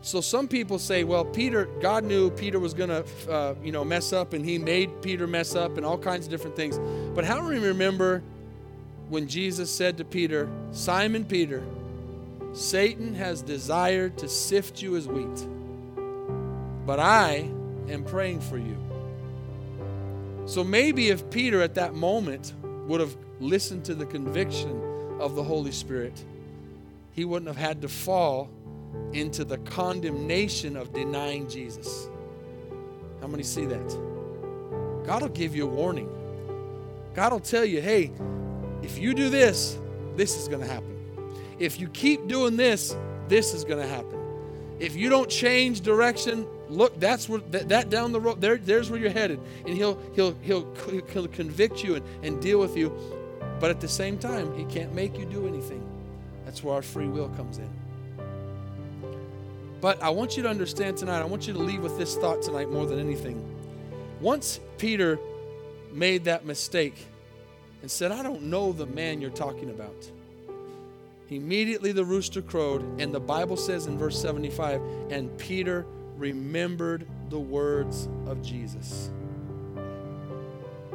So 0.00 0.22
some 0.22 0.48
people 0.48 0.78
say, 0.78 1.04
well, 1.04 1.24
Peter, 1.24 1.66
God 1.80 2.04
knew 2.04 2.30
Peter 2.30 2.58
was 2.58 2.72
going 2.72 2.88
to, 2.88 3.04
uh, 3.30 3.54
you 3.62 3.72
know, 3.72 3.84
mess 3.84 4.12
up, 4.12 4.32
and 4.32 4.44
He 4.44 4.56
made 4.56 5.02
Peter 5.02 5.26
mess 5.26 5.54
up, 5.54 5.76
and 5.76 5.84
all 5.84 5.98
kinds 5.98 6.24
of 6.24 6.30
different 6.30 6.56
things. 6.56 6.78
But 7.14 7.24
how 7.24 7.40
do 7.40 7.46
we 7.46 7.58
remember 7.58 8.22
when 9.08 9.26
Jesus 9.26 9.70
said 9.70 9.98
to 9.98 10.04
Peter, 10.04 10.48
Simon 10.70 11.24
Peter, 11.24 11.62
Satan 12.52 13.14
has 13.14 13.42
desired 13.42 14.16
to 14.18 14.28
sift 14.28 14.80
you 14.80 14.96
as 14.96 15.06
wheat, 15.06 15.46
but 16.86 17.00
I 17.00 17.50
am 17.88 18.04
praying 18.04 18.40
for 18.40 18.56
you. 18.56 18.87
So 20.48 20.64
maybe 20.64 21.10
if 21.10 21.28
Peter 21.28 21.60
at 21.60 21.74
that 21.74 21.94
moment 21.94 22.54
would 22.86 23.00
have 23.00 23.14
listened 23.38 23.84
to 23.84 23.94
the 23.94 24.06
conviction 24.06 24.80
of 25.20 25.34
the 25.34 25.44
Holy 25.44 25.72
Spirit, 25.72 26.24
he 27.12 27.26
wouldn't 27.26 27.48
have 27.48 27.58
had 27.58 27.82
to 27.82 27.88
fall 27.88 28.48
into 29.12 29.44
the 29.44 29.58
condemnation 29.58 30.74
of 30.74 30.94
denying 30.94 31.50
Jesus. 31.50 32.08
How 33.20 33.26
many 33.26 33.42
see 33.42 33.66
that? 33.66 33.88
God 35.04 35.20
will 35.20 35.28
give 35.28 35.54
you 35.54 35.64
a 35.64 35.70
warning. 35.70 36.08
God 37.14 37.32
will 37.32 37.40
tell 37.40 37.66
you, 37.66 37.82
hey, 37.82 38.10
if 38.82 38.96
you 38.96 39.12
do 39.12 39.28
this, 39.28 39.78
this 40.16 40.38
is 40.38 40.48
going 40.48 40.62
to 40.62 40.66
happen. 40.66 40.96
If 41.58 41.78
you 41.78 41.88
keep 41.88 42.26
doing 42.26 42.56
this, 42.56 42.96
this 43.28 43.52
is 43.52 43.64
going 43.64 43.82
to 43.82 43.86
happen. 43.86 44.18
If 44.78 44.96
you 44.96 45.10
don't 45.10 45.28
change 45.28 45.82
direction, 45.82 46.46
look, 46.68 46.98
that's 47.00 47.28
where 47.28 47.40
that, 47.50 47.68
that 47.68 47.90
down 47.90 48.12
the 48.12 48.20
road, 48.20 48.40
there, 48.40 48.56
there's 48.56 48.90
where 48.90 49.00
you're 49.00 49.10
headed. 49.10 49.40
And 49.66 49.74
he'll 49.74 49.98
he'll 50.14 50.34
he'll, 50.42 50.74
he'll 51.12 51.28
convict 51.28 51.82
you 51.82 51.96
and, 51.96 52.04
and 52.22 52.40
deal 52.40 52.58
with 52.58 52.76
you. 52.76 52.92
But 53.60 53.70
at 53.70 53.80
the 53.80 53.88
same 53.88 54.18
time, 54.18 54.54
he 54.56 54.64
can't 54.64 54.94
make 54.94 55.18
you 55.18 55.24
do 55.24 55.46
anything. 55.46 55.84
That's 56.44 56.62
where 56.62 56.74
our 56.74 56.82
free 56.82 57.08
will 57.08 57.28
comes 57.30 57.58
in. 57.58 57.68
But 59.80 60.02
I 60.02 60.10
want 60.10 60.36
you 60.36 60.42
to 60.42 60.48
understand 60.48 60.96
tonight, 60.96 61.20
I 61.20 61.24
want 61.24 61.46
you 61.46 61.52
to 61.52 61.58
leave 61.58 61.82
with 61.82 61.98
this 61.98 62.16
thought 62.16 62.42
tonight 62.42 62.70
more 62.70 62.86
than 62.86 62.98
anything. 62.98 63.44
Once 64.20 64.58
Peter 64.76 65.18
made 65.92 66.24
that 66.24 66.44
mistake 66.44 67.06
and 67.82 67.90
said, 67.90 68.10
I 68.10 68.22
don't 68.22 68.42
know 68.44 68.72
the 68.72 68.86
man 68.86 69.20
you're 69.20 69.30
talking 69.30 69.70
about. 69.70 70.10
Immediately 71.30 71.92
the 71.92 72.04
rooster 72.04 72.42
crowed, 72.42 73.00
and 73.00 73.12
the 73.12 73.20
Bible 73.20 73.56
says 73.56 73.86
in 73.86 73.98
verse 73.98 74.20
75 74.20 74.80
and 75.10 75.36
Peter 75.38 75.86
remembered 76.18 77.06
the 77.30 77.38
words 77.38 78.08
of 78.26 78.42
Jesus. 78.42 79.10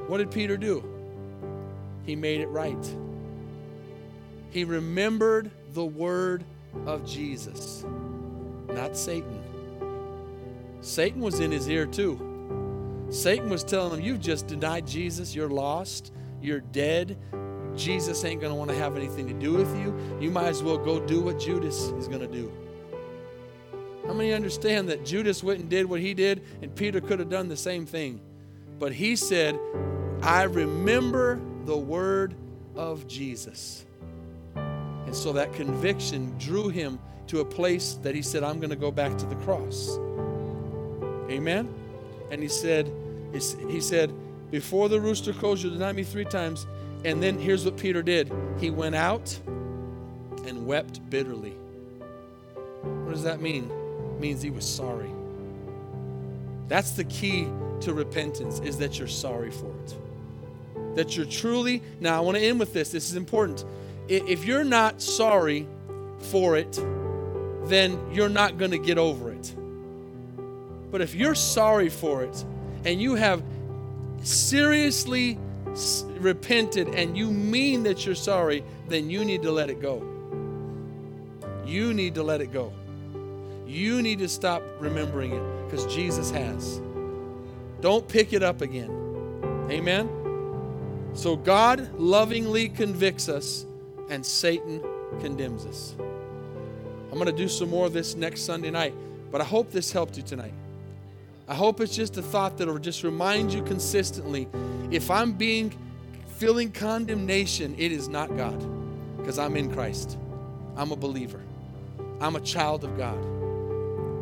What 0.07 0.17
did 0.17 0.31
Peter 0.31 0.57
do? 0.57 0.83
He 2.05 2.15
made 2.15 2.41
it 2.41 2.47
right. 2.47 2.95
He 4.49 4.65
remembered 4.65 5.49
the 5.73 5.85
word 5.85 6.43
of 6.85 7.05
Jesus, 7.05 7.85
not 8.67 8.97
Satan. 8.97 9.41
Satan 10.81 11.21
was 11.21 11.39
in 11.39 11.51
his 11.51 11.67
ear 11.69 11.85
too. 11.85 12.19
Satan 13.09 13.49
was 13.49 13.63
telling 13.63 13.99
him, 13.99 14.05
You've 14.05 14.19
just 14.19 14.47
denied 14.47 14.85
Jesus. 14.85 15.33
You're 15.33 15.49
lost. 15.49 16.11
You're 16.41 16.59
dead. 16.59 17.17
Jesus 17.75 18.23
ain't 18.25 18.41
going 18.41 18.51
to 18.51 18.55
want 18.55 18.69
to 18.69 18.75
have 18.75 18.97
anything 18.97 19.27
to 19.27 19.33
do 19.33 19.53
with 19.53 19.73
you. 19.77 19.95
You 20.19 20.29
might 20.29 20.47
as 20.47 20.61
well 20.61 20.77
go 20.77 20.99
do 20.99 21.21
what 21.21 21.39
Judas 21.39 21.77
is 21.97 22.07
going 22.07 22.19
to 22.19 22.27
do. 22.27 22.51
How 24.05 24.13
many 24.13 24.33
understand 24.33 24.89
that 24.89 25.05
Judas 25.05 25.43
went 25.43 25.61
and 25.61 25.69
did 25.69 25.85
what 25.85 26.01
he 26.01 26.13
did, 26.13 26.41
and 26.61 26.75
Peter 26.75 26.99
could 26.99 27.19
have 27.19 27.29
done 27.29 27.47
the 27.47 27.57
same 27.57 27.85
thing? 27.85 28.19
But 28.79 28.91
he 28.91 29.15
said, 29.15 29.57
I 30.21 30.43
remember 30.43 31.39
the 31.65 31.77
word 31.77 32.35
of 32.75 33.07
Jesus. 33.07 33.85
And 34.55 35.15
so 35.15 35.31
that 35.33 35.53
conviction 35.53 36.35
drew 36.37 36.69
him 36.69 36.99
to 37.27 37.39
a 37.39 37.45
place 37.45 37.93
that 38.03 38.13
he 38.13 38.21
said, 38.21 38.43
I'm 38.43 38.59
going 38.59 38.69
to 38.69 38.75
go 38.75 38.91
back 38.91 39.17
to 39.17 39.25
the 39.25 39.35
cross. 39.35 39.97
Amen? 41.29 41.73
And 42.31 42.41
he 42.41 42.49
said, 42.49 42.91
he 43.31 43.79
said, 43.79 44.13
before 44.51 44.89
the 44.89 44.99
rooster 44.99 45.33
crows, 45.33 45.63
you'll 45.63 45.73
deny 45.73 45.93
me 45.93 46.03
three 46.03 46.25
times. 46.25 46.67
And 47.05 47.23
then 47.23 47.37
here's 47.39 47.65
what 47.65 47.77
Peter 47.77 48.01
did 48.01 48.31
he 48.59 48.69
went 48.69 48.95
out 48.95 49.39
and 50.45 50.65
wept 50.65 51.09
bitterly. 51.09 51.55
What 52.81 53.13
does 53.13 53.23
that 53.23 53.41
mean? 53.41 53.71
Means 54.23 54.41
he 54.41 54.51
was 54.51 54.65
sorry. 54.65 55.11
That's 56.69 56.91
the 56.91 57.03
key 57.03 57.49
to 57.81 57.93
repentance 57.93 58.61
is 58.61 58.77
that 58.77 58.97
you're 58.97 59.05
sorry 59.05 59.51
for 59.51 59.67
it. 59.83 60.95
That 60.95 61.17
you're 61.17 61.25
truly, 61.25 61.81
now 61.99 62.15
I 62.15 62.21
want 62.21 62.37
to 62.37 62.41
end 62.41 62.57
with 62.57 62.71
this. 62.71 62.89
This 62.89 63.09
is 63.09 63.17
important. 63.17 63.65
If 64.07 64.45
you're 64.45 64.63
not 64.63 65.01
sorry 65.01 65.67
for 66.31 66.55
it, 66.55 66.71
then 67.65 67.99
you're 68.13 68.29
not 68.29 68.57
going 68.57 68.71
to 68.71 68.77
get 68.77 68.97
over 68.97 69.29
it. 69.29 69.53
But 70.89 71.01
if 71.01 71.13
you're 71.13 71.35
sorry 71.35 71.89
for 71.89 72.23
it 72.23 72.45
and 72.85 73.01
you 73.01 73.15
have 73.15 73.43
seriously 74.21 75.37
repented 76.17 76.87
and 76.95 77.17
you 77.17 77.29
mean 77.29 77.83
that 77.83 78.05
you're 78.05 78.15
sorry, 78.15 78.63
then 78.87 79.09
you 79.09 79.25
need 79.25 79.41
to 79.41 79.51
let 79.51 79.69
it 79.69 79.81
go. 79.81 80.01
You 81.65 81.93
need 81.93 82.15
to 82.15 82.23
let 82.23 82.39
it 82.39 82.53
go. 82.53 82.71
You 83.73 84.03
need 84.03 84.19
to 84.19 84.29
stop 84.29 84.61
remembering 84.79 85.31
it 85.31 85.41
because 85.65 85.91
Jesus 85.91 86.29
has. 86.29 86.79
Don't 87.81 88.07
pick 88.07 88.31
it 88.31 88.43
up 88.43 88.61
again. 88.61 88.91
Amen? 89.71 91.09
So 91.15 91.35
God 91.35 91.91
lovingly 91.95 92.69
convicts 92.69 93.27
us 93.29 93.65
and 94.11 94.23
Satan 94.23 94.79
condemns 95.21 95.65
us. 95.65 95.95
I'm 95.97 97.13
going 97.13 97.25
to 97.25 97.31
do 97.31 97.47
some 97.47 97.71
more 97.71 97.87
of 97.87 97.93
this 97.93 98.15
next 98.15 98.43
Sunday 98.43 98.69
night, 98.69 98.93
but 99.31 99.41
I 99.41 99.43
hope 99.43 99.71
this 99.71 99.91
helped 99.91 100.17
you 100.17 100.23
tonight. 100.23 100.53
I 101.47 101.55
hope 101.55 101.81
it's 101.81 101.95
just 101.95 102.15
a 102.17 102.21
thought 102.21 102.59
that'll 102.59 102.77
just 102.77 103.03
remind 103.03 103.51
you 103.51 103.63
consistently 103.63 104.47
if 104.91 105.09
I'm 105.09 105.33
being 105.33 105.75
feeling 106.37 106.71
condemnation, 106.71 107.73
it 107.79 107.91
is 107.91 108.07
not 108.07 108.37
God 108.37 108.63
because 109.17 109.39
I'm 109.39 109.57
in 109.57 109.73
Christ. 109.73 110.15
I'm 110.75 110.91
a 110.91 110.95
believer. 110.95 111.41
I'm 112.21 112.35
a 112.35 112.41
child 112.41 112.83
of 112.83 112.95
God. 112.97 113.42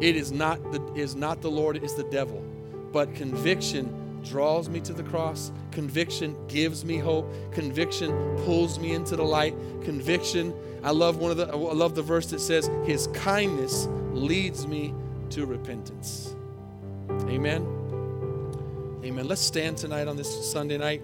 It 0.01 0.15
is 0.15 0.31
not 0.31 0.59
the 0.71 0.81
is 0.95 1.15
not 1.15 1.41
the 1.41 1.51
Lord, 1.51 1.77
it 1.77 1.83
is 1.83 1.93
the 1.95 2.03
devil. 2.05 2.43
But 2.91 3.13
conviction 3.15 4.21
draws 4.23 4.67
me 4.67 4.79
to 4.81 4.93
the 4.93 5.03
cross. 5.03 5.51
Conviction 5.71 6.35
gives 6.47 6.83
me 6.83 6.97
hope. 6.97 7.31
Conviction 7.51 8.11
pulls 8.43 8.79
me 8.79 8.93
into 8.93 9.15
the 9.15 9.23
light. 9.23 9.55
Conviction, 9.83 10.53
I 10.83 10.91
love 10.91 11.17
one 11.17 11.31
of 11.31 11.37
the 11.37 11.47
I 11.47 11.55
love 11.55 11.95
the 11.95 12.01
verse 12.01 12.27
that 12.27 12.39
says 12.39 12.69
his 12.85 13.07
kindness 13.13 13.87
leads 14.11 14.67
me 14.67 14.93
to 15.29 15.45
repentance. 15.45 16.35
Amen. 17.09 17.65
Amen. 19.03 19.27
Let's 19.27 19.41
stand 19.41 19.77
tonight 19.77 20.07
on 20.07 20.17
this 20.17 20.51
Sunday 20.51 20.77
night 20.77 21.01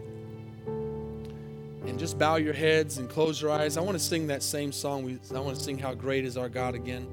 and 1.85 1.97
just 1.97 2.19
bow 2.19 2.35
your 2.35 2.53
heads 2.53 2.97
and 2.97 3.09
close 3.09 3.41
your 3.41 3.51
eyes. 3.51 3.77
I 3.77 3.81
want 3.81 3.97
to 3.97 4.03
sing 4.03 4.27
that 4.27 4.43
same 4.43 4.71
song. 4.71 5.19
I 5.33 5.39
want 5.39 5.57
to 5.57 5.63
sing 5.63 5.77
How 5.77 5.93
Great 5.93 6.25
is 6.25 6.37
Our 6.37 6.49
God 6.49 6.75
again. 6.75 7.07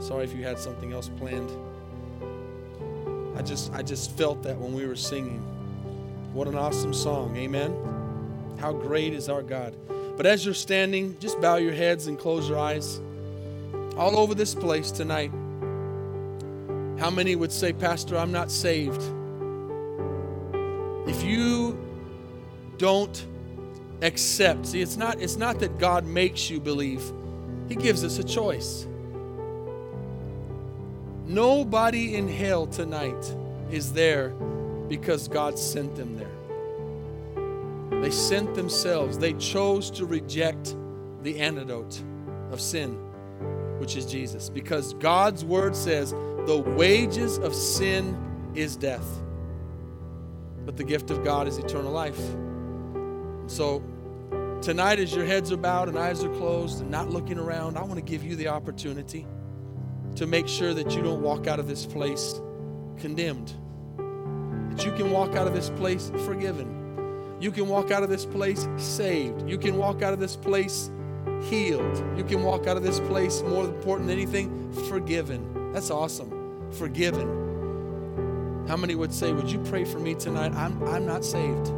Sorry 0.00 0.24
if 0.24 0.34
you 0.34 0.44
had 0.44 0.58
something 0.58 0.92
else 0.92 1.08
planned. 1.18 1.50
I 3.36 3.42
just 3.42 3.72
I 3.72 3.82
just 3.82 4.16
felt 4.16 4.42
that 4.42 4.56
when 4.56 4.72
we 4.74 4.86
were 4.86 4.96
singing. 4.96 5.40
What 6.32 6.48
an 6.48 6.56
awesome 6.56 6.92
song. 6.92 7.36
Amen. 7.36 7.74
How 8.58 8.72
great 8.72 9.12
is 9.12 9.28
our 9.28 9.42
God. 9.42 9.74
But 10.16 10.26
as 10.26 10.44
you're 10.44 10.54
standing, 10.54 11.16
just 11.20 11.40
bow 11.40 11.56
your 11.56 11.72
heads 11.72 12.06
and 12.06 12.18
close 12.18 12.48
your 12.48 12.58
eyes. 12.58 13.00
All 13.96 14.18
over 14.18 14.34
this 14.34 14.54
place 14.54 14.90
tonight. 14.90 15.30
How 16.98 17.10
many 17.10 17.36
would 17.36 17.52
say, 17.52 17.72
Pastor, 17.72 18.16
I'm 18.16 18.32
not 18.32 18.50
saved? 18.50 19.00
If 21.08 21.22
you 21.22 21.78
don't 22.76 23.24
accept, 24.02 24.66
see, 24.66 24.82
it's 24.82 24.96
not, 24.96 25.20
it's 25.20 25.36
not 25.36 25.60
that 25.60 25.78
God 25.78 26.04
makes 26.04 26.50
you 26.50 26.60
believe, 26.60 27.02
He 27.68 27.76
gives 27.76 28.04
us 28.04 28.18
a 28.18 28.24
choice. 28.24 28.86
Nobody 31.28 32.16
in 32.16 32.26
hell 32.26 32.66
tonight 32.66 33.36
is 33.70 33.92
there 33.92 34.30
because 34.88 35.28
God 35.28 35.58
sent 35.58 35.94
them 35.94 36.16
there. 36.16 38.00
They 38.00 38.10
sent 38.10 38.54
themselves. 38.54 39.18
They 39.18 39.34
chose 39.34 39.90
to 39.90 40.06
reject 40.06 40.74
the 41.22 41.38
antidote 41.38 42.02
of 42.50 42.62
sin, 42.62 42.94
which 43.78 43.94
is 43.94 44.06
Jesus. 44.06 44.48
Because 44.48 44.94
God's 44.94 45.44
word 45.44 45.76
says, 45.76 46.12
the 46.46 46.64
wages 46.76 47.36
of 47.38 47.54
sin 47.54 48.16
is 48.54 48.74
death, 48.74 49.06
but 50.64 50.78
the 50.78 50.84
gift 50.84 51.10
of 51.10 51.22
God 51.24 51.46
is 51.46 51.58
eternal 51.58 51.92
life. 51.92 52.18
So, 53.48 53.82
tonight, 54.62 54.98
as 54.98 55.14
your 55.14 55.26
heads 55.26 55.52
are 55.52 55.58
bowed 55.58 55.88
and 55.88 55.98
eyes 55.98 56.24
are 56.24 56.34
closed 56.36 56.80
and 56.80 56.90
not 56.90 57.10
looking 57.10 57.38
around, 57.38 57.76
I 57.76 57.82
want 57.82 57.96
to 57.96 58.02
give 58.02 58.24
you 58.24 58.34
the 58.34 58.48
opportunity 58.48 59.26
to 60.18 60.26
make 60.26 60.48
sure 60.48 60.74
that 60.74 60.94
you 60.94 61.02
don't 61.02 61.22
walk 61.22 61.46
out 61.46 61.60
of 61.60 61.68
this 61.68 61.86
place 61.86 62.40
condemned. 62.98 63.54
That 64.70 64.84
you 64.84 64.92
can 64.92 65.10
walk 65.12 65.36
out 65.36 65.46
of 65.46 65.54
this 65.54 65.70
place 65.70 66.10
forgiven. 66.24 67.36
You 67.40 67.52
can 67.52 67.68
walk 67.68 67.92
out 67.92 68.02
of 68.02 68.10
this 68.10 68.24
place 68.26 68.66
saved. 68.76 69.48
You 69.48 69.58
can 69.58 69.76
walk 69.76 70.02
out 70.02 70.12
of 70.12 70.18
this 70.18 70.34
place 70.34 70.90
healed. 71.48 71.96
You 72.16 72.24
can 72.24 72.42
walk 72.42 72.66
out 72.66 72.76
of 72.76 72.82
this 72.82 72.98
place, 73.00 73.42
more 73.42 73.64
important 73.64 74.08
than 74.08 74.18
anything, 74.18 74.72
forgiven. 74.88 75.72
That's 75.72 75.90
awesome 75.90 76.38
forgiven. 76.72 78.66
How 78.66 78.76
many 78.76 78.94
would 78.94 79.12
say, 79.12 79.32
Would 79.32 79.50
you 79.50 79.58
pray 79.60 79.84
for 79.84 79.98
me 79.98 80.14
tonight? 80.14 80.52
I'm, 80.54 80.82
I'm 80.84 81.06
not 81.06 81.24
saved. 81.24 81.72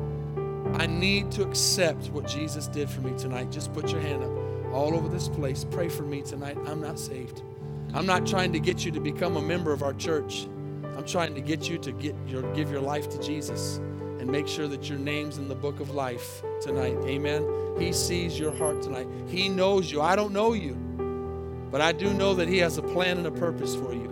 I 0.74 0.86
need 0.86 1.30
to 1.32 1.42
accept 1.42 2.08
what 2.08 2.26
Jesus 2.26 2.66
did 2.66 2.88
for 2.88 3.00
me 3.00 3.16
tonight. 3.18 3.50
Just 3.50 3.72
put 3.72 3.92
your 3.92 4.00
hand 4.00 4.24
up 4.24 4.72
all 4.72 4.94
over 4.94 5.08
this 5.08 5.28
place. 5.28 5.64
Pray 5.64 5.88
for 5.88 6.02
me 6.02 6.22
tonight. 6.22 6.56
I'm 6.66 6.80
not 6.80 6.98
saved. 6.98 7.42
I'm 7.92 8.06
not 8.06 8.26
trying 8.26 8.52
to 8.52 8.60
get 8.60 8.84
you 8.84 8.92
to 8.92 9.00
become 9.00 9.36
a 9.36 9.42
member 9.42 9.72
of 9.72 9.82
our 9.82 9.94
church. 9.94 10.46
I'm 10.96 11.04
trying 11.04 11.34
to 11.34 11.40
get 11.40 11.68
you 11.68 11.78
to 11.78 11.92
get 11.92 12.14
your, 12.26 12.42
give 12.54 12.70
your 12.70 12.80
life 12.80 13.08
to 13.10 13.20
Jesus 13.20 13.78
and 14.20 14.30
make 14.30 14.46
sure 14.46 14.68
that 14.68 14.88
your 14.88 14.98
name's 14.98 15.38
in 15.38 15.48
the 15.48 15.54
book 15.54 15.80
of 15.80 15.90
life 15.90 16.42
tonight. 16.60 16.96
Amen. 17.04 17.44
He 17.78 17.92
sees 17.92 18.38
your 18.38 18.52
heart 18.52 18.82
tonight. 18.82 19.08
He 19.26 19.48
knows 19.48 19.90
you. 19.90 20.02
I 20.02 20.14
don't 20.14 20.32
know 20.32 20.52
you, 20.52 20.74
but 21.70 21.80
I 21.80 21.92
do 21.92 22.12
know 22.14 22.34
that 22.34 22.46
He 22.46 22.58
has 22.58 22.78
a 22.78 22.82
plan 22.82 23.18
and 23.18 23.26
a 23.26 23.30
purpose 23.30 23.74
for 23.74 23.92
you. 23.92 24.08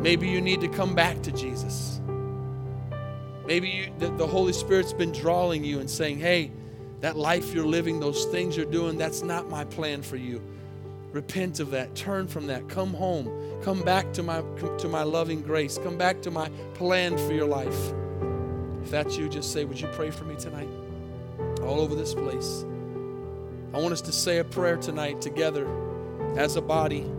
Maybe 0.00 0.28
you 0.28 0.40
need 0.40 0.60
to 0.60 0.68
come 0.68 0.94
back 0.94 1.22
to 1.22 1.32
Jesus. 1.32 2.00
Maybe 3.44 3.68
you, 3.68 3.92
the, 3.98 4.10
the 4.10 4.26
Holy 4.26 4.52
Spirit's 4.52 4.92
been 4.92 5.12
drawing 5.12 5.64
you 5.64 5.80
and 5.80 5.90
saying, 5.90 6.18
hey, 6.18 6.52
that 7.00 7.16
life 7.16 7.54
you're 7.54 7.66
living, 7.66 7.98
those 7.98 8.26
things 8.26 8.56
you're 8.56 8.66
doing, 8.66 8.98
that's 8.98 9.22
not 9.22 9.48
my 9.48 9.64
plan 9.64 10.02
for 10.02 10.16
you. 10.16 10.42
Repent 11.16 11.60
of 11.60 11.70
that. 11.70 11.94
Turn 11.94 12.28
from 12.28 12.46
that. 12.48 12.68
Come 12.68 12.92
home. 12.92 13.30
Come 13.62 13.80
back 13.80 14.12
to 14.12 14.22
my, 14.22 14.42
to 14.76 14.86
my 14.86 15.02
loving 15.02 15.40
grace. 15.40 15.78
Come 15.78 15.96
back 15.96 16.20
to 16.20 16.30
my 16.30 16.50
plan 16.74 17.16
for 17.16 17.32
your 17.32 17.46
life. 17.46 17.94
If 18.82 18.90
that's 18.90 19.16
you, 19.16 19.26
just 19.26 19.50
say, 19.50 19.64
Would 19.64 19.80
you 19.80 19.88
pray 19.94 20.10
for 20.10 20.24
me 20.24 20.36
tonight? 20.36 20.68
All 21.62 21.80
over 21.80 21.94
this 21.94 22.12
place. 22.12 22.66
I 23.72 23.78
want 23.78 23.94
us 23.94 24.02
to 24.02 24.12
say 24.12 24.40
a 24.40 24.44
prayer 24.44 24.76
tonight 24.76 25.22
together 25.22 25.66
as 26.36 26.56
a 26.56 26.60
body 26.60 27.10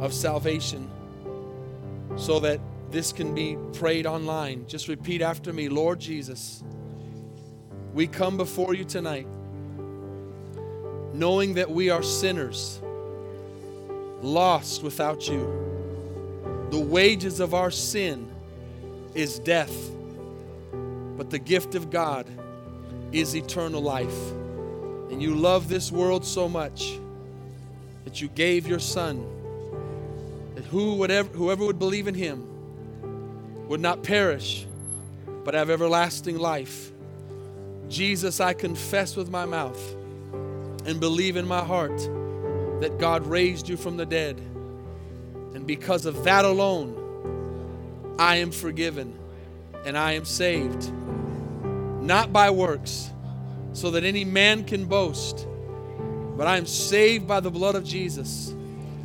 of 0.00 0.14
salvation 0.14 0.90
so 2.16 2.40
that 2.40 2.60
this 2.90 3.12
can 3.12 3.34
be 3.34 3.58
prayed 3.74 4.06
online. 4.06 4.66
Just 4.66 4.88
repeat 4.88 5.20
after 5.20 5.52
me 5.52 5.68
Lord 5.68 6.00
Jesus, 6.00 6.64
we 7.92 8.06
come 8.06 8.38
before 8.38 8.74
you 8.74 8.84
tonight, 8.86 9.26
knowing 11.12 11.52
that 11.54 11.70
we 11.70 11.90
are 11.90 12.02
sinners, 12.02 12.80
lost 14.22 14.82
without 14.82 15.28
you. 15.28 16.66
The 16.70 16.78
wages 16.80 17.40
of 17.40 17.54
our 17.54 17.70
sin 17.70 18.30
is 19.14 19.38
death, 19.38 19.90
but 21.16 21.30
the 21.30 21.38
gift 21.38 21.74
of 21.74 21.90
God 21.90 22.26
is 23.12 23.34
eternal 23.34 23.80
life. 23.80 24.30
And 25.10 25.22
you 25.22 25.34
love 25.34 25.68
this 25.68 25.90
world 25.90 26.24
so 26.24 26.48
much 26.48 26.98
that 28.04 28.20
you 28.20 28.28
gave 28.28 28.66
your 28.66 28.78
Son, 28.78 29.26
that 30.54 30.64
who 30.64 30.96
whoever 30.96 31.64
would 31.64 31.78
believe 31.78 32.08
in 32.08 32.14
him 32.14 32.46
would 33.68 33.80
not 33.80 34.02
perish, 34.02 34.66
but 35.44 35.54
have 35.54 35.70
everlasting 35.70 36.38
life. 36.38 36.92
Jesus, 37.88 38.40
I 38.40 38.52
confess 38.52 39.16
with 39.16 39.30
my 39.30 39.46
mouth 39.46 39.94
and 40.84 41.00
believe 41.00 41.36
in 41.36 41.46
my 41.46 41.64
heart 41.64 41.98
that 42.80 42.98
God 42.98 43.26
raised 43.26 43.68
you 43.68 43.76
from 43.76 43.96
the 43.96 44.06
dead. 44.06 44.38
And 45.54 45.66
because 45.66 46.06
of 46.06 46.24
that 46.24 46.44
alone, 46.44 48.16
I 48.18 48.36
am 48.36 48.50
forgiven 48.50 49.18
and 49.84 49.96
I 49.96 50.12
am 50.12 50.24
saved. 50.24 50.92
Not 52.00 52.32
by 52.32 52.50
works, 52.50 53.10
so 53.72 53.90
that 53.92 54.04
any 54.04 54.24
man 54.24 54.64
can 54.64 54.86
boast, 54.86 55.46
but 56.36 56.46
I 56.46 56.56
am 56.56 56.66
saved 56.66 57.26
by 57.26 57.40
the 57.40 57.50
blood 57.50 57.74
of 57.74 57.84
Jesus. 57.84 58.54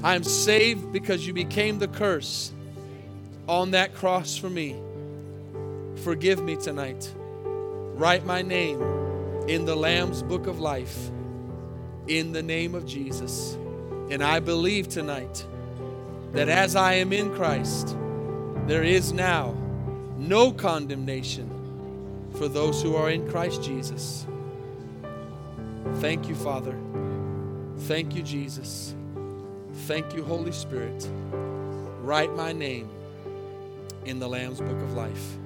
I 0.03 0.15
am 0.15 0.23
saved 0.23 0.91
because 0.91 1.25
you 1.25 1.33
became 1.33 1.79
the 1.79 1.87
curse 1.87 2.51
on 3.47 3.71
that 3.71 3.93
cross 3.95 4.37
for 4.37 4.49
me. 4.49 4.75
Forgive 6.03 6.43
me 6.43 6.55
tonight. 6.55 7.11
Write 7.95 8.25
my 8.25 8.41
name 8.41 8.81
in 9.47 9.65
the 9.65 9.75
Lamb's 9.75 10.23
book 10.23 10.47
of 10.47 10.59
life 10.59 11.09
in 12.07 12.31
the 12.31 12.43
name 12.43 12.75
of 12.75 12.85
Jesus. 12.85 13.57
And 14.09 14.23
I 14.23 14.39
believe 14.39 14.89
tonight 14.89 15.45
that 16.33 16.49
as 16.49 16.75
I 16.75 16.93
am 16.93 17.13
in 17.13 17.33
Christ, 17.35 17.95
there 18.67 18.83
is 18.83 19.13
now 19.13 19.55
no 20.17 20.51
condemnation 20.51 21.49
for 22.35 22.47
those 22.47 22.81
who 22.81 22.95
are 22.95 23.09
in 23.09 23.29
Christ 23.29 23.63
Jesus. 23.63 24.25
Thank 25.95 26.27
you, 26.27 26.35
Father. 26.35 26.75
Thank 27.79 28.15
you, 28.15 28.23
Jesus. 28.23 28.95
Thank 29.87 30.15
you, 30.15 30.23
Holy 30.23 30.51
Spirit. 30.51 31.07
Write 32.01 32.35
my 32.35 32.51
name 32.51 32.89
in 34.05 34.19
the 34.19 34.27
Lamb's 34.27 34.59
Book 34.59 34.81
of 34.81 34.93
Life. 34.93 35.37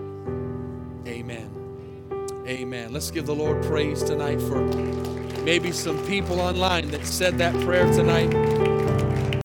Amen. 1.08 1.50
Amen. 2.48 2.94
Let's 2.94 3.12
give 3.12 3.26
the 3.26 3.36
Lord 3.36 3.64
praise 3.64 4.04
tonight 4.04 4.42
for 4.42 4.66
maybe 5.48 5.72
some 5.72 5.98
people 6.06 6.42
online 6.42 6.92
that 6.92 7.06
said 7.06 7.38
that 7.38 7.54
prayer 7.64 7.86
tonight. 7.94 8.77